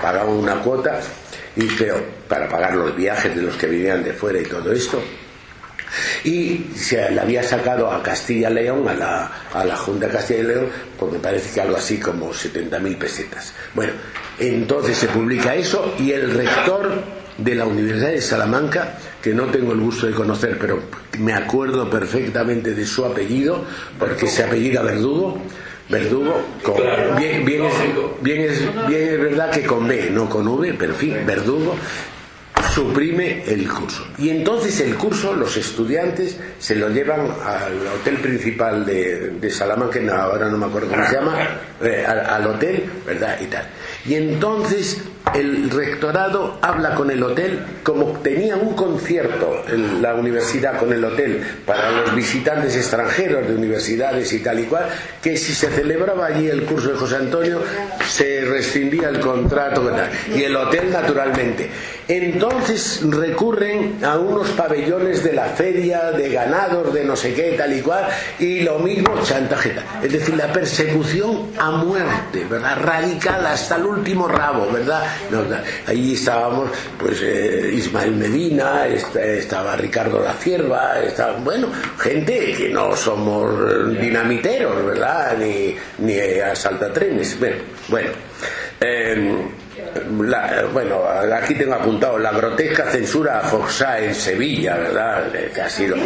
pagaban 0.00 0.34
una 0.34 0.56
cuota 0.56 1.00
y 1.56 1.68
para 2.28 2.48
pagar 2.48 2.74
los 2.76 2.94
viajes 2.94 3.34
de 3.34 3.42
los 3.42 3.56
que 3.56 3.66
vivían 3.66 4.04
de 4.04 4.12
fuera 4.12 4.40
y 4.40 4.44
todo 4.44 4.72
esto 4.72 5.02
y 6.24 6.66
se 6.74 7.10
le 7.10 7.20
había 7.20 7.42
sacado 7.42 7.90
a 7.90 8.02
Castilla-León, 8.02 8.88
a 8.88 8.94
la, 8.94 9.32
a 9.52 9.64
la 9.64 9.76
Junta 9.76 10.06
de 10.06 10.12
Castilla 10.12 10.40
y 10.40 10.44
León, 10.44 10.66
pues 10.98 11.12
me 11.12 11.18
parece 11.18 11.54
que 11.54 11.60
algo 11.60 11.76
así 11.76 11.98
como 11.98 12.32
70.000 12.32 12.98
pesetas. 12.98 13.54
Bueno, 13.74 13.92
entonces 14.38 14.96
se 14.96 15.08
publica 15.08 15.54
eso 15.54 15.94
y 15.98 16.12
el 16.12 16.30
rector 16.32 17.20
de 17.38 17.54
la 17.54 17.66
Universidad 17.66 18.10
de 18.10 18.20
Salamanca, 18.20 18.98
que 19.22 19.34
no 19.34 19.46
tengo 19.46 19.72
el 19.72 19.80
gusto 19.80 20.06
de 20.06 20.12
conocer, 20.12 20.58
pero 20.58 20.80
me 21.18 21.32
acuerdo 21.32 21.88
perfectamente 21.88 22.74
de 22.74 22.86
su 22.86 23.04
apellido, 23.04 23.64
porque 23.98 24.26
se 24.26 24.44
apellida 24.44 24.82
Verdugo, 24.82 25.40
Verdugo, 25.88 26.40
bien, 27.18 27.44
bien, 27.44 27.64
es, 27.64 27.74
bien, 28.20 28.40
es, 28.42 28.60
bien 28.86 29.08
es 29.08 29.20
verdad 29.20 29.50
que 29.50 29.64
con 29.64 29.88
B, 29.88 30.10
no 30.10 30.28
con 30.28 30.46
V, 30.46 30.74
pero 30.78 30.92
en 30.92 30.98
fin, 30.98 31.16
Verdugo, 31.26 31.74
suprime 32.74 33.44
el 33.46 33.68
curso. 33.68 34.06
Y 34.18 34.30
entonces 34.30 34.80
el 34.80 34.94
curso, 34.96 35.34
los 35.34 35.56
estudiantes 35.56 36.36
se 36.58 36.76
lo 36.76 36.88
llevan 36.88 37.20
al 37.44 37.86
hotel 37.98 38.16
principal 38.18 38.84
de, 38.84 39.30
de 39.30 39.50
Salamanca, 39.50 40.00
ahora 40.22 40.48
no 40.48 40.58
me 40.58 40.66
acuerdo 40.66 40.88
cómo 40.88 41.06
se 41.06 41.14
llama, 41.14 41.36
eh, 41.82 42.04
al, 42.06 42.46
hotel, 42.46 42.84
¿verdad? 43.06 43.38
Y 43.40 43.46
tal. 43.46 43.66
Y 44.06 44.14
entonces 44.14 45.02
el 45.34 45.70
rectorado 45.70 46.58
habla 46.60 46.94
con 46.94 47.10
el 47.10 47.22
hotel, 47.22 47.60
como 47.82 48.18
tenía 48.20 48.56
un 48.56 48.74
concierto 48.74 49.62
en 49.68 50.02
la 50.02 50.14
universidad 50.14 50.78
con 50.78 50.92
el 50.92 51.04
hotel 51.04 51.42
para 51.64 51.90
los 51.90 52.14
visitantes 52.14 52.74
extranjeros 52.76 53.46
de 53.46 53.54
universidades 53.54 54.32
y 54.32 54.40
tal 54.40 54.60
y 54.60 54.64
cual, 54.64 54.86
que 55.22 55.36
si 55.36 55.54
se 55.54 55.68
celebraba 55.68 56.26
allí 56.26 56.48
el 56.48 56.64
curso 56.64 56.90
de 56.90 56.98
José 56.98 57.16
Antonio, 57.16 57.62
se 58.08 58.40
rescindía 58.42 59.08
el 59.08 59.20
contrato 59.20 59.90
y 60.34 60.42
el 60.42 60.56
hotel 60.56 60.90
naturalmente. 60.90 61.70
Entonces 62.08 63.00
recurren 63.08 64.04
a 64.04 64.18
unos 64.18 64.48
pabellones 64.50 65.22
de 65.22 65.32
la 65.32 65.44
feria, 65.44 66.10
de 66.10 66.30
ganados, 66.30 66.92
de 66.92 67.04
no 67.04 67.14
sé 67.14 67.34
qué, 67.34 67.54
tal 67.56 67.72
y 67.72 67.80
cual, 67.82 68.08
y 68.40 68.60
lo 68.60 68.80
mismo 68.80 69.22
chantajeta. 69.22 69.84
Es 70.02 70.12
decir, 70.12 70.34
la 70.34 70.52
persecución 70.52 71.52
a 71.56 71.70
muerte, 71.70 72.44
¿verdad? 72.50 72.78
Radical 72.82 73.46
hasta 73.46 73.76
el 73.76 73.84
último 73.84 74.26
rabo, 74.26 74.68
¿verdad? 74.72 75.04
Allí 75.86 76.14
estábamos, 76.14 76.70
pues, 76.98 77.20
eh, 77.22 77.70
Ismael 77.74 78.12
Medina, 78.12 78.86
estaba 78.86 79.76
Ricardo 79.76 80.20
La 80.20 80.34
Cierva, 80.34 81.00
estaba, 81.00 81.38
bueno, 81.38 81.68
gente 81.98 82.54
que 82.56 82.68
no 82.68 82.94
somos 82.96 83.98
dinamiteros, 84.00 84.84
¿verdad? 84.84 85.36
Ni, 85.38 85.76
ni 85.98 86.18
asaltatrenes. 86.18 87.38
Bueno, 87.38 87.58
bueno. 87.88 88.10
Em, 89.94 90.72
bueno, 90.72 91.02
aquí 91.34 91.54
tengo 91.54 91.74
apuntado 91.74 92.18
la 92.18 92.32
grotesca 92.32 92.84
censura 92.90 93.38
a 93.38 93.42
Foxá 93.42 94.00
en 94.00 94.14
Sevilla, 94.14 94.76
¿verdad? 94.76 95.24
Que 95.54 95.60
ha 95.60 95.68
sido. 95.68 95.96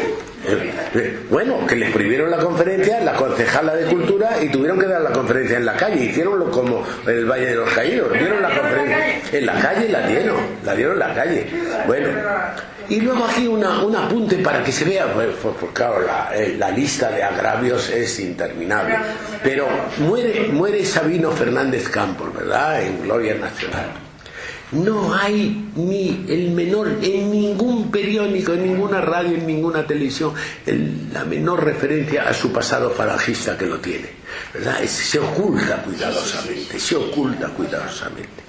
Bueno, 1.30 1.66
que 1.66 1.76
les 1.76 1.90
prohibieron 1.90 2.30
la 2.30 2.38
conferencia, 2.38 3.00
la 3.00 3.14
concejala 3.14 3.74
de 3.74 3.86
cultura, 3.86 4.30
y 4.42 4.48
tuvieron 4.48 4.78
que 4.78 4.86
dar 4.86 5.00
la 5.00 5.10
conferencia 5.10 5.56
en 5.56 5.66
la 5.66 5.74
calle. 5.74 6.04
Hicieronlo 6.04 6.50
como 6.50 6.84
el 7.06 7.24
Valle 7.24 7.46
de 7.46 7.54
los 7.54 7.70
Caídos. 7.72 8.12
Dieron 8.12 8.42
la 8.42 8.50
conferencia 8.50 9.38
en 9.38 9.46
la 9.46 9.60
calle, 9.60 9.88
la 9.88 10.06
dieron, 10.06 10.36
la 10.64 10.74
dieron 10.74 10.92
en 10.94 10.98
la 10.98 11.14
calle. 11.14 11.46
Bueno, 11.86 12.08
y 12.88 13.00
luego 13.00 13.24
aquí 13.24 13.46
una, 13.46 13.82
un 13.82 13.94
apunte 13.96 14.36
para 14.38 14.62
que 14.62 14.72
se 14.72 14.84
vea, 14.84 15.12
pues, 15.12 15.28
pues 15.42 15.72
claro, 15.72 16.06
eh, 16.34 16.56
la, 16.58 16.70
lista 16.70 17.10
de 17.10 17.22
agravios 17.22 17.90
es 17.90 18.20
interminable. 18.20 18.96
Pero 19.42 19.66
muere, 19.98 20.48
muere 20.52 20.84
Sabino 20.84 21.30
Fernández 21.30 21.88
Campos, 21.88 22.34
¿verdad? 22.34 22.82
En 22.82 23.02
Gloria 23.02 23.34
Nacional. 23.34 23.90
No 24.72 25.14
hay 25.14 25.70
ni 25.76 26.24
el 26.28 26.50
menor, 26.50 26.98
en 27.00 27.30
ningún 27.30 27.90
periódico, 27.90 28.54
en 28.54 28.66
ninguna 28.66 29.00
radio, 29.00 29.36
en 29.36 29.46
ninguna 29.46 29.86
televisión, 29.86 30.34
la 31.12 31.24
menor 31.24 31.64
referencia 31.64 32.28
a 32.28 32.34
su 32.34 32.52
pasado 32.52 32.90
falangista 32.90 33.56
que 33.56 33.66
lo 33.66 33.78
tiene. 33.78 34.08
¿verdad? 34.52 34.82
Se 34.84 35.18
oculta 35.18 35.82
cuidadosamente, 35.82 36.80
se 36.80 36.96
oculta 36.96 37.48
cuidadosamente. 37.48 38.43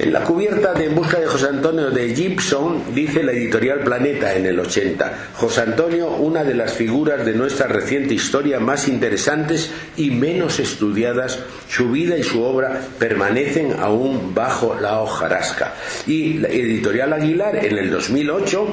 En 0.00 0.14
la 0.14 0.24
cubierta 0.24 0.72
de 0.72 0.86
En 0.86 0.94
busca 0.94 1.20
de 1.20 1.26
José 1.26 1.48
Antonio 1.48 1.90
de 1.90 2.14
Gibson 2.14 2.94
dice 2.94 3.22
la 3.22 3.32
editorial 3.32 3.80
Planeta 3.80 4.34
en 4.34 4.46
el 4.46 4.58
80, 4.58 5.28
José 5.34 5.60
Antonio, 5.60 6.08
una 6.12 6.42
de 6.42 6.54
las 6.54 6.72
figuras 6.72 7.26
de 7.26 7.34
nuestra 7.34 7.66
reciente 7.66 8.14
historia 8.14 8.60
más 8.60 8.88
interesantes 8.88 9.70
y 9.98 10.10
menos 10.10 10.58
estudiadas, 10.58 11.40
su 11.68 11.90
vida 11.90 12.16
y 12.16 12.22
su 12.22 12.42
obra 12.42 12.80
permanecen 12.98 13.74
aún 13.78 14.34
bajo 14.34 14.74
la 14.74 15.00
hojarasca. 15.00 15.74
Y 16.06 16.38
la 16.38 16.48
editorial 16.48 17.12
Aguilar 17.12 17.62
en 17.62 17.76
el 17.76 17.90
2008 17.90 18.66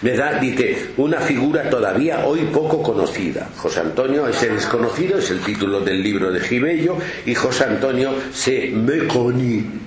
¿verdad? 0.00 0.40
Dice, 0.40 0.90
una 0.96 1.20
figura 1.20 1.68
todavía 1.68 2.24
hoy 2.26 2.40
poco 2.52 2.82
conocida. 2.82 3.48
José 3.56 3.80
Antonio 3.80 4.28
es 4.28 4.42
el 4.42 4.56
desconocido, 4.56 5.18
es 5.18 5.30
el 5.30 5.40
título 5.40 5.80
del 5.80 6.02
libro 6.02 6.30
de 6.30 6.40
Gibello, 6.40 6.96
y 7.26 7.34
José 7.34 7.64
Antonio 7.64 8.14
se 8.32 8.70
me 8.70 9.02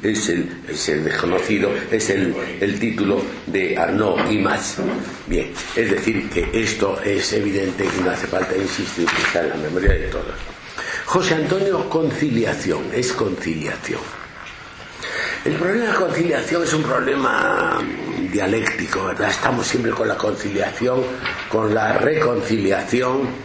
es 0.03 0.29
el, 0.29 0.49
es 0.69 0.89
el 0.89 1.03
desconocido, 1.03 1.69
es 1.91 2.09
el, 2.09 2.33
el 2.61 2.79
título 2.79 3.21
de 3.47 3.77
Arnaud 3.77 4.29
Imaz. 4.29 4.77
Bien, 5.27 5.51
es 5.75 5.91
decir, 5.91 6.29
que 6.29 6.49
esto 6.53 6.99
es 7.03 7.33
evidente 7.33 7.85
y 7.85 8.03
no 8.03 8.11
hace 8.11 8.27
falta 8.27 8.55
insistir, 8.55 9.07
está 9.25 9.41
en 9.41 9.49
la 9.49 9.55
memoria 9.55 9.93
de 9.93 10.07
todos. 10.07 10.35
José 11.05 11.35
Antonio, 11.35 11.89
conciliación, 11.89 12.83
es 12.93 13.11
conciliación. 13.13 14.24
El 15.45 15.53
problema 15.57 15.85
de 15.85 15.93
la 15.93 15.99
conciliación 15.99 16.63
es 16.63 16.73
un 16.73 16.81
problema 16.81 17.79
dialéctico, 18.31 19.05
¿verdad? 19.05 19.29
Estamos 19.29 19.67
siempre 19.67 19.91
con 19.91 20.07
la 20.07 20.17
conciliación, 20.17 21.03
con 21.51 21.71
la 21.71 21.93
reconciliación 21.93 23.44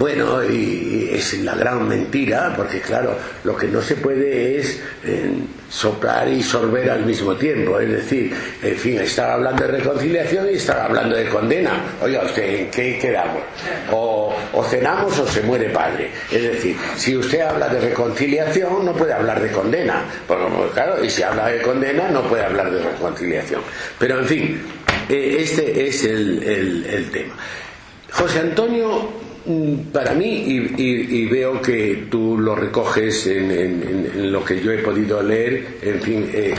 bueno, 0.00 0.42
y 0.42 1.10
es 1.12 1.38
la 1.40 1.54
gran 1.54 1.86
mentira, 1.86 2.54
porque 2.56 2.80
claro, 2.80 3.18
lo 3.44 3.54
que 3.54 3.68
no 3.68 3.82
se 3.82 3.96
puede 3.96 4.58
es 4.58 4.80
eh, 5.04 5.30
soplar 5.68 6.26
y 6.26 6.42
sorber 6.42 6.90
al 6.90 7.04
mismo 7.04 7.36
tiempo. 7.36 7.78
Es 7.78 7.90
decir, 7.90 8.34
en 8.62 8.76
fin, 8.78 8.98
estaba 8.98 9.34
hablando 9.34 9.66
de 9.66 9.72
reconciliación 9.72 10.48
y 10.48 10.54
estaba 10.54 10.86
hablando 10.86 11.14
de 11.14 11.28
condena. 11.28 11.84
Oiga, 12.00 12.22
¿usted 12.24 12.42
en 12.42 12.70
qué 12.70 12.98
quedamos? 12.98 13.42
O, 13.92 14.34
cenamos 14.70 15.18
o 15.18 15.26
se 15.26 15.42
muere 15.42 15.68
padre. 15.68 16.10
Es 16.32 16.44
decir, 16.44 16.76
si 16.96 17.14
usted 17.14 17.42
habla 17.42 17.68
de 17.68 17.80
reconciliación, 17.80 18.86
no 18.86 18.94
puede 18.94 19.12
hablar 19.12 19.38
de 19.42 19.50
condena. 19.50 20.02
Porque, 20.26 20.46
claro, 20.72 21.04
y 21.04 21.10
si 21.10 21.22
habla 21.22 21.48
de 21.48 21.60
condena, 21.60 22.08
no 22.08 22.22
puede 22.22 22.46
hablar 22.46 22.72
de 22.72 22.82
reconciliación. 22.82 23.60
Pero 23.98 24.20
en 24.20 24.24
fin, 24.24 24.62
eh, 25.10 25.36
este 25.40 25.88
es 25.88 26.04
el 26.04 27.10
tema. 27.12 27.34
José 28.10 28.38
Antonio 28.38 29.28
para 29.92 30.12
mí, 30.12 30.44
y, 30.76 31.26
veo 31.26 31.62
que 31.62 32.06
tú 32.10 32.36
lo 32.38 32.54
recoges 32.54 33.26
en, 33.26 34.30
lo 34.30 34.44
que 34.44 34.60
yo 34.60 34.70
he 34.72 34.78
podido 34.78 35.22
leer, 35.22 35.78
en 35.82 36.00
fin, 36.02 36.30
eh, 36.32 36.54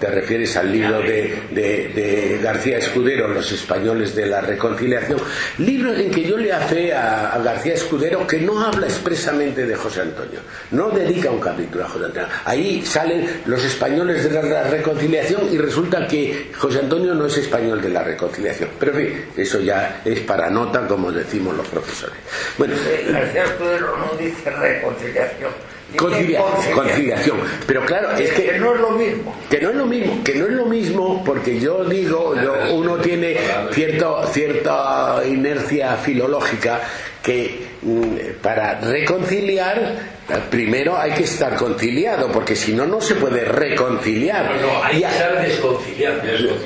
te 0.00 0.06
refieres 0.08 0.56
al 0.56 0.72
libro 0.72 1.00
de, 1.00 2.40
García 2.42 2.78
Escudero, 2.78 3.28
Los 3.28 3.52
Españoles 3.52 4.14
de 4.16 4.26
la 4.26 4.40
Reconciliación, 4.40 5.18
libro 5.58 5.94
en 5.94 6.10
que 6.10 6.24
yo 6.24 6.36
le 6.36 6.52
hace 6.52 6.92
a, 6.92 7.38
García 7.44 7.74
Escudero 7.74 8.26
que 8.26 8.40
no 8.40 8.60
habla 8.60 8.86
expresamente 8.86 9.66
de 9.66 9.76
José 9.76 10.02
Antonio, 10.02 10.40
no 10.72 10.90
dedica 10.90 11.30
un 11.30 11.40
capítulo 11.40 11.84
a 11.84 11.88
José 11.88 12.06
Antonio. 12.06 12.28
Ahí 12.44 12.82
salen 12.84 13.42
los 13.46 13.62
españoles 13.62 14.24
de 14.24 14.42
la, 14.42 14.64
reconciliación 14.64 15.52
y 15.52 15.58
resulta 15.58 16.06
que 16.08 16.50
José 16.56 16.80
Antonio 16.80 17.14
no 17.14 17.26
es 17.26 17.36
español 17.38 17.80
de 17.80 17.90
la 17.90 18.02
reconciliación. 18.02 18.70
Pero 18.78 18.98
en 18.98 19.06
fin, 19.06 19.24
eso 19.36 19.60
ya 19.60 20.00
es 20.04 20.20
para 20.20 20.50
nota, 20.50 20.86
como 20.86 21.12
decimos 21.12 21.56
los 21.56 21.68
profesores. 21.68 22.23
Bueno, 22.58 22.74
García 23.08 23.44
Escudero 23.44 23.96
no 23.96 24.16
dice 24.18 24.50
reconciliación. 24.50 25.50
conciliación. 25.96 27.38
Pero 27.66 27.84
claro, 27.84 28.12
es 28.12 28.32
que, 28.32 28.58
no 28.58 28.74
es 28.74 28.80
lo 28.80 28.90
mismo. 28.90 29.36
Que 29.50 29.60
no 29.60 29.70
es 29.70 29.76
lo 29.76 29.86
mismo, 29.86 30.24
que 30.24 30.34
no 30.34 30.46
es 30.46 30.52
lo 30.52 30.66
mismo 30.66 31.24
porque 31.24 31.60
yo 31.60 31.84
digo, 31.84 32.34
uno 32.72 32.96
tiene 32.98 33.36
cierto, 33.72 34.26
cierta 34.32 35.22
inercia 35.26 35.96
filológica 35.96 36.80
que 37.22 37.66
mm, 37.82 38.42
para 38.42 38.80
reconciliar 38.80 40.13
primero 40.50 40.96
hay 40.98 41.12
que 41.12 41.24
estar 41.24 41.56
conciliado, 41.56 42.28
porque 42.28 42.56
si 42.56 42.72
no, 42.72 42.86
no 42.86 43.00
se 43.00 43.14
puede 43.14 43.44
reconciliar. 43.44 44.60
No, 44.60 44.82
hay 44.82 45.00
que 45.00 45.06
estar 45.06 45.42
desconciliado. 45.42 46.22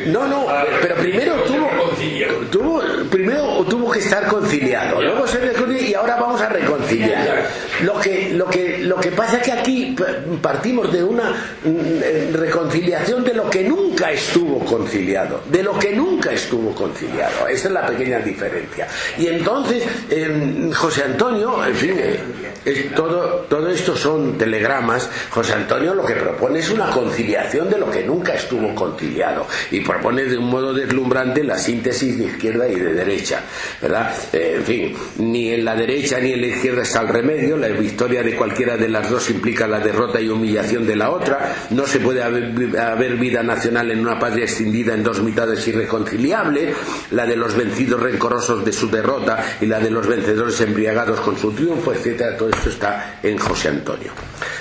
No, 0.07 0.27
no, 0.27 0.47
pero 0.81 0.95
primero 0.97 1.35
tuvo, 2.53 2.83
primero 3.11 3.65
tuvo 3.69 3.91
que 3.91 3.99
estar 3.99 4.27
conciliado, 4.27 5.01
luego 5.03 5.27
se 5.27 5.39
y 5.89 5.95
ahora 5.95 6.17
vamos 6.17 6.41
a 6.41 6.49
reconciliar. 6.49 7.49
Lo 7.83 7.99
que, 8.01 8.31
lo 8.35 8.47
que, 8.47 8.79
lo 8.79 8.97
que 8.97 9.11
pasa 9.13 9.39
es 9.39 9.43
que 9.45 9.53
aquí 9.53 9.97
partimos 10.41 10.93
de 10.93 11.03
una 11.03 11.31
mm, 11.65 12.35
reconciliación 12.35 13.25
de 13.25 13.35
lo 13.35 13.49
que 13.49 13.65
nunca 13.65 14.11
estuvo 14.11 14.65
conciliado, 14.65 15.43
de 15.51 15.63
lo 15.63 15.79
que 15.79 15.93
nunca 15.93 16.33
estuvo 16.33 16.75
conciliado. 16.75 17.47
Esa 17.49 17.69
es 17.69 17.75
la 17.75 17.87
pequeña 17.87 18.19
diferencia. 18.19 18.87
Y 19.19 19.27
entonces, 19.27 19.85
em, 20.11 20.73
José 20.73 21.05
Antonio, 21.05 21.65
en 21.65 21.75
fin, 21.75 21.95
eh, 21.99 22.19
todo 22.95 23.47
todo 23.49 23.71
esto 23.71 23.97
son 23.97 24.37
telegramas, 24.37 25.09
José 25.31 25.55
Antonio 25.55 25.95
lo 25.95 26.05
que 26.05 26.15
propone 26.15 26.59
es 26.59 26.71
una 26.71 26.91
conciliación 26.91 27.71
de 27.71 27.79
lo 27.79 27.91
que 27.91 28.05
nunca 28.05 28.35
estuvo 28.35 28.75
conciliado. 28.75 29.47
Y 29.71 29.81
propone 29.81 30.25
de 30.25 30.37
un 30.37 30.51
modo 30.51 30.75
deslumbrante 30.75 31.43
la 31.43 31.59
síntesis 31.59 32.19
de 32.19 32.27
izquierda 32.27 32.69
y 32.69 32.75
de 32.75 32.93
derecha, 32.93 33.41
¿verdad? 33.81 34.15
Eh, 34.33 34.55
en 34.59 34.65
fin, 34.65 34.97
ni 35.19 35.51
en 35.51 35.65
la 35.65 35.75
derecha 35.75 36.21
ni 36.21 36.33
en 36.33 36.41
la 36.43 36.47
izquierda 36.49 36.83
está 36.83 37.01
el 37.01 37.09
remedio, 37.09 37.57
la 37.57 37.69
victoria 37.69 38.23
de 38.23 38.37
cualquiera 38.37 38.77
de 38.77 38.89
las 38.89 39.09
dos 39.09 39.31
implica 39.31 39.67
la 39.67 39.81
derrota 39.81 40.21
y 40.21 40.29
humillación 40.29 40.87
de 40.87 40.97
la 40.97 41.11
otra, 41.11 41.55
no 41.71 41.87
se 41.87 42.01
puede 42.01 42.23
haber, 42.23 43.17
vida 43.17 43.43
nacional 43.43 43.91
en 43.91 44.01
una 44.01 44.19
patria 44.19 44.45
extendida 44.45 44.95
en 44.95 45.03
dos 45.03 45.23
mitades 45.23 45.67
irreconciliable, 45.67 46.75
la 47.11 47.27
de 47.27 47.37
los 47.37 47.57
vencidos 47.57 48.01
rencorosos 48.01 48.65
de 48.65 48.73
su 48.73 48.89
derrota 48.91 49.57
y 49.61 49.67
la 49.67 49.81
de 49.81 49.91
los 49.91 50.07
vencedores 50.07 50.61
embriagados 50.61 51.21
con 51.21 51.37
su 51.37 51.51
triunfo, 51.53 51.93
etcétera, 51.93 52.37
todo 52.37 52.51
esto 52.59 52.71
está 52.71 53.21
en 53.23 53.39
José 53.39 53.69
Antonio. 53.69 54.13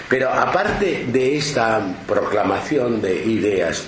Pero 0.08 0.32
aparte 0.32 1.06
de 1.12 1.38
esta 1.38 1.82
proclamación 2.08 3.02
de 3.02 3.26
ideas, 3.26 3.86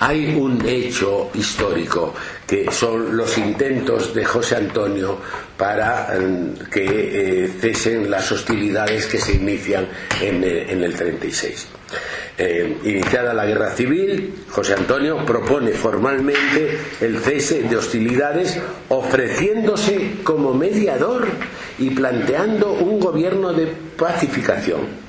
hay 0.00 0.34
un 0.34 0.66
hecho 0.66 1.30
histórico 1.34 2.14
que 2.46 2.70
son 2.70 3.16
los 3.16 3.36
intentos 3.38 4.14
de 4.14 4.24
José 4.24 4.56
Antonio 4.56 5.18
para 5.56 6.16
mm, 6.18 6.70
que 6.70 7.44
eh, 7.44 7.48
cesen 7.60 8.10
las 8.10 8.30
hostilidades 8.30 9.06
que 9.06 9.18
se 9.18 9.34
inician 9.34 9.88
en, 10.20 10.44
el 10.44 10.94
36. 10.94 11.68
Eh, 12.38 12.76
iniciada 12.84 13.32
la 13.32 13.46
guerra 13.46 13.70
civil, 13.70 14.34
José 14.50 14.74
Antonio 14.74 15.24
propone 15.24 15.72
formalmente 15.72 16.78
el 17.00 17.18
cese 17.20 17.62
de 17.62 17.76
hostilidades 17.76 18.60
ofreciéndose 18.88 20.18
como 20.22 20.54
mediador 20.54 21.26
y 21.78 21.90
planteando 21.90 22.72
un 22.72 23.00
gobierno 23.00 23.52
de 23.52 23.66
pacificación. 23.96 25.05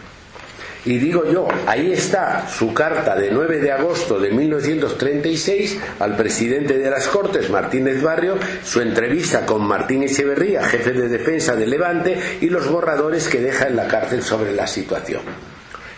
Y 0.87 0.99
digo 0.99 1.29
yo, 1.29 1.49
ahí 1.65 1.91
está 1.91 2.47
su 2.47 2.73
carta 2.73 3.13
de 3.13 3.29
9 3.29 3.59
de 3.59 3.73
agosto 3.73 4.17
de 4.17 4.31
1936 4.31 5.77
al 5.99 6.15
presidente 6.15 6.77
de 6.77 6.89
las 6.89 7.09
Cortes, 7.09 7.49
Martínez 7.49 8.01
Barrio, 8.01 8.35
su 8.63 8.79
entrevista 8.79 9.45
con 9.45 9.67
Martín 9.67 10.03
Echeverría, 10.03 10.63
jefe 10.63 10.93
de 10.93 11.09
defensa 11.09 11.57
de 11.57 11.67
Levante, 11.67 12.17
y 12.39 12.49
los 12.49 12.69
borradores 12.69 13.27
que 13.27 13.41
deja 13.41 13.67
en 13.67 13.75
la 13.75 13.89
cárcel 13.89 14.23
sobre 14.23 14.53
la 14.53 14.65
situación. 14.65 15.23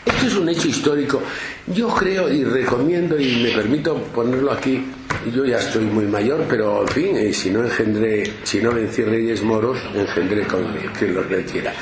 Esto 0.07 0.25
es 0.25 0.35
un 0.35 0.49
hecho 0.49 0.67
histórico. 0.67 1.21
Yo 1.67 1.89
creo 1.89 2.27
y 2.27 2.43
recomiendo 2.43 3.19
y 3.19 3.43
me 3.43 3.51
permito 3.51 3.95
ponerlo 3.95 4.51
aquí. 4.51 4.83
Yo 5.31 5.45
ya 5.45 5.59
estoy 5.59 5.85
muy 5.85 6.05
mayor, 6.05 6.45
pero 6.49 6.81
en 6.81 6.87
fin, 6.87 7.15
eh, 7.15 7.31
si 7.31 7.51
no 7.51 7.63
engendré, 7.63 8.23
si 8.41 8.59
no 8.59 8.71
vencí 8.71 9.03
reyes 9.03 9.43
moros, 9.43 9.77
engendré 9.93 10.47
con 10.47 10.65
quien 10.97 11.13
los 11.13 11.29
venciera. 11.29 11.73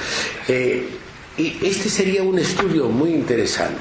Eh, 0.46 0.90
y 1.38 1.60
este 1.62 1.90
sería 1.90 2.24
un 2.24 2.40
estudio 2.40 2.88
muy 2.88 3.12
interesante. 3.12 3.78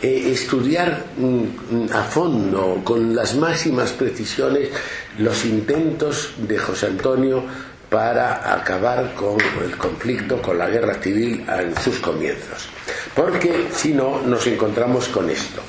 Eh, 0.00 0.30
estudiar 0.32 1.04
mm, 1.16 1.92
a 1.92 2.02
fondo, 2.02 2.80
con 2.82 3.14
las 3.14 3.34
máximas 3.36 3.92
precisiones, 3.92 4.70
los 5.18 5.44
intentos 5.44 6.34
de 6.38 6.58
José 6.58 6.86
Antonio 6.86 7.44
para 7.90 8.54
acabar 8.54 9.14
con 9.14 9.36
el 9.64 9.76
conflicto, 9.76 10.40
con 10.40 10.58
la 10.58 10.68
guerra 10.68 10.94
civil 10.94 11.44
en 11.46 11.76
sus 11.76 11.98
comienzos. 11.98 12.68
Porque 13.14 13.66
si 13.72 13.92
no, 13.92 14.20
nos 14.22 14.46
encontramos 14.46 15.08
con 15.08 15.28
esto. 15.30 15.60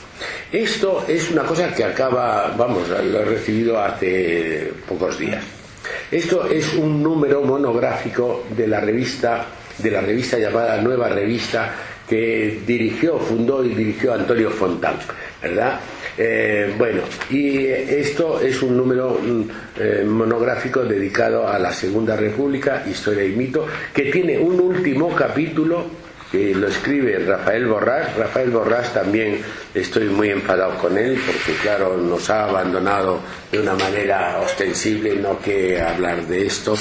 Esto 0.51 1.05
es 1.07 1.29
una 1.31 1.43
cosa 1.43 1.73
que 1.73 1.83
acaba, 1.83 2.55
vamos, 2.57 2.87
lo 2.89 3.19
he 3.19 3.25
recibido 3.25 3.79
hace 3.79 4.71
pocos 4.87 5.19
días. 5.19 5.43
Esto 6.09 6.47
es 6.47 6.73
un 6.73 7.03
número 7.03 7.41
monográfico 7.41 8.45
de 8.55 8.67
la 8.67 8.79
revista 8.79 9.45
de 9.77 9.91
la 9.91 10.01
revista 10.01 10.37
llamada 10.37 10.81
Nueva 10.81 11.09
Revista 11.09 11.71
que 12.07 12.61
dirigió, 12.65 13.17
fundó 13.17 13.63
y 13.63 13.69
dirigió 13.69 14.13
Antonio 14.13 14.51
Fontán, 14.51 14.95
¿verdad? 15.41 15.79
Eh, 16.17 16.73
bueno, 16.77 17.01
y 17.29 17.65
esto 17.65 18.39
es 18.39 18.61
un 18.61 18.77
número 18.77 19.19
mm, 19.21 19.41
eh, 19.79 20.03
monográfico 20.05 20.83
dedicado 20.83 21.47
a 21.47 21.59
la 21.59 21.73
Segunda 21.73 22.15
República, 22.15 22.83
Historia 22.89 23.25
y 23.25 23.35
Mito, 23.35 23.65
que 23.93 24.03
tiene 24.11 24.37
un 24.37 24.59
último 24.59 25.13
capítulo 25.15 26.04
que 26.31 26.53
lo 26.53 26.67
escribe 26.67 27.19
Rafael 27.19 27.65
Borrás. 27.65 28.15
Rafael 28.15 28.49
Borrás 28.49 28.93
también 28.93 29.41
estoy 29.73 30.05
muy 30.05 30.29
enfadado 30.29 30.77
con 30.77 30.97
él 30.97 31.19
porque, 31.25 31.59
claro, 31.61 31.97
nos 31.97 32.29
ha 32.29 32.45
abandonado 32.45 33.19
de 33.51 33.59
una 33.59 33.75
manera 33.75 34.39
ostensible, 34.39 35.15
no 35.15 35.39
que 35.39 35.81
hablar 35.81 36.25
de 36.27 36.45
esto. 36.45 36.75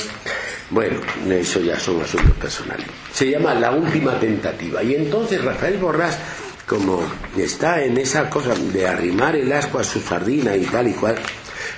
Bueno, 0.71 0.99
eso 1.31 1.61
ya 1.61 1.79
son 1.79 2.01
asuntos 2.01 2.37
personales. 2.37 2.87
Se 3.13 3.31
llama 3.31 3.55
La 3.55 3.71
Última 3.71 4.19
Tentativa. 4.19 4.83
Y 4.83 4.95
entonces 4.95 5.45
Rafael 5.45 5.77
Borrás, 5.79 6.19
como 6.67 7.03
está 7.37 7.83
en 7.83 7.99
esa 7.99 8.31
cosa 8.31 8.55
de 8.55 8.87
arrimar 8.87 9.37
el 9.37 9.53
asco 9.53 9.79
a 9.79 9.85
su 9.85 10.01
sardina 10.01 10.57
y 10.57 10.65
tal 10.65 10.89
y 10.89 10.93
cual, 10.93 11.17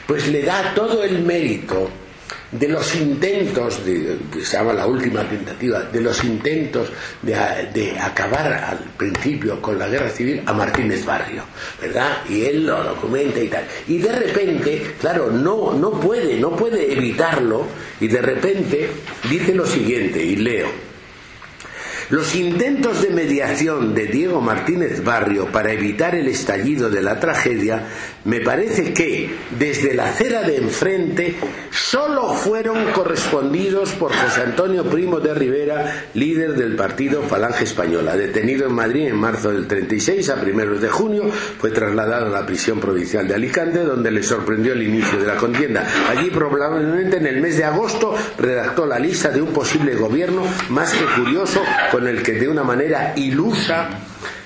pues 0.06 0.28
le 0.28 0.42
da 0.42 0.72
todo 0.74 1.02
el 1.02 1.22
mérito 1.22 1.90
de 2.58 2.68
los 2.68 2.94
intentos, 2.94 3.84
de, 3.84 4.16
que 4.32 4.44
se 4.44 4.56
llama 4.56 4.72
la 4.72 4.86
última 4.86 5.28
tentativa, 5.28 5.80
de 5.80 6.00
los 6.00 6.22
intentos 6.24 6.90
de, 7.22 7.96
acabar 8.00 8.52
al 8.52 8.78
principio 8.96 9.60
con 9.60 9.78
la 9.78 9.88
guerra 9.88 10.10
civil 10.10 10.42
a 10.46 10.52
Martínez 10.52 11.04
Barrio, 11.04 11.44
¿verdad? 11.80 12.18
Y 12.28 12.44
él 12.44 12.66
lo 12.66 12.82
documenta 12.82 13.40
y 13.40 13.48
tal. 13.48 13.64
Y 13.88 13.98
de 13.98 14.12
repente, 14.12 14.94
claro, 15.00 15.30
no, 15.30 15.74
no 15.74 15.92
puede, 15.92 16.38
no 16.38 16.54
puede 16.56 16.92
evitarlo, 16.92 17.66
y 18.00 18.08
de 18.08 18.22
repente 18.22 18.90
dice 19.28 19.54
lo 19.54 19.66
siguiente, 19.66 20.22
y 20.22 20.36
leo. 20.36 20.85
Los 22.08 22.36
intentos 22.36 23.02
de 23.02 23.10
mediación 23.10 23.92
de 23.92 24.06
Diego 24.06 24.40
Martínez 24.40 25.02
Barrio 25.02 25.46
para 25.46 25.72
evitar 25.72 26.14
el 26.14 26.28
estallido 26.28 26.88
de 26.88 27.02
la 27.02 27.18
tragedia, 27.18 27.82
me 28.24 28.40
parece 28.40 28.92
que 28.94 29.34
desde 29.58 29.92
la 29.92 30.10
acera 30.10 30.42
de 30.42 30.56
enfrente 30.56 31.34
solo 31.72 32.32
fueron 32.34 32.92
correspondidos 32.92 33.90
por 33.92 34.12
José 34.12 34.42
Antonio 34.42 34.84
Primo 34.84 35.18
de 35.18 35.34
Rivera, 35.34 36.04
líder 36.14 36.54
del 36.54 36.76
partido 36.76 37.22
Falange 37.22 37.64
Española, 37.64 38.16
detenido 38.16 38.66
en 38.66 38.74
Madrid 38.74 39.08
en 39.08 39.16
marzo 39.16 39.50
del 39.50 39.66
36 39.66 40.30
a 40.30 40.40
primeros 40.40 40.80
de 40.80 40.88
junio, 40.88 41.28
fue 41.58 41.70
trasladado 41.70 42.26
a 42.26 42.40
la 42.40 42.46
prisión 42.46 42.78
provincial 42.78 43.26
de 43.26 43.34
Alicante, 43.34 43.80
donde 43.80 44.12
le 44.12 44.22
sorprendió 44.22 44.74
el 44.74 44.82
inicio 44.84 45.18
de 45.18 45.26
la 45.26 45.36
contienda. 45.36 45.84
Allí 46.08 46.30
probablemente 46.30 47.16
en 47.16 47.26
el 47.26 47.40
mes 47.40 47.56
de 47.56 47.64
agosto 47.64 48.14
redactó 48.38 48.86
la 48.86 49.00
lista 49.00 49.30
de 49.30 49.42
un 49.42 49.52
posible 49.52 49.96
gobierno 49.96 50.42
más 50.68 50.92
que 50.92 51.04
curioso 51.20 51.60
con 51.96 52.06
el 52.06 52.22
que 52.22 52.32
de 52.32 52.46
una 52.46 52.62
manera 52.62 53.14
ilusa 53.16 53.88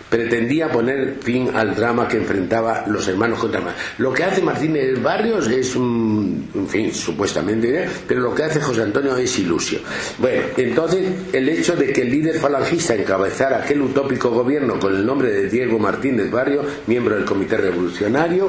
pretendía 0.08 0.70
poner 0.70 1.16
fin 1.20 1.50
al 1.52 1.74
drama 1.74 2.06
que 2.06 2.18
enfrentaba 2.18 2.84
los 2.86 3.08
hermanos 3.08 3.40
contra. 3.40 3.60
Lo 3.98 4.12
que 4.12 4.22
hace 4.22 4.40
Martínez 4.40 5.02
Barrios 5.02 5.48
es 5.48 5.74
un, 5.74 6.48
en 6.54 6.68
fin, 6.68 6.94
supuestamente, 6.94 7.82
¿eh? 7.82 7.88
pero 8.06 8.20
lo 8.20 8.32
que 8.36 8.44
hace 8.44 8.60
José 8.60 8.82
Antonio 8.82 9.16
es 9.16 9.36
ilusión. 9.40 9.82
Bueno, 10.18 10.42
entonces 10.56 11.10
el 11.32 11.48
hecho 11.48 11.74
de 11.74 11.92
que 11.92 12.02
el 12.02 12.10
líder 12.12 12.38
falangista 12.38 12.94
encabezara 12.94 13.64
aquel 13.64 13.82
utópico 13.82 14.30
gobierno 14.30 14.78
con 14.78 14.94
el 14.94 15.04
nombre 15.04 15.32
de 15.32 15.48
Diego 15.48 15.76
Martínez 15.80 16.30
Barrio, 16.30 16.62
miembro 16.86 17.16
del 17.16 17.24
Comité 17.24 17.56
Revolucionario, 17.56 18.48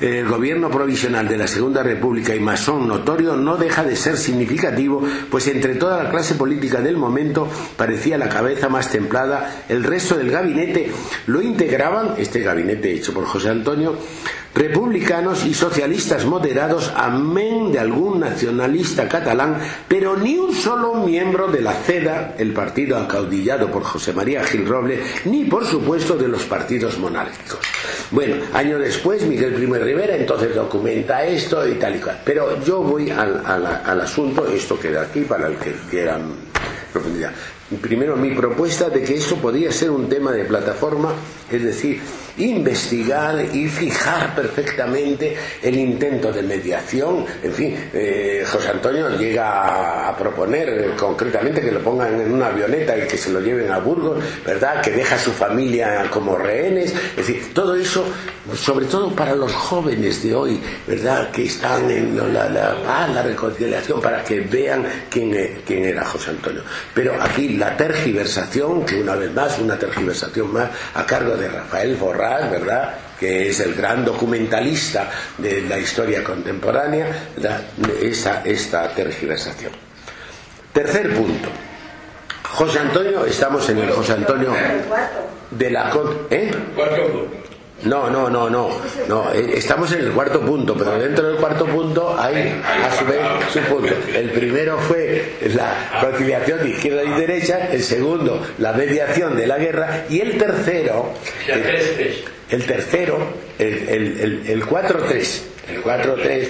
el 0.00 0.28
gobierno 0.28 0.70
provisional 0.70 1.28
de 1.28 1.36
la 1.36 1.46
Segunda 1.46 1.82
República 1.82 2.34
y 2.34 2.40
masón 2.40 2.88
notorio 2.88 3.36
no 3.36 3.56
deja 3.56 3.84
de 3.84 3.96
ser 3.96 4.16
significativo, 4.16 5.02
pues 5.30 5.46
entre 5.48 5.76
toda 5.76 6.02
la 6.02 6.10
clase 6.10 6.34
política 6.34 6.80
del 6.80 6.96
momento 6.96 7.48
parecía 7.76 8.18
la 8.18 8.28
cabeza 8.28 8.68
más 8.68 8.90
templada, 8.90 9.64
el 9.68 9.84
resto 9.84 10.16
del 10.16 10.30
gabinete 10.30 10.90
lo 11.26 11.42
integraban, 11.42 12.14
este 12.18 12.40
gabinete 12.40 12.92
hecho 12.92 13.14
por 13.14 13.24
José 13.24 13.50
Antonio, 13.50 13.96
republicanos 14.54 15.44
y 15.44 15.52
socialistas 15.52 16.24
moderados, 16.24 16.92
amén 16.96 17.72
de 17.72 17.80
algún 17.80 18.20
nacionalista 18.20 19.08
catalán, 19.08 19.58
pero 19.88 20.16
ni 20.16 20.38
un 20.38 20.54
solo 20.54 20.94
miembro 20.94 21.48
de 21.48 21.60
la 21.60 21.72
CEDA, 21.72 22.34
el 22.38 22.52
partido 22.52 22.96
acaudillado 22.96 23.70
por 23.70 23.82
José 23.82 24.12
María 24.12 24.44
Gil 24.44 24.66
Roble, 24.66 25.00
ni 25.24 25.44
por 25.44 25.66
supuesto 25.66 26.16
de 26.16 26.28
los 26.28 26.44
partidos 26.44 26.98
monárquicos. 26.98 27.58
Bueno, 28.10 28.36
año 28.52 28.78
después 28.78 29.22
Miguel 29.26 29.58
de 29.58 29.78
Rivera 29.78 30.14
entonces 30.16 30.54
documenta 30.54 31.24
esto 31.24 31.66
y 31.68 31.74
tal 31.74 31.96
y 31.96 31.98
cual. 31.98 32.20
Pero 32.24 32.62
yo 32.64 32.80
voy 32.80 33.10
al, 33.10 33.42
al- 33.44 33.82
al 33.84 34.00
asunto, 34.00 34.46
esto 34.46 34.78
queda 34.78 35.02
aquí 35.02 35.22
para 35.22 35.48
el 35.48 35.56
que 35.56 35.72
quiera 35.90 36.18
profundidad. 36.92 37.32
Primero, 37.80 38.16
mi 38.16 38.30
propuesta 38.34 38.88
de 38.88 39.02
que 39.02 39.14
esto 39.14 39.36
podría 39.36 39.72
ser 39.72 39.90
un 39.90 40.08
tema 40.08 40.30
de 40.30 40.44
plataforma, 40.44 41.12
es 41.50 41.62
decir, 41.64 42.00
investigar 42.38 43.44
y 43.52 43.68
fijar 43.68 44.34
perfectamente 44.34 45.36
el 45.62 45.76
intento 45.76 46.32
de 46.32 46.42
mediación. 46.42 47.24
En 47.42 47.52
fin, 47.52 47.76
eh, 47.92 48.44
José 48.46 48.68
Antonio 48.70 49.10
llega 49.10 50.08
a, 50.08 50.16
proponer 50.16 50.68
eh, 50.68 50.90
concretamente 50.96 51.60
que 51.60 51.72
lo 51.72 51.80
pongan 51.80 52.20
en 52.20 52.32
una 52.32 52.46
avioneta 52.46 52.96
y 52.96 53.06
que 53.06 53.16
se 53.16 53.30
lo 53.30 53.40
lleven 53.40 53.70
a 53.70 53.78
Burgos, 53.78 54.22
¿verdad? 54.44 54.80
Que 54.80 54.92
deja 54.92 55.16
a 55.16 55.18
su 55.18 55.32
familia 55.32 56.06
como 56.10 56.36
rehenes. 56.36 56.92
Es 56.92 57.16
decir, 57.16 57.52
todo 57.52 57.74
eso, 57.74 58.04
sobre 58.54 58.86
todo 58.86 59.10
para 59.14 59.34
los 59.34 59.52
jóvenes 59.52 60.22
de 60.22 60.34
hoy, 60.34 60.60
¿verdad? 60.86 61.30
Que 61.30 61.44
están 61.44 61.90
en 61.90 62.16
la, 62.32 62.48
la 62.48 62.76
paz, 62.84 63.10
la 63.10 63.22
reconciliación, 63.22 64.00
para 64.00 64.22
que 64.22 64.40
vean 64.40 64.86
quién, 65.10 65.34
e- 65.34 65.62
quién 65.66 65.84
era 65.84 66.04
José 66.04 66.30
Antonio. 66.30 66.62
Pero 66.94 67.20
aquí 67.20 67.50
la 67.50 67.76
tergiversación, 67.76 68.84
que 68.84 69.00
una 69.00 69.16
vez 69.16 69.32
más, 69.32 69.58
una 69.58 69.78
tergiversación 69.78 70.52
más 70.52 70.70
a 70.94 71.04
cargo 71.04 71.36
de 71.36 71.48
Rafael 71.48 71.96
Borrás, 71.96 72.23
¿verdad? 72.50 72.94
que 73.18 73.48
es 73.50 73.60
el 73.60 73.74
gran 73.74 74.04
documentalista 74.04 75.08
de 75.38 75.62
la 75.62 75.78
historia 75.78 76.22
contemporánea, 76.24 77.06
¿verdad? 77.36 77.60
esta, 78.02 78.42
esta 78.44 78.88
tergiversación. 78.88 79.72
Tercer 80.72 81.14
punto. 81.14 81.48
José 82.50 82.80
Antonio, 82.80 83.24
estamos 83.24 83.68
en 83.70 83.78
el 83.78 83.90
José 83.90 84.12
Antonio 84.12 84.52
de 85.50 85.70
la 85.70 85.90
Con- 85.90 86.26
¿eh? 86.30 86.50
No, 87.84 88.08
no, 88.08 88.30
no, 88.30 88.48
no, 88.48 88.70
no. 89.08 89.32
eh, 89.32 89.52
Estamos 89.56 89.92
en 89.92 90.00
el 90.00 90.12
cuarto 90.12 90.40
punto, 90.40 90.74
pero 90.76 90.98
dentro 90.98 91.28
del 91.28 91.36
cuarto 91.36 91.66
punto 91.66 92.16
hay 92.18 92.60
a 92.82 92.96
su 92.96 93.04
vez 93.04 93.20
su 93.52 93.60
punto. 93.60 93.94
El 94.14 94.30
primero 94.30 94.78
fue 94.78 95.34
la 95.54 96.00
conciliación 96.00 96.60
de 96.62 96.70
izquierda 96.70 97.04
y 97.04 97.20
derecha, 97.20 97.68
el 97.70 97.82
segundo 97.82 98.44
la 98.58 98.72
mediación 98.72 99.36
de 99.36 99.46
la 99.46 99.58
guerra 99.58 100.04
y 100.08 100.20
el 100.20 100.38
tercero, 100.38 101.12
el 102.50 102.64
tercero, 102.66 103.18
el, 103.58 103.88
el, 103.88 104.20
el, 104.20 104.46
el 104.46 104.62
4-3, 104.66 105.40
el 105.74 105.82
4-3 105.82 106.48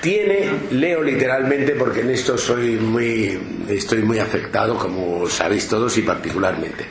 tiene, 0.00 0.48
leo 0.70 1.02
literalmente 1.02 1.72
porque 1.72 2.00
en 2.00 2.10
esto 2.10 2.38
soy 2.38 2.76
muy, 2.76 3.38
estoy 3.68 3.98
muy 4.02 4.18
afectado, 4.18 4.76
como 4.78 5.28
sabéis 5.28 5.68
todos 5.68 5.96
y 5.98 6.02
particularmente. 6.02 6.84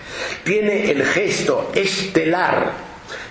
Tiene 0.43 0.91
el 0.91 1.03
gesto 1.05 1.71
estelar, 1.73 2.88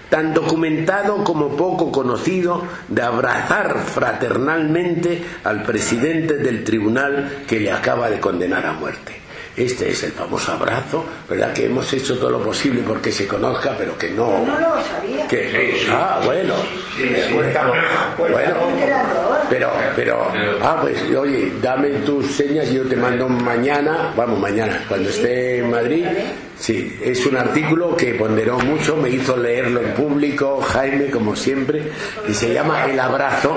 tan 0.09 0.35
documentado 0.35 1.23
como 1.25 1.57
poco 1.57 1.93
conocido, 1.93 2.63
de 2.89 3.03
abrazar 3.03 3.79
fraternalmente 3.79 5.23
al 5.45 5.63
presidente 5.63 6.39
del 6.39 6.65
tribunal 6.65 7.45
que 7.47 7.61
le 7.61 7.73
acaba 7.73 8.09
de 8.11 8.21
condenar 8.21 8.65
a 8.67 8.73
muerte. 8.73 9.19
Este 9.59 9.91
es 9.91 10.05
el 10.05 10.13
famoso 10.13 10.53
abrazo, 10.53 11.05
¿verdad? 11.29 11.53
Que 11.53 11.67
hemos 11.67 11.93
hecho 11.93 12.17
todo 12.17 12.31
lo 12.31 12.41
posible 12.41 12.81
porque 12.87 13.11
se 13.11 13.27
conozca, 13.27 13.75
pero 13.77 13.99
que 13.99 14.11
no. 14.11 14.45
No 14.47 14.57
lo 14.57 14.81
sabía. 14.81 15.27
Que, 15.27 15.85
ah, 15.91 16.21
bueno. 16.25 16.55
Bueno, 18.17 18.55
pero, 19.51 19.73
pero, 19.97 20.31
ah, 20.63 20.79
pues, 20.81 21.03
oye, 21.17 21.55
dame 21.61 21.89
tus 22.07 22.27
señas 22.27 22.69
y 22.71 22.75
yo 22.77 22.85
te 22.85 22.95
mando 22.95 23.29
mañana, 23.29 24.13
vamos, 24.17 24.39
mañana, 24.39 24.85
cuando 24.87 25.11
esté 25.11 25.59
en 25.59 25.71
Madrid. 25.71 26.07
Sí, 26.61 26.99
es 27.05 27.25
un 27.25 27.37
artículo 27.37 27.97
que 27.97 28.15
ponderó 28.15 28.59
mucho, 28.59 28.97
me 28.97 29.09
hizo 29.11 29.37
leerlo 29.37 29.81
en 29.81 29.95
público, 29.95 30.61
Jaime, 30.61 31.09
como 31.09 31.37
siempre, 31.37 31.83
y 32.29 32.35
se 32.35 32.53
llama 32.53 32.85
El 32.87 32.99
abrazo, 32.99 33.57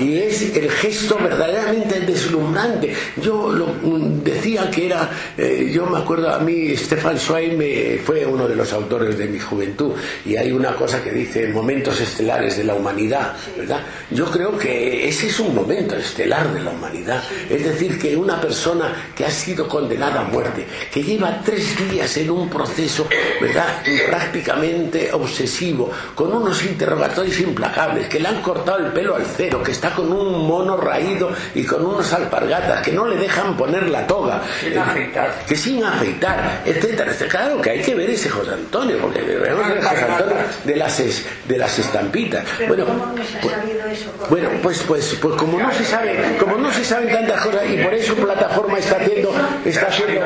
y 0.00 0.18
es 0.18 0.56
el 0.56 0.68
gesto 0.68 1.16
verdaderamente 1.22 2.00
deslumbrante. 2.00 2.92
Yo 3.22 3.52
lo, 3.52 3.76
decía 4.24 4.68
que 4.68 4.86
era, 4.86 5.10
eh, 5.38 5.70
yo 5.72 5.86
me 5.86 5.98
acuerdo 5.98 6.34
a 6.34 6.40
mí, 6.40 6.76
Stefan 6.76 7.18
Zweig 7.18 8.02
fue 8.04 8.26
uno 8.26 8.48
de 8.48 8.56
los 8.56 8.72
autores 8.72 9.16
de 9.16 9.28
mi 9.28 9.38
juventud, 9.38 9.92
y 10.26 10.36
hay 10.36 10.50
una 10.50 10.74
cosa 10.74 11.02
que 11.04 11.12
dice 11.12 11.46
momentos 11.48 12.00
estelares 12.00 12.56
de 12.56 12.64
la 12.64 12.74
humanidad, 12.74 13.32
¿verdad? 13.56 13.80
Yo 14.10 14.26
creo 14.26 14.58
que 14.58 15.08
ese 15.08 15.28
es 15.28 15.38
un 15.38 15.54
momento 15.54 15.94
estelar 15.94 16.52
de 16.52 16.60
la 16.60 16.70
humanidad, 16.70 17.22
es 17.48 17.64
decir, 17.64 17.96
que 17.96 18.16
una 18.16 18.40
persona 18.40 19.12
que 19.14 19.24
ha 19.24 19.30
sido 19.30 19.68
condenada 19.68 20.22
a 20.22 20.24
muerte, 20.24 20.66
que 20.92 21.04
lleva 21.04 21.40
tres 21.44 21.76
días 21.88 22.16
en 22.16 22.30
un 22.30 22.39
proceso, 22.48 23.06
¿verdad? 23.40 23.82
Prácticamente 24.08 25.10
obsesivo, 25.12 25.90
con 26.14 26.32
unos 26.32 26.62
interrogatorios 26.64 27.38
implacables, 27.40 28.08
que 28.08 28.20
le 28.20 28.28
han 28.28 28.40
cortado 28.42 28.78
el 28.78 28.92
pelo 28.92 29.16
al 29.16 29.24
cero, 29.36 29.62
que 29.62 29.72
está 29.72 29.90
con 29.90 30.12
un 30.12 30.46
mono 30.46 30.76
raído 30.76 31.30
y 31.54 31.64
con 31.64 31.84
unos 31.84 32.12
alpargatas, 32.12 32.82
que 32.82 32.92
no 32.92 33.06
le 33.06 33.16
dejan 33.16 33.56
poner 33.56 33.88
la 33.88 34.06
toga, 34.06 34.42
Sin 34.60 34.72
eh, 34.72 34.78
afeitar. 34.78 35.34
que 35.46 35.56
sin 35.56 35.84
afeitar, 35.84 36.62
etcétera. 36.64 37.12
Claro 37.28 37.60
que 37.60 37.70
hay 37.70 37.80
que 37.82 37.94
ver 37.94 38.10
ese 38.10 38.28
José 38.30 38.52
Antonio, 38.52 38.98
porque 39.00 39.20
vemos 39.20 39.68
el 39.70 39.82
José 39.82 40.04
Antonio 40.04 40.34
de 40.64 40.76
las, 40.76 41.00
es- 41.00 41.26
de 41.46 41.58
las 41.58 41.78
estampitas. 41.78 42.44
Pero 42.58 42.68
Bueno, 42.68 42.84
¿cómo 42.86 43.06
no 43.06 43.24
se 43.24 43.38
ha 43.38 43.40
pues- 43.40 43.54
sabido 43.54 43.86
eso? 43.88 44.10
bueno, 44.28 44.48
pues, 44.62 44.82
pues, 44.86 45.18
pues 45.20 45.34
como 45.36 45.58
no 45.58 45.72
se 45.72 45.84
sabe, 45.84 46.36
como 46.38 46.56
no 46.56 46.72
se 46.72 46.84
saben 46.84 47.08
tantas 47.10 47.40
cosas 47.42 47.62
y 47.72 47.76
por 47.78 47.94
eso 47.94 48.14
plataforma 48.14 48.78
está 48.78 48.96
haciendo, 48.96 49.32
está 49.64 49.86
haciendo. 49.86 50.20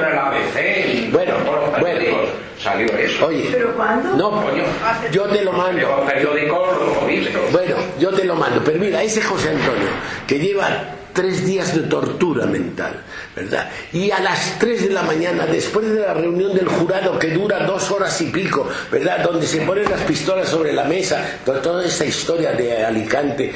Bueno, 1.12 1.34
bueno. 1.80 2.03
Periódicos 2.04 2.44
Salió 2.62 2.86
eso. 2.96 3.26
Oye, 3.26 3.48
¿Pero 3.52 3.74
cuándo? 3.74 4.16
no, 4.16 4.30
Coño. 4.42 4.62
yo 5.10 5.24
te 5.24 5.42
lo 5.44 5.52
mando. 5.52 5.80
los 5.88 6.10
periódicos 6.10 6.68
lo 6.78 7.08
he 7.08 7.16
visto. 7.16 7.38
Bueno, 7.50 7.74
yo 7.98 8.10
te 8.12 8.24
lo 8.24 8.36
mando, 8.36 8.62
pero 8.64 8.78
mira, 8.78 9.02
ese 9.02 9.20
José 9.20 9.50
Antonio, 9.50 9.88
que 10.26 10.38
lleva 10.38 10.68
tres 11.14 11.46
días 11.46 11.74
de 11.74 11.82
tortura 11.84 12.44
mental, 12.44 13.00
¿verdad? 13.34 13.70
Y 13.92 14.10
a 14.10 14.18
las 14.20 14.58
tres 14.58 14.82
de 14.82 14.90
la 14.90 15.02
mañana, 15.04 15.46
después 15.46 15.88
de 15.90 16.00
la 16.00 16.12
reunión 16.12 16.54
del 16.54 16.66
jurado, 16.68 17.18
que 17.18 17.28
dura 17.30 17.64
dos 17.66 17.90
horas 17.92 18.20
y 18.20 18.26
pico, 18.26 18.68
¿verdad? 18.90 19.22
Donde 19.24 19.46
se 19.46 19.60
ponen 19.62 19.88
las 19.88 20.00
pistolas 20.02 20.48
sobre 20.48 20.72
la 20.72 20.84
mesa, 20.84 21.24
to- 21.46 21.52
toda 21.60 21.84
esta 21.86 22.04
historia 22.04 22.52
de 22.52 22.84
Alicante, 22.84 23.52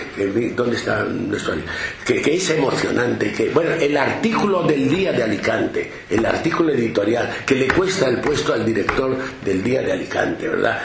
¿dónde 0.56 0.76
está 0.76 1.02
nuestro 1.04 1.54
que, 2.06 2.22
que 2.22 2.34
es 2.36 2.48
emocionante, 2.50 3.32
que, 3.32 3.48
bueno, 3.50 3.72
el 3.72 3.96
artículo 3.96 4.62
del 4.62 4.88
día 4.88 5.12
de 5.12 5.24
Alicante, 5.24 5.92
el 6.08 6.24
artículo 6.24 6.72
editorial, 6.72 7.28
que 7.44 7.56
le 7.56 7.66
cuesta 7.68 8.06
el 8.08 8.20
puesto 8.20 8.52
al 8.54 8.64
director 8.64 9.16
del 9.44 9.62
día 9.64 9.82
de 9.82 9.92
Alicante, 9.92 10.46
¿verdad? 10.48 10.78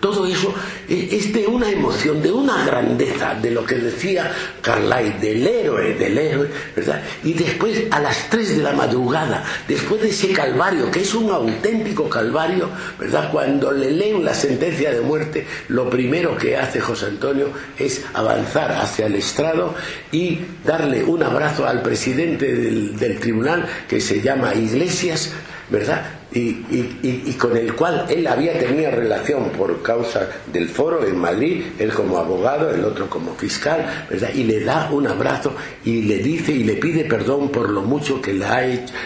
Todo 0.00 0.26
eso 0.26 0.54
es 0.88 1.12
es 1.16 1.32
de 1.32 1.46
una 1.46 1.68
emoción, 1.70 2.22
de 2.22 2.30
una 2.30 2.64
grandeza, 2.64 3.34
de 3.34 3.50
lo 3.50 3.64
que 3.64 3.74
decía 3.76 4.30
Carlyle, 4.62 5.18
del 5.20 5.46
héroe 5.46 5.94
del 5.96 6.18
héroe, 6.18 6.48
¿verdad? 6.74 7.02
Y 7.24 7.32
después 7.34 7.84
a 7.90 8.00
las 8.00 8.30
3 8.30 8.56
de 8.56 8.62
la 8.62 8.72
madrugada, 8.72 9.44
después 9.66 10.02
de 10.02 10.08
ese 10.08 10.32
calvario, 10.32 10.90
que 10.90 11.00
es 11.00 11.14
un 11.14 11.30
auténtico 11.30 12.08
calvario, 12.08 12.70
¿verdad? 12.98 13.30
Cuando 13.30 13.72
le 13.72 13.90
leen 13.90 14.24
la 14.24 14.34
sentencia 14.34 14.92
de 14.92 15.00
muerte, 15.00 15.46
lo 15.68 15.88
primero 15.90 16.36
que 16.36 16.56
hace 16.56 16.80
José 16.80 17.06
Antonio 17.06 17.50
es 17.78 18.04
avanzar 18.14 18.72
hacia 18.72 19.06
el 19.06 19.16
estrado 19.16 19.74
y 20.12 20.40
darle 20.64 21.04
un 21.04 21.22
abrazo 21.22 21.66
al 21.66 21.82
presidente 21.82 22.52
del 22.54 23.18
tribunal 23.18 23.66
que 23.88 24.00
se 24.00 24.20
llama 24.20 24.54
Iglesias, 24.54 25.32
¿verdad? 25.70 26.04
y, 26.32 27.32
con 27.34 27.56
el 27.56 27.74
cual 27.74 28.06
él 28.08 28.26
había 28.26 28.58
tenido 28.58 28.90
relación 28.90 29.50
por 29.50 29.82
causa 29.82 30.28
del 30.52 30.68
foro 30.68 31.06
en 31.06 31.18
Madrid, 31.18 31.64
él 31.78 31.92
como 31.92 32.18
abogado, 32.18 32.70
el 32.70 32.84
otro 32.84 33.08
como 33.08 33.34
fiscal, 33.34 34.06
¿verdad? 34.10 34.30
Y 34.34 34.44
le 34.44 34.60
da 34.60 34.90
un 34.90 35.06
abrazo 35.06 35.54
y 35.84 36.02
le 36.02 36.18
dice 36.18 36.52
y 36.52 36.64
le 36.64 36.74
pide 36.74 37.04
perdón 37.04 37.50
por 37.50 37.70
lo 37.70 37.82
mucho 37.82 38.20
que 38.20 38.34
le, 38.34 38.44
ha 38.44 38.60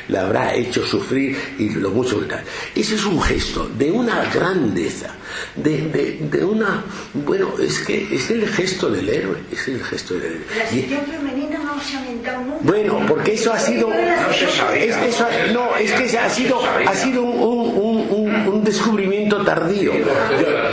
le 0.09 0.19
habrá 0.19 0.55
hecho 0.55 0.85
sufrir 0.85 1.37
y 1.59 1.71
lo 1.71 1.91
mucho 1.91 2.21
que. 2.21 2.37
Ese 2.75 2.95
es 2.95 3.05
un 3.05 3.21
gesto 3.21 3.69
de 3.69 3.91
una 3.91 4.25
grandeza, 4.33 5.15
de, 5.57 6.19
de, 6.31 6.45
una... 6.45 6.85
Bueno, 7.15 7.55
es 7.61 7.81
que 7.81 8.15
es 8.15 8.31
el 8.31 8.49
gesto 8.49 8.91
del 8.91 9.09
héroe, 9.09 9.39
es 9.53 9.69
el 9.69 9.83
gesto 9.83 10.15
del 10.15 10.25
héroe. 10.25 10.45
La 10.57 10.67
sección 10.69 11.01
femenina 11.07 11.60
no 11.81 11.87
se 11.87 11.97
ha 11.97 12.01
aumentado 12.01 12.41
nunca. 12.43 12.61
Bueno, 12.63 13.01
porque 13.09 13.35
eso 13.35 13.53
ha 13.53 13.59
sido... 13.59 13.89
No, 15.53 15.77
es 15.77 15.93
que 15.93 16.19
ha 16.19 16.29
sido, 16.29 16.61
ha 16.87 16.95
sido 16.95 17.23
un, 17.23 18.65
descubrimiento 18.65 19.43
tardío. 19.45 19.93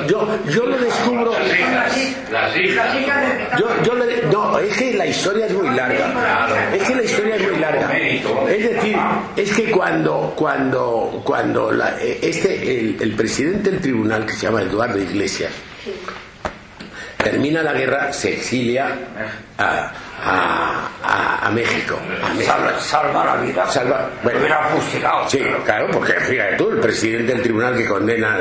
Yo, 0.08 0.28
yo, 0.49 0.66
lo 0.66 0.78
descubro. 0.78 1.32
Yo, 3.58 3.93
no, 4.32 4.60
es 4.60 4.78
que 4.78 4.93
la 4.93 5.08
historia 5.08 5.45
es 5.47 5.53
muy 5.53 5.70
larga. 5.70 6.70
Es 6.74 6.84
que 6.84 6.95
la 6.95 7.03
historia 7.03 7.36
es 7.36 7.49
muy 7.49 7.60
larga. 7.60 7.97
Es 7.97 8.70
decir, 8.70 8.97
es 9.36 9.53
que 9.53 9.72
cuando, 9.72 10.34
cuando, 10.36 11.22
cuando 11.24 11.72
este, 12.01 12.80
el, 13.01 13.14
presidente 13.16 13.72
del 13.72 13.80
tribunal, 13.80 14.26
que 14.26 14.34
se 14.34 14.45
llama 14.45 14.62
Eduardo 14.62 14.99
Iglesias, 14.99 15.51
termina 17.18 17.64
la 17.64 17.74
guerra, 17.74 18.14
se 18.14 18.34
exilia 18.34 18.95
a 19.58 19.91
a, 20.24 21.49
México. 21.53 21.97
Salva, 22.80 23.26
la 23.26 23.36
vida. 23.38 23.68
Salva, 23.70 24.09
bueno, 24.22 24.39
hubiera 24.39 24.63
fusilado. 24.68 25.30
Sí, 25.30 25.41
claro, 25.65 25.88
porque 25.91 26.13
fíjate 26.13 26.57
tú, 26.57 26.70
el 26.70 26.80
presidente 26.80 27.34
del 27.34 27.41
tribunal 27.41 27.78
que 27.78 27.86
condena. 27.86 28.38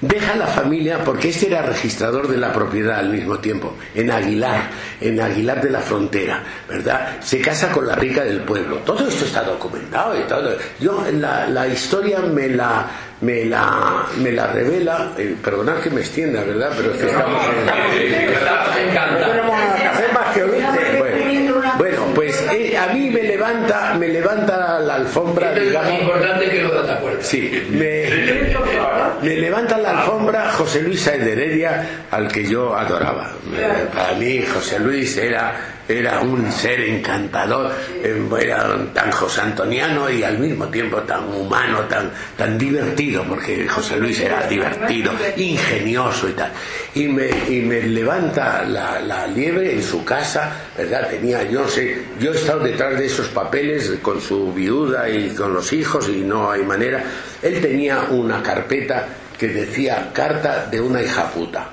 Deja 0.00 0.34
la 0.34 0.46
familia 0.46 1.04
porque 1.04 1.28
este 1.28 1.48
era 1.48 1.60
registrador 1.60 2.26
de 2.26 2.38
la 2.38 2.54
propiedad 2.54 3.00
al 3.00 3.10
mismo 3.10 3.38
tiempo, 3.38 3.76
en 3.94 4.10
Aguilar, 4.10 4.70
en 4.98 5.20
Aguilar 5.20 5.60
de 5.60 5.68
la 5.68 5.80
Frontera, 5.80 6.42
¿verdad? 6.66 7.18
Se 7.20 7.38
casa 7.42 7.70
con 7.70 7.86
la 7.86 7.96
rica 7.96 8.24
del 8.24 8.40
pueblo. 8.40 8.76
Todo 8.78 9.06
esto 9.06 9.26
está 9.26 9.42
documentado 9.42 10.18
y 10.18 10.22
todo. 10.22 10.56
Yo, 10.78 11.04
la, 11.12 11.46
la 11.48 11.68
historia 11.68 12.20
me 12.20 12.48
la, 12.48 12.86
me 13.20 13.44
la, 13.44 14.06
me 14.16 14.32
la 14.32 14.46
revela, 14.46 15.12
eh, 15.18 15.36
perdonad 15.42 15.80
que 15.80 15.90
me 15.90 16.00
extienda, 16.00 16.44
¿verdad? 16.44 16.72
Pero 16.74 16.94
es 16.94 16.98
que 16.98 17.06
estamos 17.06 17.44
pues 17.44 18.00
eh, 18.00 18.38
a 22.80 22.92
mí 22.92 23.10
me 23.10 23.22
levanta, 23.22 23.94
me 23.94 24.08
levanta 24.08 24.80
la 24.80 24.94
alfombra, 24.96 25.52
digamos. 25.52 25.92
Es 25.92 26.00
importante 26.00 26.50
que 26.50 26.62
lo 26.62 26.82
da 26.82 27.00
Sí, 27.20 27.66
me, 27.70 28.06
me 29.22 29.36
levanta 29.36 29.76
la 29.78 30.00
alfombra 30.00 30.50
José 30.52 30.82
Luis 30.82 31.02
Saez 31.02 31.24
de 31.24 31.32
Heredia, 31.32 31.86
al 32.10 32.28
que 32.28 32.46
yo 32.46 32.74
adoraba. 32.74 33.32
Para 33.94 34.14
mí 34.14 34.42
José 34.42 34.78
Luis 34.78 35.16
era 35.16 35.54
era 35.90 36.20
un 36.20 36.50
ser 36.52 36.80
encantador, 36.80 37.72
eh, 38.02 38.28
era 38.40 38.76
tan 38.94 39.10
josantoniano 39.10 40.10
y 40.10 40.22
al 40.22 40.38
mismo 40.38 40.68
tiempo 40.68 40.98
tan 40.98 41.28
humano, 41.32 41.80
tan, 41.82 42.10
tan 42.36 42.56
divertido, 42.56 43.24
porque 43.24 43.68
José 43.68 43.98
Luis 43.98 44.20
era 44.20 44.46
divertido, 44.46 45.12
ingenioso 45.36 46.28
y 46.28 46.32
tal. 46.32 46.52
Y 46.94 47.08
me, 47.08 47.28
y 47.48 47.60
me 47.62 47.82
levanta 47.82 48.62
la, 48.62 49.00
la, 49.00 49.26
liebre 49.26 49.74
en 49.74 49.82
su 49.82 50.04
casa, 50.04 50.52
¿verdad? 50.76 51.08
Tenía, 51.08 51.42
yo 51.44 51.66
sé, 51.68 52.02
yo 52.18 52.32
he 52.32 52.36
estado 52.36 52.60
detrás 52.60 52.98
de 52.98 53.06
esos 53.06 53.28
papeles 53.28 53.92
con 54.02 54.20
su 54.20 54.52
viuda 54.52 55.08
y 55.08 55.30
con 55.30 55.52
los 55.52 55.72
hijos 55.72 56.08
y 56.08 56.20
no 56.20 56.50
hay 56.50 56.62
manera. 56.62 57.02
Él 57.42 57.60
tenía 57.60 58.02
una 58.10 58.42
carpeta 58.42 59.06
que 59.38 59.48
decía 59.48 60.10
carta 60.12 60.66
de 60.66 60.80
una 60.80 61.02
hija 61.02 61.30
puta. 61.30 61.70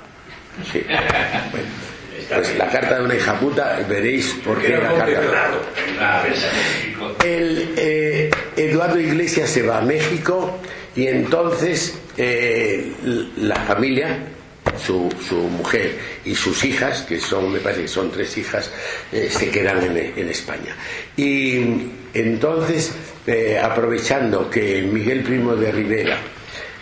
Pues 2.29 2.57
la 2.57 2.67
carta 2.69 2.97
de 2.99 3.05
una 3.05 3.15
hija 3.15 3.39
puta, 3.39 3.79
veréis 3.87 4.35
por 4.43 4.61
qué 4.61 4.69
la 4.69 4.93
carta. 4.93 5.51
El, 7.23 7.73
eh, 7.77 8.29
Eduardo 8.55 8.99
Iglesias 8.99 9.49
se 9.49 9.63
va 9.63 9.77
a 9.77 9.81
México 9.81 10.59
y 10.95 11.07
entonces 11.07 11.97
eh, 12.17 12.91
la 13.37 13.55
familia, 13.55 14.17
su, 14.77 15.09
su, 15.27 15.35
mujer 15.35 15.97
y 16.25 16.35
sus 16.35 16.63
hijas, 16.65 17.03
que 17.03 17.19
son, 17.19 17.51
me 17.51 17.59
parece 17.59 17.83
que 17.83 17.87
son 17.87 18.11
tres 18.11 18.37
hijas, 18.37 18.71
eh, 19.11 19.29
se 19.31 19.49
quedan 19.49 19.81
en, 19.83 20.29
España. 20.29 20.75
Y 21.15 21.89
entonces, 22.13 22.93
aprovechando 23.61 24.49
que 24.49 24.81
Miguel 24.81 25.23
Primo 25.23 25.55
de 25.55 25.71
Rivera 25.71 26.17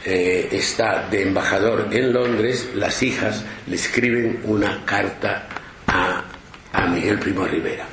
eh, 0.06 0.50
está 0.52 1.08
de 1.10 1.24
embajador 1.24 1.88
en 1.92 2.14
Londres, 2.14 2.70
las 2.76 3.02
hijas 3.02 3.44
le 3.68 3.76
escriben 3.76 4.40
una 4.44 4.86
carta 4.86 5.48
a, 5.88 6.24
a 6.72 6.88
Miguel 6.88 7.18
Primo 7.20 7.46
Rivera. 7.46 7.88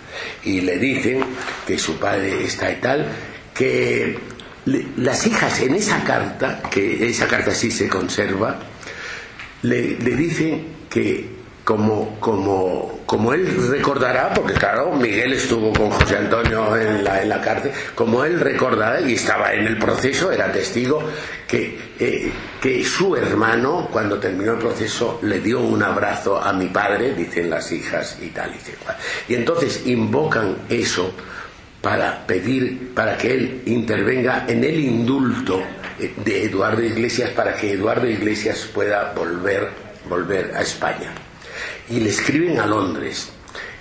Y 0.45 0.61
le 0.61 0.79
dicen 0.79 1.25
que 1.67 1.79
su 1.79 1.99
padre 1.99 2.45
está 2.45 2.71
y 2.71 2.77
tal, 2.77 3.09
que 3.55 4.19
las 4.97 5.27
hijas 5.27 5.61
en 5.61 5.75
esa 5.75 6.05
carta, 6.05 6.63
que 6.71 7.09
esa 7.09 7.27
carta 7.27 7.55
sí 7.55 7.71
se 7.71 7.89
conserva, 7.89 8.61
le, 9.63 9.99
le 9.99 10.17
dicen 10.17 10.67
que 10.91 11.32
como, 11.65 12.19
como, 12.19 13.03
como 13.07 13.33
él 13.33 13.69
recordará, 13.71 14.35
porque 14.35 14.55
claro, 14.55 14.93
Miguel 14.93 15.35
estuvo 15.35 15.73
con 15.73 15.91
José 15.91 16.17
Antonio 16.17 16.77
en 16.77 17.05
la, 17.05 17.23
en 17.23 17.29
la 17.29 17.41
cárcel, 17.41 17.71
como 17.95 18.25
él 18.25 18.41
recordará 18.41 19.01
y 19.01 19.15
estaba 19.15 19.53
en 19.53 19.67
el 19.67 19.79
proceso, 19.79 20.33
era 20.33 20.51
testigo, 20.51 21.01
que, 21.47 21.79
eh, 22.01 22.33
que 22.61 22.85
su 22.85 23.15
hermano, 23.15 23.89
cuando 23.93 24.19
terminó 24.19 24.53
el 24.53 24.59
proceso, 24.59 25.21
le 25.23 25.39
dio 25.39 25.61
un 25.61 25.83
abrazo 25.83 26.43
a 26.43 26.53
mi 26.53 26.67
padre, 26.67 27.15
dicen 27.15 27.49
las 27.49 27.71
hijas 27.71 28.19
y 28.21 28.29
tal 28.29 28.51
y 28.55 28.59
tal. 28.85 28.97
Y 29.29 29.35
entonces 29.35 29.87
invocan 29.87 30.57
eso 30.69 31.13
para 31.81 32.27
pedir, 32.27 32.93
para 32.95 33.17
que 33.17 33.33
él 33.33 33.63
intervenga 33.67 34.47
en 34.49 34.65
el 34.65 34.81
indulto 34.81 35.63
eh, 36.01 36.13
de 36.25 36.45
Eduardo 36.45 36.83
Iglesias, 36.83 37.31
para 37.31 37.55
que 37.55 37.73
Eduardo 37.73 38.09
Iglesias 38.09 38.69
pueda 38.75 39.13
volver, 39.15 39.69
volver 40.09 40.53
a 40.57 40.63
España 40.63 41.13
y 41.89 42.01
le 42.01 42.11
escriben 42.11 42.59
a 42.59 42.67
Londres. 42.67 43.31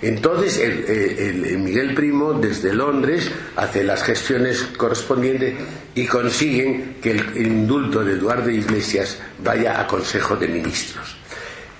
Entonces 0.02 0.58
el, 0.58 1.58
Miguel 1.58 1.94
Primo 1.94 2.32
desde 2.34 2.74
Londres 2.74 3.30
hace 3.56 3.84
las 3.84 4.02
gestiones 4.02 4.62
correspondientes 4.76 5.54
y 5.94 6.06
consiguen 6.06 6.96
que 7.00 7.12
el 7.12 7.36
indulto 7.36 8.04
de 8.04 8.14
Eduardo 8.14 8.50
Iglesias 8.50 9.18
vaya 9.42 9.80
a 9.80 9.86
Consejo 9.86 10.36
de 10.36 10.48
Ministros. 10.48 11.16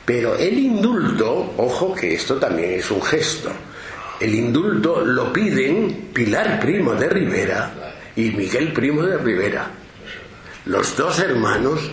Pero 0.05 0.37
el 0.37 0.57
indulto, 0.57 1.55
ojo 1.57 1.95
que 1.95 2.14
esto 2.14 2.37
también 2.37 2.73
es 2.73 2.91
un 2.91 3.03
gesto, 3.03 3.51
el 4.20 4.35
indulto 4.35 5.05
lo 5.05 5.33
piden 5.33 6.11
Pilar 6.12 6.61
Primo 6.61 6.95
de 6.95 7.09
Rivera 7.09 7.95
y 8.14 8.31
Miguel 8.31 8.73
Primo 8.73 9.03
de 9.03 9.18
Rivera, 9.18 9.68
los 10.66 10.97
dos 10.97 11.18
hermanos 11.18 11.91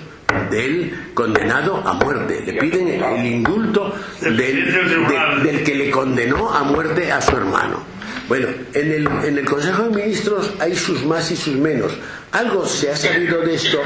del 0.50 1.12
condenado 1.14 1.78
a 1.86 1.94
muerte. 1.94 2.42
Le 2.46 2.54
piden 2.54 3.04
el 3.04 3.26
indulto 3.26 3.94
del, 4.22 5.64
que 5.64 5.76
le 5.76 5.92
condenó 5.92 6.54
a 6.54 6.64
muerte 6.64 7.12
a 7.12 7.22
su 7.22 7.36
hermano. 7.36 7.84
Bueno, 8.28 8.48
en 8.74 8.92
el, 8.92 9.08
en 9.26 9.38
el 9.40 9.46
Consejo 9.46 9.84
de 9.84 9.90
Ministros 9.90 10.54
hay 10.60 10.76
sus 10.76 11.04
más 11.04 11.32
y 11.32 11.36
sus 11.36 11.56
menos. 11.56 11.94
Algo 12.32 12.66
se 12.66 12.92
ha 12.92 12.96
salido 12.96 13.42
de 13.42 13.56
esto 13.56 13.80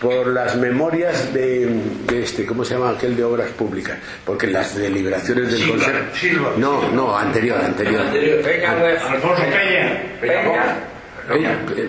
por 0.00 0.28
las 0.28 0.56
memorias 0.56 1.32
de, 1.34 1.68
este, 2.14 2.46
¿cómo 2.46 2.64
se 2.64 2.74
llama 2.74 2.90
aquel 2.90 3.14
de 3.14 3.22
obras 3.22 3.50
públicas? 3.50 3.98
Porque 4.24 4.46
las 4.46 4.74
deliberaciones 4.74 5.52
del 5.52 5.68
Consejo. 5.68 6.54
No, 6.56 6.90
no, 6.92 7.16
anterior, 7.16 7.60
anterior. 7.62 8.06
Alfonso 8.06 9.42
Peña. 10.20 10.89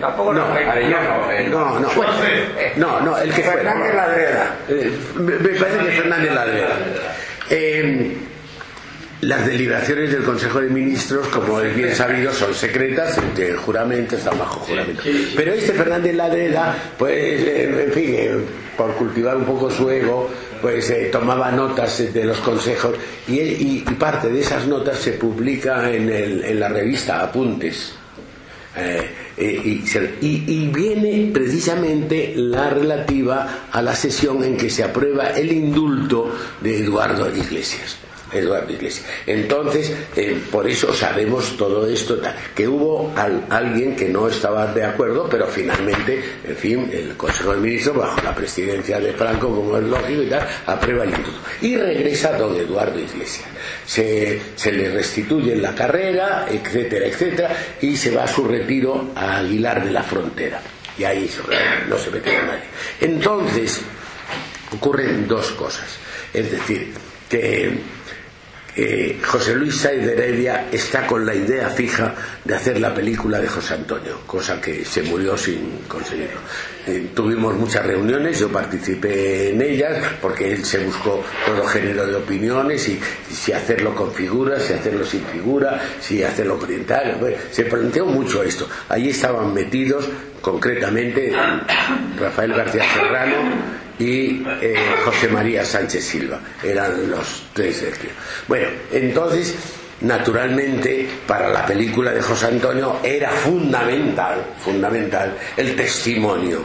Tampoco 0.00 0.32
no, 0.32 0.46
no, 1.50 1.80
no, 1.80 1.80
no, 2.76 3.00
no, 3.00 3.18
el 3.18 3.32
que 3.32 3.42
Fernández 3.42 3.94
Ladreda. 3.94 4.56
me 5.16 5.48
parece 5.58 5.78
que 5.78 5.92
Fernández 5.92 6.32
Ladreda. 6.32 6.76
Las 9.22 9.46
deliberaciones 9.46 10.10
del 10.10 10.24
Consejo 10.24 10.60
de 10.60 10.68
Ministros, 10.68 11.28
como 11.28 11.60
es 11.60 11.76
bien 11.76 11.94
sabido, 11.94 12.32
son 12.32 12.52
secretas, 12.52 13.16
el 13.38 13.56
juramento 13.56 14.16
está 14.16 14.32
bajo 14.32 14.58
juramento. 14.58 15.00
Pero 15.36 15.52
este 15.52 15.74
Fernández 15.74 16.16
Ladreda, 16.16 16.74
pues, 16.98 17.12
eh, 17.14 17.84
en 17.86 17.92
fin, 17.92 18.14
eh, 18.18 18.32
por 18.76 18.94
cultivar 18.94 19.36
un 19.36 19.44
poco 19.44 19.70
su 19.70 19.88
ego, 19.88 20.28
pues 20.60 20.90
eh, 20.90 21.08
tomaba 21.12 21.52
notas 21.52 22.12
de 22.12 22.24
los 22.24 22.38
consejos 22.38 22.96
y, 23.28 23.38
y, 23.38 23.84
parte 23.96 24.28
de 24.28 24.40
esas 24.40 24.66
notas 24.66 24.98
se 24.98 25.12
publica 25.12 25.88
en, 25.88 26.10
el, 26.10 26.44
en 26.44 26.58
la 26.58 26.68
revista 26.68 27.22
Apuntes. 27.22 27.94
Y, 29.36 30.44
y, 30.46 30.70
viene 30.72 31.30
precisamente 31.32 32.32
la 32.36 32.70
relativa 32.70 33.66
a 33.70 33.82
la 33.82 33.94
sesión 33.94 34.42
en 34.44 34.56
que 34.56 34.70
se 34.70 34.82
aprueba 34.82 35.30
el 35.30 35.52
indulto 35.52 36.34
de 36.60 36.78
Eduardo 36.78 37.28
Iglesias. 37.34 37.98
Eduardo 38.32 38.72
Iglesias. 38.72 39.06
Entonces, 39.26 39.92
eh, 40.16 40.40
por 40.50 40.68
eso 40.68 40.92
sabemos 40.92 41.56
todo 41.56 41.86
esto, 41.88 42.20
que 42.54 42.68
hubo 42.68 43.12
alguien 43.50 43.96
que 43.96 44.08
no 44.08 44.28
estaba 44.28 44.66
de 44.72 44.84
acuerdo, 44.84 45.28
pero 45.28 45.46
finalmente, 45.46 46.22
en 46.44 46.56
fin, 46.56 46.90
el 46.92 47.16
Consejo 47.16 47.54
de 47.54 47.60
Ministros, 47.60 47.96
bajo 47.96 48.20
la 48.22 48.34
presidencia 48.34 49.00
de 49.00 49.12
Franco, 49.12 49.48
como 49.48 49.76
es 49.76 49.84
lógico 49.84 50.22
y 50.22 50.26
tal, 50.26 50.46
aprueba 50.66 51.04
el 51.04 51.10
indulto. 51.10 51.40
Y 51.60 51.76
regresa 51.76 52.36
don 52.36 52.56
Eduardo 52.56 52.98
Iglesias. 52.98 53.48
Se, 53.86 54.40
se 54.54 54.72
le 54.72 54.90
restituye 54.90 55.56
la 55.56 55.74
carrera, 55.74 56.46
etcétera, 56.50 57.06
etcétera, 57.06 57.56
y 57.80 57.96
se 57.96 58.10
va 58.10 58.24
a 58.24 58.28
su 58.28 58.44
retiro 58.44 59.10
a 59.14 59.38
Aguilar 59.38 59.84
de 59.84 59.90
la 59.90 60.02
Frontera. 60.02 60.60
Y 60.98 61.04
ahí 61.04 61.30
no 61.88 61.98
se 61.98 62.10
mete 62.10 62.36
a 62.36 62.42
nadie. 62.42 62.64
Entonces, 63.00 63.80
ocurren 64.72 65.26
dos 65.26 65.50
cosas. 65.52 65.86
Es 66.32 66.50
decir, 66.50 66.92
que 67.28 67.78
eh, 68.74 69.20
José 69.22 69.54
Luis 69.54 69.76
Saiz 69.76 70.02
Heredia 70.06 70.68
está 70.72 71.06
con 71.06 71.26
la 71.26 71.34
idea 71.34 71.68
fija 71.68 72.14
de 72.42 72.54
hacer 72.54 72.80
la 72.80 72.94
película 72.94 73.38
de 73.38 73.46
José 73.46 73.74
Antonio, 73.74 74.20
cosa 74.26 74.60
que 74.60 74.84
se 74.84 75.02
murió 75.02 75.36
sin 75.36 75.80
conseguirlo. 75.86 76.40
Eh, 76.86 77.10
tuvimos 77.14 77.54
muchas 77.54 77.84
reuniones, 77.84 78.38
yo 78.38 78.48
participé 78.48 79.50
en 79.50 79.60
ellas 79.60 80.02
porque 80.22 80.52
él 80.52 80.64
se 80.64 80.78
buscó 80.78 81.22
todo 81.44 81.64
género 81.66 82.06
de 82.06 82.16
opiniones 82.16 82.88
y, 82.88 82.98
si 83.30 83.52
hacerlo 83.52 83.94
con 83.94 84.12
figuras, 84.12 84.62
si 84.62 84.72
hacerlo 84.72 85.04
sin 85.04 85.22
figura, 85.26 85.78
si 86.00 86.22
hacerlo 86.22 86.58
oriental. 86.60 87.18
se 87.50 87.64
planteó 87.64 88.06
mucho 88.06 88.42
esto. 88.42 88.66
Allí 88.88 89.10
estaban 89.10 89.52
metidos 89.52 90.08
concretamente 90.40 91.32
Rafael 92.18 92.52
García 92.52 92.84
Serrano, 92.94 93.36
y 94.02 94.44
eh, 94.60 94.74
José 95.04 95.28
María 95.28 95.64
Sánchez 95.64 96.04
Silva. 96.04 96.40
Eran 96.62 97.10
los 97.10 97.44
tres 97.52 97.84
Bueno, 98.48 98.68
entonces, 98.90 99.54
naturalmente, 100.00 101.08
para 101.26 101.48
la 101.48 101.64
película 101.64 102.10
de 102.12 102.20
José 102.20 102.46
Antonio 102.46 102.98
era 103.02 103.30
fundamental, 103.30 104.44
fundamental 104.58 105.36
el 105.56 105.76
testimonio 105.76 106.64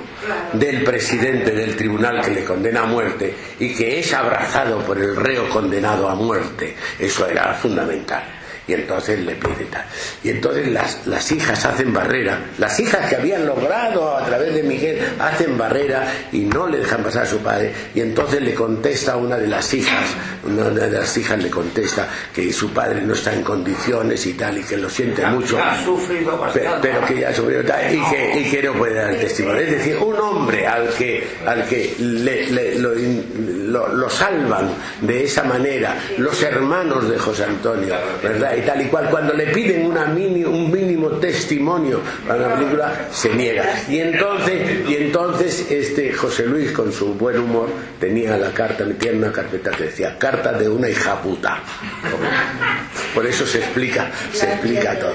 del 0.53 0.83
presidente 0.83 1.51
del 1.51 1.75
tribunal 1.75 2.21
que 2.21 2.31
le 2.31 2.43
condena 2.43 2.81
a 2.81 2.85
muerte 2.85 3.35
y 3.59 3.73
que 3.75 3.99
es 3.99 4.13
abrazado 4.13 4.79
por 4.79 4.97
el 4.97 5.15
reo 5.15 5.47
condenado 5.49 6.09
a 6.09 6.15
muerte. 6.15 6.75
Eso 6.99 7.27
era 7.27 7.53
fundamental 7.53 8.36
y 8.67 8.73
entonces 8.73 9.19
le 9.19 9.35
pide 9.35 9.65
tal. 9.71 9.85
Y 10.23 10.29
entonces 10.29 10.67
las, 10.67 11.07
las 11.07 11.31
hijas 11.31 11.65
hacen 11.65 11.93
barrera, 11.93 12.39
las 12.57 12.79
hijas 12.79 13.09
que 13.09 13.15
habían 13.15 13.45
logrado 13.45 14.17
a 14.17 14.25
través 14.25 14.53
de 14.53 14.63
Miguel 14.63 14.99
hacen 15.19 15.57
barrera 15.57 16.05
y 16.31 16.39
no 16.39 16.67
le 16.67 16.79
dejan 16.79 17.03
pasar 17.03 17.23
a 17.23 17.25
su 17.25 17.39
padre. 17.39 17.71
Y 17.95 18.01
entonces 18.01 18.41
le 18.41 18.53
contesta 18.53 19.15
una 19.15 19.37
de 19.37 19.47
las 19.47 19.73
hijas, 19.73 20.05
una 20.43 20.63
de 20.69 20.91
las 20.91 21.17
hijas 21.17 21.41
le 21.41 21.49
contesta 21.49 22.07
que 22.33 22.51
su 22.51 22.71
padre 22.71 23.01
no 23.01 23.13
está 23.13 23.33
en 23.33 23.43
condiciones 23.43 24.25
y 24.25 24.33
tal, 24.33 24.57
y 24.57 24.63
que 24.63 24.77
lo 24.77 24.89
siente 24.89 25.25
mucho. 25.27 25.57
pero, 26.53 27.05
que 27.05 27.19
ya 27.19 27.29
ha 27.29 27.33
sufrido 27.33 27.63
tal, 27.63 27.93
y 27.93 28.01
que, 28.09 28.39
y 28.39 28.49
que 28.49 28.63
no 28.63 28.73
puede 28.73 28.95
dar 28.95 29.15
testimonio. 29.15 29.61
Es 29.61 29.71
decir, 29.71 29.97
un 29.97 30.15
hombre 30.19 30.67
al 30.67 30.89
que, 30.89 31.27
al 31.45 31.65
que 31.67 31.95
le, 31.99 32.75
lo, 32.79 32.93
lo 33.67 34.09
salvan 34.09 34.69
de 35.01 35.23
esa 35.23 35.43
manera 35.43 35.95
los 36.17 36.41
hermanos 36.41 37.09
de 37.09 37.17
José 37.17 37.45
Antonio, 37.45 37.95
¿verdad? 38.21 38.55
y 38.57 38.61
tal 38.61 38.81
y 38.81 38.85
cual. 38.85 39.09
Cuando 39.09 39.33
le 39.33 39.47
piden 39.47 39.85
una 39.85 40.05
un 40.05 40.71
mínimo 40.71 41.09
testimonio 41.17 42.01
para 42.27 42.47
la 42.47 42.55
película, 42.55 43.07
se 43.11 43.33
niega. 43.33 43.65
Y 43.89 43.99
entonces, 43.99 44.89
y 44.89 44.95
entonces 44.95 45.67
este 45.69 46.13
José 46.13 46.45
Luis, 46.45 46.71
con 46.71 46.91
su 46.91 47.13
buen 47.13 47.39
humor, 47.39 47.69
tenía 47.99 48.37
la 48.37 48.51
carta, 48.51 48.85
metía 48.85 49.11
en 49.11 49.19
una 49.19 49.31
carpeta 49.31 49.71
que 49.71 49.83
decía 49.83 50.17
carta 50.17 50.53
de 50.53 50.69
una 50.69 50.89
hija 50.89 51.21
puta. 51.21 51.61
Por 53.13 53.25
eso 53.25 53.45
se 53.45 53.59
explica, 53.59 54.09
se 54.33 54.45
explica 54.45 54.97
todo. 54.99 55.13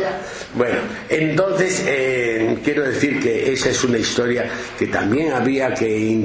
Bueno, 0.54 0.78
entonces 1.08 1.84
eh, 1.86 2.58
quiero 2.64 2.84
decir 2.84 3.20
que 3.20 3.52
esa 3.52 3.70
es 3.70 3.82
una 3.84 3.98
historia 3.98 4.44
que 4.78 4.86
también 4.86 5.32
había 5.32 5.72
que 5.72 6.22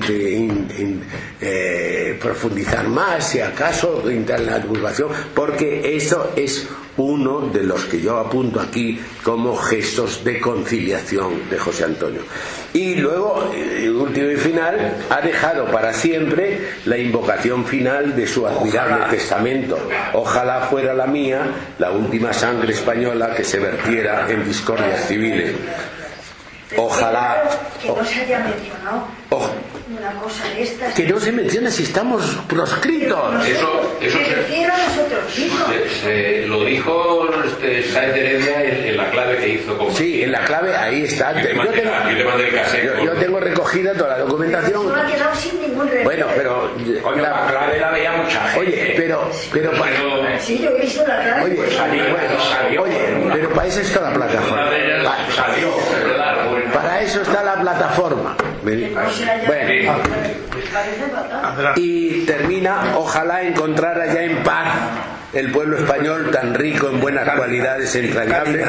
eh, 1.42 2.17
profundizar 2.18 2.88
más, 2.88 3.30
si 3.30 3.40
acaso, 3.40 4.04
en 4.10 4.26
la 4.28 4.60
divulgación, 4.60 5.10
porque 5.34 5.96
eso 5.96 6.32
es 6.36 6.68
uno 6.98 7.42
de 7.42 7.64
los 7.64 7.86
que 7.86 8.02
yo 8.02 8.18
apunto 8.18 8.60
aquí 8.60 9.00
como 9.24 9.56
gestos 9.56 10.24
de 10.24 10.40
conciliación 10.40 11.50
de 11.50 11.58
José 11.58 11.86
Antonio. 11.86 12.22
Y 12.74 12.96
luego, 12.96 13.52
eh, 13.54 13.90
último 13.90 14.30
y 14.30 14.36
final, 14.38 14.98
ha 15.10 15.22
dejado 15.22 15.66
para 15.66 15.94
siempre 15.94 16.70
la 16.86 16.98
invocación 16.98 17.66
final 17.66 18.16
de 18.16 18.28
su 18.28 18.48
admirable 18.48 19.06
testamento. 19.10 19.78
Ojalá 20.14 20.62
fuera 20.62 20.94
la 20.94 21.06
mía 21.06 21.42
la 21.78 21.92
última 21.92 22.34
sangre 22.34 22.74
española 22.74 23.34
que 23.36 23.44
se 23.44 23.60
vertiera 23.60 24.30
en 24.30 24.44
discordias 24.46 25.08
civiles. 25.08 25.54
Ojalá. 26.76 27.44
Que 27.82 27.90
no 27.90 28.04
se 28.04 28.22
haya 28.22 28.40
mencionado 28.40 29.08
una 30.12 30.22
cosa 30.22 30.48
de 30.50 30.64
estas. 30.64 30.94
Que 30.94 31.06
no 31.06 31.20
se 31.20 31.32
menciona 31.32 31.72
si 31.72 31.84
estamos 31.84 32.24
proscritos. 32.48 33.48
Eso, 33.48 33.98
eso 34.02 34.18
se, 34.18 34.68
nosotros 34.68 35.34
se, 36.02 36.48
lo 36.48 36.64
dijo 36.64 37.28
este, 37.46 37.84
Saez 37.84 38.14
de 38.14 38.20
Heredia 38.20 38.64
en, 38.90 38.98
la 38.98 39.10
clave 39.12 39.38
que 39.38 39.50
hizo. 39.50 39.78
Con 39.78 39.94
sí, 39.94 40.24
en 40.24 40.32
la 40.32 40.44
clave 40.46 40.76
ahí 40.76 41.04
está. 41.04 41.34
Yo, 41.34 41.48
tengo, 41.48 41.64
yo, 41.64 43.04
yo, 43.06 43.14
tengo 43.14 43.40
recogida 43.40 43.94
toda 43.94 44.18
la 44.18 44.20
documentación. 44.20 44.88
No 44.88 44.96
ha 44.96 45.06
quedado 45.06 45.36
sin 45.36 45.62
ningún 45.62 45.90
Bueno, 46.04 46.28
pero. 46.36 46.72
Oye, 47.04 47.22
la, 47.22 47.48
clave 47.48 47.80
la 47.80 47.92
veía 47.92 48.12
mucha 48.14 48.42
gente. 48.50 48.60
Oye, 48.60 48.94
pero. 48.96 49.30
pero, 49.52 49.72
para, 49.72 50.40
sí, 50.40 50.60
yo 50.60 50.70
he 50.70 50.82
visto 50.82 51.06
la 51.08 51.22
clave. 51.22 51.44
Oye, 51.44 51.56
pues 51.56 51.74
salió, 51.74 52.04
bueno, 52.04 52.40
salió, 52.50 52.82
oye 52.84 52.98
pero 53.34 53.50
para 53.50 53.68
eso 53.68 53.82
está 53.82 54.02
la 54.02 54.14
plataforma. 54.14 54.70
Salió, 55.36 55.70
Para 56.74 57.02
eso 57.02 57.22
está 57.22 57.44
la 57.44 57.62
plataforma. 57.62 58.38
Bueno, 59.46 59.94
y 61.76 62.26
termina, 62.26 62.94
ojalá 62.96 63.44
encontrara 63.44 64.14
ya 64.14 64.24
en 64.24 64.44
paz 64.44 64.68
el 65.34 65.52
pueblo 65.52 65.78
español 65.78 66.32
tan 66.32 66.54
rico 66.54 66.90
en 66.90 67.00
buenas 67.00 67.30
cualidades 67.30 67.96
entrañables 67.96 68.68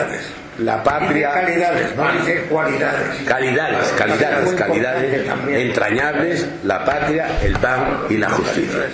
la 0.59 0.83
patria 0.83 1.33
calidades 1.33 1.95
no 1.97 2.13
dice 2.13 2.43
cualidades. 2.49 3.23
Calidades 3.25 3.89
calidades 3.93 4.55
calidades 4.55 5.27
entrañables 5.49 6.47
la 6.65 6.85
patria 6.85 7.41
el 7.43 7.53
pan 7.59 8.03
y 8.11 8.17
la 8.17 8.31
justicia. 8.31 8.87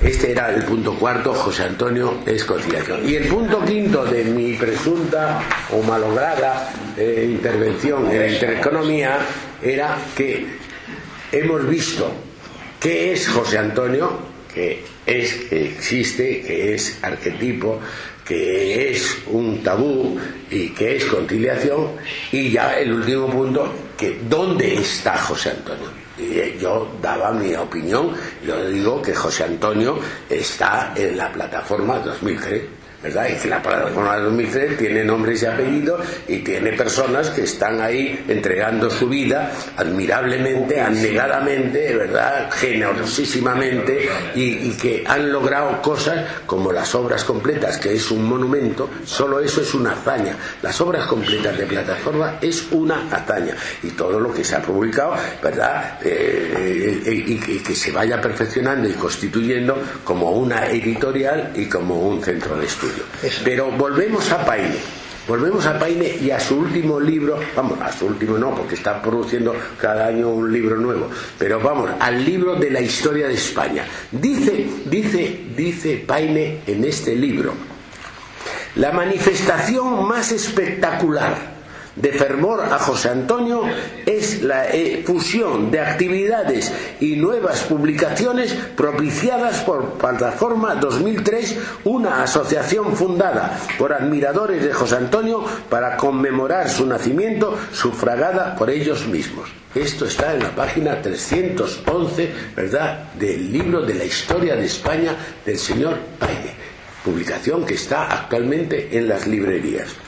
Este 0.00 0.32
era 0.32 0.50
el 0.54 0.62
punto 0.64 0.94
cuarto 0.94 1.34
José 1.34 1.64
Antonio 1.64 2.18
es 2.26 2.44
conciliación 2.44 3.08
y 3.08 3.16
el 3.16 3.28
punto 3.28 3.64
quinto 3.64 4.04
de 4.04 4.24
mi 4.24 4.54
presunta 4.54 5.40
o 5.72 5.82
malograda 5.82 6.70
eh, 6.96 7.28
intervención 7.30 8.10
en 8.10 8.18
la 8.20 8.28
intereconomía 8.28 9.18
era 9.62 9.96
que 10.16 10.46
hemos 11.32 11.68
visto 11.68 12.12
qué 12.80 13.12
es 13.12 13.28
José 13.28 13.58
Antonio 13.58 14.34
que 14.52 14.84
es 15.04 15.34
que 15.34 15.66
existe 15.66 16.40
que 16.40 16.74
es 16.74 16.98
arquetipo 17.02 17.80
que 18.24 18.90
es 18.90 19.18
un 19.26 19.62
tabú 19.62 20.18
y 20.50 20.70
que 20.70 20.96
es 20.96 21.04
conciliación, 21.04 21.88
y 22.32 22.50
ya 22.50 22.78
el 22.78 22.92
último 22.92 23.28
punto, 23.28 23.72
que 23.96 24.20
¿dónde 24.28 24.74
está 24.74 25.18
José 25.18 25.50
Antonio? 25.50 25.88
Y 26.16 26.58
yo 26.58 26.96
daba 27.02 27.32
mi 27.32 27.54
opinión, 27.54 28.12
yo 28.46 28.70
digo 28.70 29.02
que 29.02 29.14
José 29.14 29.44
Antonio 29.44 29.98
está 30.28 30.92
en 30.96 31.16
la 31.16 31.30
plataforma 31.32 31.98
2003. 31.98 32.83
¿Verdad? 33.04 33.28
Y 33.28 33.34
que 33.34 33.48
la 33.48 33.62
plataforma 33.62 34.16
2003 34.16 34.78
tiene 34.78 35.04
nombres 35.04 35.42
y 35.42 35.46
apellidos 35.46 36.00
y 36.26 36.38
tiene 36.38 36.72
personas 36.72 37.28
que 37.28 37.42
están 37.42 37.82
ahí 37.82 38.24
entregando 38.26 38.88
su 38.88 39.10
vida 39.10 39.52
admirablemente, 39.76 40.80
anegadamente, 40.80 41.94
¿verdad? 41.94 42.50
Generosísimamente 42.50 44.08
y, 44.34 44.70
que 44.74 45.04
han 45.06 45.30
logrado 45.30 45.82
cosas 45.82 46.26
como 46.46 46.72
las 46.72 46.94
obras 46.94 47.24
completas, 47.24 47.76
que 47.76 47.92
es 47.92 48.10
un 48.10 48.24
monumento, 48.24 48.88
solo 49.04 49.38
eso 49.40 49.60
es 49.60 49.74
una 49.74 49.92
hazaña. 49.92 50.36
Las 50.62 50.80
obras 50.80 51.06
completas 51.06 51.58
de 51.58 51.66
plataforma 51.66 52.38
es 52.40 52.72
una 52.72 53.06
hazaña 53.10 53.54
y 53.82 53.90
todo 53.90 54.18
lo 54.18 54.32
que 54.32 54.42
se 54.42 54.56
ha 54.56 54.62
publicado, 54.62 55.14
¿verdad? 55.42 55.98
Eh, 56.02 57.02
eh, 57.04 57.24
y 57.26 57.58
que 57.58 57.74
se 57.74 57.92
vaya 57.92 58.18
perfeccionando 58.20 58.88
y 58.88 58.92
constituyendo 58.92 59.76
como 60.02 60.30
una 60.32 60.66
editorial 60.70 61.52
y 61.54 61.66
como 61.66 62.00
un 62.00 62.22
centro 62.22 62.56
de 62.56 62.66
estudio. 62.66 62.93
Pero 63.44 63.70
volvemos 63.72 64.30
a 64.32 64.44
Paine. 64.44 64.76
Volvemos 65.26 65.64
a 65.64 65.78
Paine 65.78 66.18
y 66.20 66.30
a 66.30 66.38
su 66.38 66.58
último 66.58 67.00
libro, 67.00 67.38
vamos, 67.56 67.80
a 67.80 67.90
su 67.90 68.06
último 68.06 68.36
no, 68.36 68.54
porque 68.54 68.74
está 68.74 69.00
produciendo 69.00 69.54
cada 69.80 70.08
año 70.08 70.28
un 70.28 70.52
libro 70.52 70.76
nuevo, 70.76 71.08
pero 71.38 71.60
vamos, 71.60 71.90
al 71.98 72.22
libro 72.22 72.56
de 72.56 72.70
la 72.70 72.82
historia 72.82 73.26
de 73.26 73.34
España. 73.34 73.86
Dice, 74.12 74.66
dice, 74.84 75.46
dice 75.56 76.04
Paine 76.06 76.60
en 76.66 76.84
este 76.84 77.14
libro, 77.16 77.54
la 78.76 78.92
manifestación 78.92 80.06
más 80.06 80.30
espectacular 80.30 81.53
de 81.96 82.12
fervor 82.12 82.60
a 82.60 82.78
José 82.78 83.10
Antonio 83.10 83.62
es 84.04 84.42
la 84.42 84.66
fusión 85.04 85.70
de 85.70 85.80
actividades 85.80 86.72
y 87.00 87.16
nuevas 87.16 87.62
publicaciones 87.62 88.52
propiciadas 88.76 89.60
por 89.60 89.92
Plataforma 89.94 90.74
2003, 90.74 91.58
una 91.84 92.22
asociación 92.22 92.96
fundada 92.96 93.58
por 93.78 93.92
admiradores 93.92 94.64
de 94.64 94.72
José 94.72 94.96
Antonio 94.96 95.44
para 95.68 95.96
conmemorar 95.96 96.68
su 96.68 96.86
nacimiento, 96.86 97.56
sufragada 97.72 98.56
por 98.56 98.70
ellos 98.70 99.06
mismos. 99.06 99.48
Esto 99.74 100.06
está 100.06 100.34
en 100.34 100.42
la 100.42 100.54
página 100.54 101.02
311, 101.02 102.32
¿verdad?, 102.54 103.12
del 103.14 103.52
libro 103.52 103.82
de 103.82 103.94
la 103.94 104.04
historia 104.04 104.54
de 104.54 104.66
España 104.66 105.16
del 105.44 105.58
señor 105.58 105.98
Paine, 106.18 106.54
publicación 107.04 107.64
que 107.64 107.74
está 107.74 108.04
actualmente 108.04 108.96
en 108.96 109.08
las 109.08 109.26
librerías. 109.26 110.03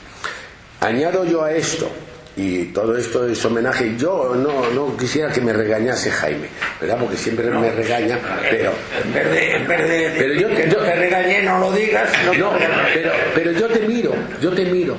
Añado 0.79 1.25
yo 1.25 1.43
a 1.43 1.51
esto, 1.51 1.91
y 2.37 2.65
todo 2.65 2.95
esto 2.95 3.27
es 3.27 3.43
homenaje, 3.43 3.95
yo 3.97 4.35
no, 4.35 4.69
no 4.69 4.95
quisiera 4.95 5.31
que 5.31 5.41
me 5.41 5.53
regañase 5.53 6.11
Jaime, 6.11 6.49
¿verdad? 6.79 6.99
Porque 6.99 7.17
siempre 7.17 7.49
me 7.49 7.71
regaña, 7.71 8.19
pero... 8.49 8.71
En 9.03 9.13
vez 9.13 9.31
de, 9.31 9.55
en 9.55 9.67
vez 9.67 9.89
de 9.89 10.13
pero 10.17 10.33
yo, 10.35 10.47
que 10.49 10.69
yo, 10.69 10.77
te 10.77 10.95
regañé, 10.95 11.41
no 11.41 11.57
lo 11.59 11.71
digas. 11.71 12.11
No, 12.37 12.51
pero, 12.93 13.11
pero 13.33 13.51
yo 13.53 13.67
te 13.67 13.79
miro, 13.87 14.13
yo 14.39 14.51
te 14.51 14.65
miro. 14.65 14.95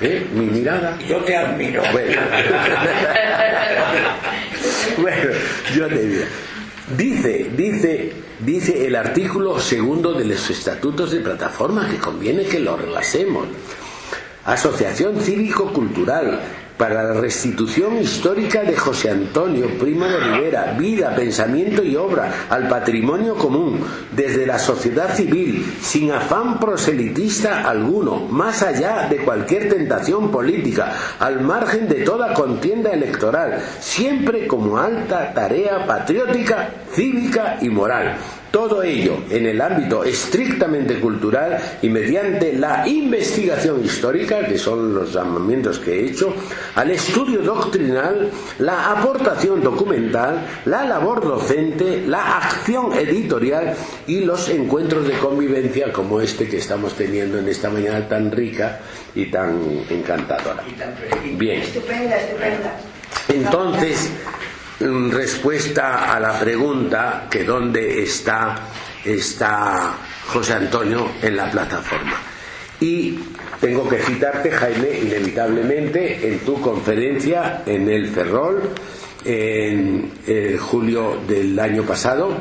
¿eh? 0.00 0.26
Mi 0.32 0.46
mirada... 0.46 0.96
Yo 1.06 1.18
te 1.18 1.36
admiro. 1.36 1.82
Bueno, 1.92 2.22
bueno 4.96 5.22
yo 5.74 5.88
te 5.88 5.94
miro. 5.94 6.24
Dice, 6.96 7.50
dice, 7.54 8.12
dice 8.40 8.86
el 8.86 8.96
artículo 8.96 9.60
segundo 9.60 10.14
de 10.14 10.24
los 10.24 10.48
estatutos 10.50 11.12
de 11.12 11.20
plataforma 11.20 11.86
que 11.88 11.98
conviene 11.98 12.44
que 12.44 12.58
lo 12.60 12.76
repasemos. 12.76 13.46
Asociación 14.44 15.20
Cívico-Cultural 15.20 16.40
para 16.76 17.04
la 17.04 17.12
restitución 17.12 17.96
histórica 17.98 18.64
de 18.64 18.76
José 18.76 19.10
Antonio 19.10 19.78
Primo 19.78 20.04
de 20.04 20.18
Rivera, 20.18 20.74
vida, 20.76 21.14
pensamiento 21.14 21.84
y 21.84 21.94
obra 21.94 22.48
al 22.50 22.68
patrimonio 22.68 23.36
común, 23.36 23.78
desde 24.10 24.44
la 24.44 24.58
sociedad 24.58 25.14
civil, 25.14 25.64
sin 25.80 26.10
afán 26.10 26.58
proselitista 26.58 27.68
alguno, 27.68 28.26
más 28.26 28.64
allá 28.64 29.06
de 29.08 29.18
cualquier 29.18 29.68
tentación 29.68 30.32
política, 30.32 30.92
al 31.20 31.40
margen 31.40 31.88
de 31.88 32.02
toda 32.02 32.34
contienda 32.34 32.90
electoral, 32.90 33.62
siempre 33.78 34.48
como 34.48 34.76
alta 34.76 35.32
tarea 35.32 35.86
patriótica, 35.86 36.68
cívica 36.92 37.58
y 37.60 37.68
moral 37.68 38.16
todo 38.52 38.82
ello 38.82 39.16
en 39.30 39.46
el 39.46 39.60
ámbito 39.60 40.04
estrictamente 40.04 41.00
cultural 41.00 41.58
y 41.80 41.88
mediante 41.88 42.52
la 42.52 42.86
investigación 42.86 43.84
histórica, 43.84 44.46
que 44.46 44.58
son 44.58 44.94
los 44.94 45.12
llamamientos 45.12 45.78
que 45.78 45.98
he 45.98 46.10
hecho, 46.10 46.32
al 46.76 46.90
estudio 46.90 47.40
doctrinal, 47.40 48.30
la 48.58 48.92
aportación 48.92 49.62
documental, 49.62 50.46
la 50.66 50.84
labor 50.84 51.22
docente, 51.26 52.04
la 52.06 52.36
acción 52.36 52.92
editorial 52.92 53.74
y 54.06 54.20
los 54.20 54.48
encuentros 54.50 55.08
de 55.08 55.14
convivencia 55.14 55.90
como 55.90 56.20
este 56.20 56.46
que 56.46 56.58
estamos 56.58 56.94
teniendo 56.94 57.38
en 57.38 57.48
esta 57.48 57.70
mañana 57.70 58.06
tan 58.06 58.30
rica 58.30 58.80
y 59.14 59.30
tan 59.30 59.82
encantadora. 59.88 60.62
Bien. 61.36 61.62
Estupenda, 61.62 62.16
estupenda. 62.18 62.76
Entonces, 63.28 64.10
respuesta 64.80 66.12
a 66.12 66.20
la 66.20 66.38
pregunta 66.38 67.26
que 67.30 67.44
dónde 67.44 68.02
está, 68.02 68.68
está 69.04 69.94
José 70.26 70.54
Antonio 70.54 71.12
en 71.22 71.36
la 71.36 71.50
plataforma. 71.50 72.16
Y 72.80 73.18
tengo 73.60 73.88
que 73.88 73.98
citarte, 73.98 74.50
Jaime, 74.50 74.98
inevitablemente, 74.98 76.26
en 76.26 76.40
tu 76.40 76.60
conferencia 76.60 77.62
en 77.64 77.88
el 77.88 78.08
Ferrol, 78.08 78.70
en 79.24 80.10
julio 80.58 81.20
del 81.28 81.58
año 81.58 81.84
pasado, 81.84 82.36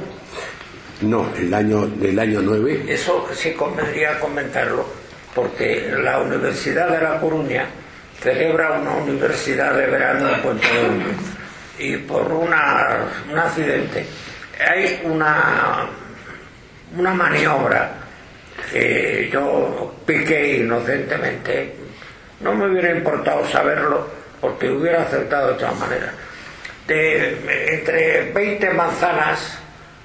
no, 1.01 1.31
el 1.37 1.53
año 1.53 1.87
del 1.87 2.17
año 2.17 2.41
9. 2.41 2.85
Eso 2.87 3.27
sí 3.33 3.51
convendría 3.51 4.19
comentarlo, 4.19 4.85
porque 5.35 5.91
la 6.03 6.21
Universidad 6.21 6.89
de 6.89 7.01
La 7.01 7.19
Coruña 7.19 7.65
celebra 8.19 8.79
una 8.79 8.95
universidad 8.95 9.75
de 9.75 9.87
verano 9.87 10.29
en 10.29 10.41
Puente 10.41 10.67
y 11.81 11.97
por 11.97 12.31
una, 12.31 13.07
un 13.31 13.39
accidente 13.39 14.05
hay 14.69 15.01
una, 15.03 15.87
una 16.95 17.13
maniobra 17.13 17.93
que 18.71 19.29
yo 19.33 19.95
piqué 20.05 20.57
inocentemente. 20.57 21.75
No 22.41 22.53
me 22.53 22.69
hubiera 22.69 22.91
importado 22.91 23.47
saberlo 23.47 24.07
porque 24.39 24.69
hubiera 24.69 25.01
acertado 25.01 25.47
de 25.47 25.53
otra 25.53 25.71
manera. 25.71 26.13
Entre 26.87 28.31
20 28.31 28.69
manzanas 28.71 29.57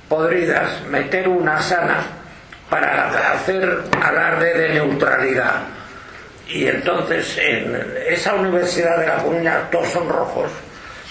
podridas, 0.08 0.82
meter 0.88 1.28
una 1.28 1.60
sana 1.60 1.98
para 2.70 3.32
hacer 3.32 3.84
alarde 4.02 4.54
de 4.54 4.68
neutralidad. 4.70 5.64
Y 6.48 6.66
entonces 6.68 7.36
en 7.38 7.94
esa 8.08 8.34
universidad 8.34 8.98
de 8.98 9.06
La 9.08 9.16
Coruña 9.16 9.68
todos 9.70 9.88
son 9.88 10.08
rojos 10.08 10.50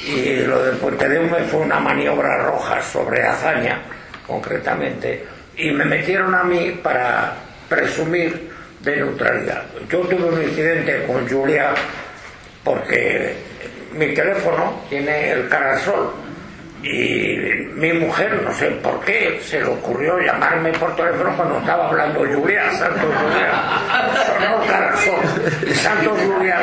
y 0.06 0.44
lo 0.46 0.64
del 0.64 0.78
Puente 0.78 1.10
de 1.10 1.20
Hume 1.20 1.40
fue 1.50 1.62
una 1.62 1.80
maniobra 1.80 2.38
roja 2.38 2.82
sobre 2.82 3.24
hazaña, 3.24 3.82
concretamente, 4.28 5.26
y 5.58 5.72
me 5.72 5.86
metieron 5.86 6.36
a 6.36 6.44
mí 6.44 6.80
para 6.84 7.34
presumir 7.68 8.50
de 8.82 8.96
neutralidad. 8.98 9.64
Yo 9.90 10.00
tuve 10.02 10.26
un 10.26 10.42
incidente 10.44 11.06
con 11.08 11.28
Julia 11.28 11.74
porque 12.64 13.36
mi 13.94 14.14
teléfono 14.14 14.82
tiene 14.90 15.32
el 15.32 15.48
carasol 15.48 16.14
y 16.84 17.38
mi 17.74 17.94
mujer, 17.94 18.42
no 18.44 18.54
sé 18.54 18.68
por 18.72 19.04
qué, 19.04 19.40
se 19.42 19.60
le 19.60 19.66
ocurrió 19.66 20.20
llamarme 20.20 20.72
por 20.74 20.96
teléfono 20.96 21.36
cuando 21.36 21.58
estaba 21.58 21.90
hablando 21.90 22.20
Julia, 22.20 22.72
Santos 22.74 23.10
Julia. 23.22 23.52
Sonó 24.28 24.62
el 24.62 24.70
carasol. 24.70 25.16
Y 25.68 25.74
Santos 25.74 26.20
Julia, 26.20 26.58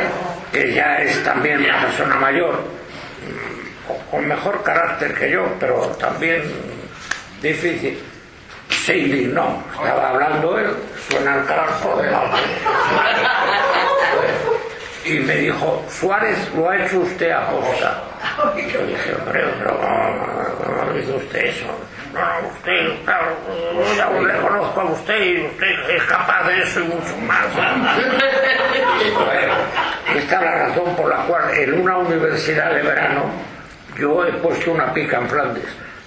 que 0.52 0.72
ya 0.74 0.98
es 0.98 1.22
también 1.24 1.64
una 1.64 1.80
persona 1.82 2.14
mayor, 2.16 2.81
con 4.12 4.28
mejor 4.28 4.62
carácter 4.62 5.12
que 5.14 5.30
yo, 5.30 5.46
pero 5.58 5.86
también 5.98 6.42
difícil. 7.40 7.98
Se 8.68 8.98
indignó, 8.98 9.64
estaba 9.72 10.10
hablando 10.10 10.58
él, 10.58 10.68
suena 11.08 11.38
el 11.38 11.46
carácter 11.46 12.12
Y 15.04 15.18
me 15.20 15.36
dijo, 15.36 15.82
Suárez 15.88 16.36
lo 16.54 16.68
ha 16.68 16.76
hecho 16.76 16.98
usted 17.00 17.30
a 17.30 17.46
costa. 17.46 18.02
Yo 18.54 18.86
dije, 18.86 19.14
hombre, 19.18 19.42
pero 19.58 19.78
¿cómo 19.78 20.82
ha 20.82 20.92
dicho 20.94 21.16
usted 21.16 21.46
eso? 21.46 21.64
No, 22.12 22.20
usted, 22.48 23.02
claro, 23.04 23.34
ya 23.96 24.10
le 24.10 24.36
conozco 24.40 24.80
a 24.80 24.84
usted 24.84 25.22
y 25.22 25.46
usted 25.46 25.90
es 25.90 26.02
capaz 26.04 26.46
de 26.48 26.62
eso 26.62 26.80
y 26.80 26.84
mucho 26.84 27.16
más. 27.26 27.46
esta 30.16 30.36
es 30.36 30.42
la 30.42 30.68
razón 30.68 30.94
por 30.96 31.08
la 31.08 31.24
cual 31.24 31.50
en 31.56 31.80
una 31.80 31.96
universidad 31.96 32.74
de 32.74 32.82
verano 32.82 33.51
yo 33.98 34.26
he 34.26 34.32
puesto 34.34 34.72
una 34.72 34.92
pica 34.92 35.18
en 35.18 35.28
Flandes, 35.28 35.64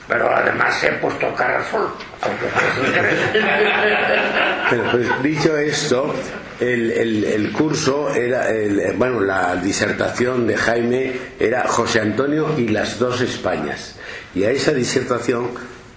pero 0.08 0.36
además 0.36 0.84
he 0.84 0.92
puesto 0.94 1.34
cara 1.34 1.58
al 1.58 1.66
sol, 1.66 1.90
Pero 4.70 4.92
pues, 4.92 5.24
dicho 5.24 5.58
esto, 5.58 6.14
el, 6.60 7.52
curso 7.52 8.14
era, 8.14 8.48
bueno, 8.96 9.22
la 9.22 9.56
disertación 9.58 10.48
de 10.48 10.58
Jaime 10.58 11.14
era 11.40 11.68
José 11.68 12.02
Antonio 12.02 12.56
y 12.58 12.70
las 12.70 12.98
dos 12.98 13.22
Españas. 13.22 13.96
Y 14.34 14.44
a 14.44 14.52
esa 14.52 14.74
disertación 14.74 15.52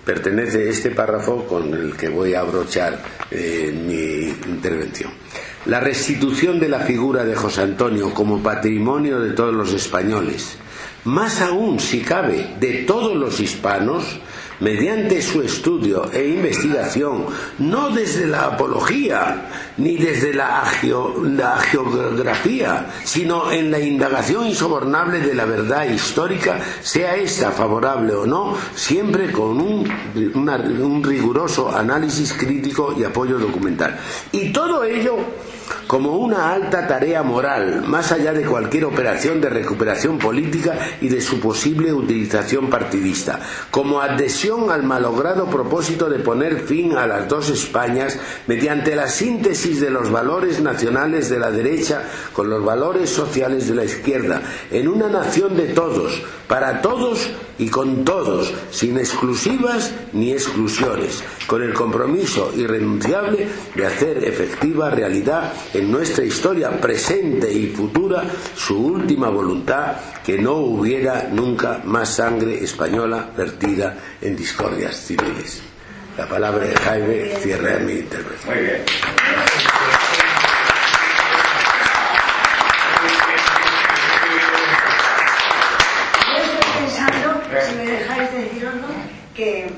pertenece 0.05 0.69
este 0.69 0.91
párrafo 0.91 1.47
con 1.47 1.73
el 1.75 1.97
que 1.97 2.09
voy 2.09 2.35
a 2.35 2.41
abrochar 2.41 2.99
eh, 3.31 3.73
mi 3.75 4.29
intervención. 4.51 5.13
La 5.69 5.81
restitución 5.81 6.59
de 6.59 6.71
la 6.71 6.81
figura 6.81 7.25
de 7.25 7.37
José 7.37 7.61
Antonio 7.61 8.15
como 8.15 8.43
patrimonio 8.43 9.21
de 9.21 9.33
todos 9.33 9.53
los 9.53 9.75
españoles, 9.75 10.57
más 11.05 11.43
aún 11.43 11.79
si 11.79 12.01
cabe 12.01 12.55
de 12.59 12.85
todos 12.85 13.15
los 13.15 13.39
hispanos, 13.39 14.19
mediante 14.61 15.21
su 15.21 15.43
estudio 15.43 16.11
e 16.11 16.27
investigación, 16.27 17.27
no 17.59 17.91
desde 17.91 18.27
la 18.27 18.47
apología 18.47 19.47
ni 19.77 19.99
desde 19.99 20.33
la, 20.33 20.65
geografía, 21.71 22.87
sino 23.05 23.53
en 23.53 23.71
la 23.71 23.79
indagación 23.79 24.47
insobornable 24.47 25.21
de 25.21 25.35
la 25.35 25.45
verdad 25.45 25.85
histórica, 25.85 26.61
sea 26.81 27.15
esta 27.17 27.51
favorable 27.51 28.15
o 28.15 28.27
no, 28.27 28.57
siempre 28.75 29.31
con 29.31 29.61
un, 29.61 29.87
un 30.15 31.05
riguroso 31.05 31.71
análisis 31.77 32.33
crítico 32.33 32.95
y 32.99 33.05
apoyo 33.05 33.39
documental. 33.39 33.99
Y 34.33 34.51
todo 34.51 34.83
ello 34.83 35.19
como 35.87 36.17
una 36.19 36.53
alta 36.53 36.87
tarea 36.87 37.23
moral, 37.23 37.83
más 37.87 38.13
allá 38.13 38.33
de 38.33 38.45
cualquier 38.45 38.85
operación 38.85 39.41
de 39.41 39.49
recuperación 39.49 40.19
política 40.19 40.79
y 41.01 41.09
de 41.09 41.21
su 41.21 41.41
posible 41.41 41.93
utilización 41.93 42.69
partidista, 42.69 43.41
como 43.71 44.01
adhesión 44.01 44.71
al 44.71 44.83
malogrado 44.83 45.47
propósito 45.47 46.09
de 46.09 46.19
poner 46.19 46.61
fin 46.61 46.97
a 46.97 47.07
las 47.07 47.29
dos 47.29 47.49
Españas 47.49 48.19
mediante 48.47 48.95
la 48.95 49.09
síntesis 49.09 49.81
de 49.81 49.91
los 49.91 50.11
valores 50.11 50.61
nacionales 50.61 51.29
de 51.31 51.39
la 51.39 51.51
derecha 51.51 52.03
con 52.33 52.51
los 52.51 52.65
valores 52.65 53.11
sociales 53.11 53.69
de 53.69 53.75
la 53.75 53.85
izquierda, 53.85 54.43
en 54.71 54.89
una 54.89 55.09
nación 55.09 55.57
de 55.57 55.69
todos, 55.69 56.23
para 56.47 56.83
todos 56.83 57.31
y 57.59 57.69
con 57.69 58.05
todos, 58.05 58.53
sin 58.71 58.99
exclusivas 58.99 59.93
ni 60.13 60.33
exclusiones, 60.33 61.23
con 61.47 61.63
el 61.63 61.75
compromiso 61.75 62.53
irrenunciable 62.57 63.49
de 63.75 63.87
hacer 63.87 64.25
efectiva 64.25 64.91
realidad 64.91 65.53
en 65.75 65.91
nuestra 65.91 66.25
historia 66.25 66.71
presente 66.81 67.53
y 67.53 67.69
futura 67.69 68.25
su 68.55 68.79
última 68.79 69.29
voluntad, 69.29 69.97
que 70.25 70.39
no 70.39 70.55
hubiera 70.55 71.29
nunca 71.31 71.81
más 71.85 72.15
sangre 72.15 72.63
española 72.63 73.31
vertida 73.37 73.97
en 74.21 74.37
discordias 74.37 74.97
civiles. 74.97 75.63
La 76.17 76.27
palabra 76.27 76.67
de 76.67 76.77
Jaime 76.77 77.37
cierra 77.41 77.79
mi 77.79 77.93
intervención. 77.93 78.55
Muy 78.55 78.65
bien. 78.65 78.83
si 87.67 87.75
me 87.75 87.87
dejáis 87.87 88.33
deciroslo, 88.33 88.89
que 89.35 89.71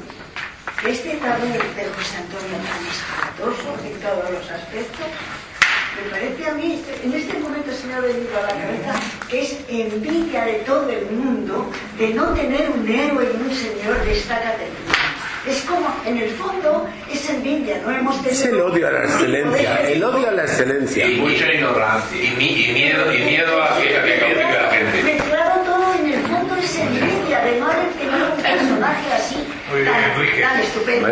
este 0.89 1.16
tablero 1.16 1.65
de 1.74 1.85
José 1.85 2.16
Antonio 2.16 2.57
tan 2.66 2.86
espantoso 2.86 3.77
en 3.85 4.01
todos 4.01 4.31
los 4.31 4.51
aspectos, 4.51 5.07
me 6.05 6.10
parece 6.10 6.47
a 6.47 6.55
mí, 6.55 6.82
en 7.05 7.12
este 7.12 7.39
momento 7.39 7.72
se 7.72 7.86
me 7.86 7.94
ha 7.94 8.01
venido 8.01 8.31
a 8.39 8.43
la 8.43 8.60
cabeza 8.60 8.94
que 9.28 9.43
es 9.43 9.56
envidia 9.68 10.44
de 10.44 10.55
todo 10.66 10.89
el 10.89 11.06
mundo 11.10 11.70
de 11.98 12.14
no 12.14 12.28
tener 12.28 12.70
un 12.70 12.89
héroe 12.89 13.28
y 13.32 13.48
un 13.48 13.55
señor 13.55 14.05
de 14.05 14.12
esta 14.12 14.36
categoría. 14.36 15.01
Es 15.47 15.62
como, 15.62 15.89
en 16.05 16.18
el 16.18 16.31
fondo, 16.31 16.86
es 17.10 17.31
envidia, 17.31 17.81
no 17.85 17.90
hemos 17.90 18.22
tenido... 18.22 18.32
Es 18.32 18.47
el 18.47 18.60
odio 18.60 18.89
a 18.89 18.90
la 18.90 19.05
excelencia, 19.05 19.77
el 19.77 20.05
odio 20.05 20.28
a 20.28 20.32
la 20.32 20.43
excelencia. 20.43 21.06
Y 21.06 21.16
mucha 21.16 21.52
ignorancia, 21.52 22.22
y, 22.22 22.36
miedo, 22.36 23.12
y 23.12 23.18
miedo 23.22 23.62
a 23.62 23.78
que, 23.81 23.97
a 23.97 24.02
que 24.05 24.18
la 24.18 24.70
gente. 24.70 25.02
Mezclado 25.02 25.60
todo, 25.62 25.94
en 25.98 26.12
el 26.12 26.20
fondo 26.27 26.56
es 26.56 26.78
envidia 26.78 27.40
de 27.40 27.59
no 27.59 27.66
haber 27.66 27.89
tenido 27.93 28.35
un 28.36 28.43
personaje 28.43 29.12
así 29.14 29.49
muy 29.70 29.82
bien, 29.82 29.94
Enrique. 29.94 30.42
Tan 30.42 30.60
estupendo. 30.60 31.09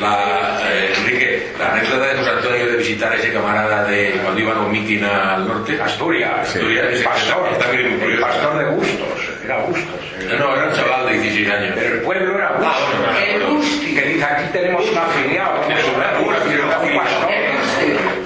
La, 0.00 0.60
eh, 0.70 0.92
Enrique, 0.96 1.52
la 1.58 1.72
anécdota 1.72 2.06
de 2.06 2.14
José 2.16 2.30
Antonio 2.30 2.66
de 2.66 2.76
visitar 2.76 3.12
a 3.12 3.16
ese 3.16 3.32
camarada 3.32 3.84
de 3.84 4.18
cuando 4.22 4.40
iban 4.40 4.56
a 4.56 4.60
un 4.60 4.72
mitin 4.72 5.04
al 5.04 5.46
norte. 5.46 5.80
Asturias. 5.80 6.40
Asturias. 6.40 6.86
Sí. 6.98 7.04
Pastor. 7.04 7.48
El 7.72 8.20
pastor 8.20 8.58
de 8.58 8.64
Bustos. 8.70 9.30
Era 9.44 9.58
Bustos. 9.58 10.00
No, 10.38 10.56
era 10.56 10.68
un 10.68 10.74
chaval 10.74 11.06
de 11.06 11.18
16 11.18 11.50
años. 11.50 11.72
Pero 11.74 11.94
el 11.94 12.00
pueblo 12.00 12.34
era 12.36 12.52
Bustos. 12.52 12.74
Ah, 13.08 13.24
el 13.24 13.42
Busti. 13.42 13.94
Que 13.94 14.02
dice, 14.02 14.24
aquí 14.24 14.44
tenemos 14.52 14.90
un 14.90 14.98
afiliado. 14.98 15.60
Un 15.60 16.96
pastor. 16.96 17.30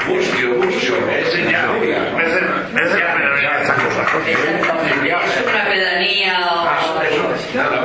Bustio, 0.06 0.54
Bustio. 0.54 0.94
Ese 1.10 1.50
ya. 1.50 1.68
Ese 1.80 2.98
ya. 2.98 3.60
Esa 3.62 3.74
cosa. 3.74 4.02
Es 4.26 4.38
una 5.46 5.64
pedanía 5.64 6.38
o... 6.50 6.62
Nada, 7.54 7.84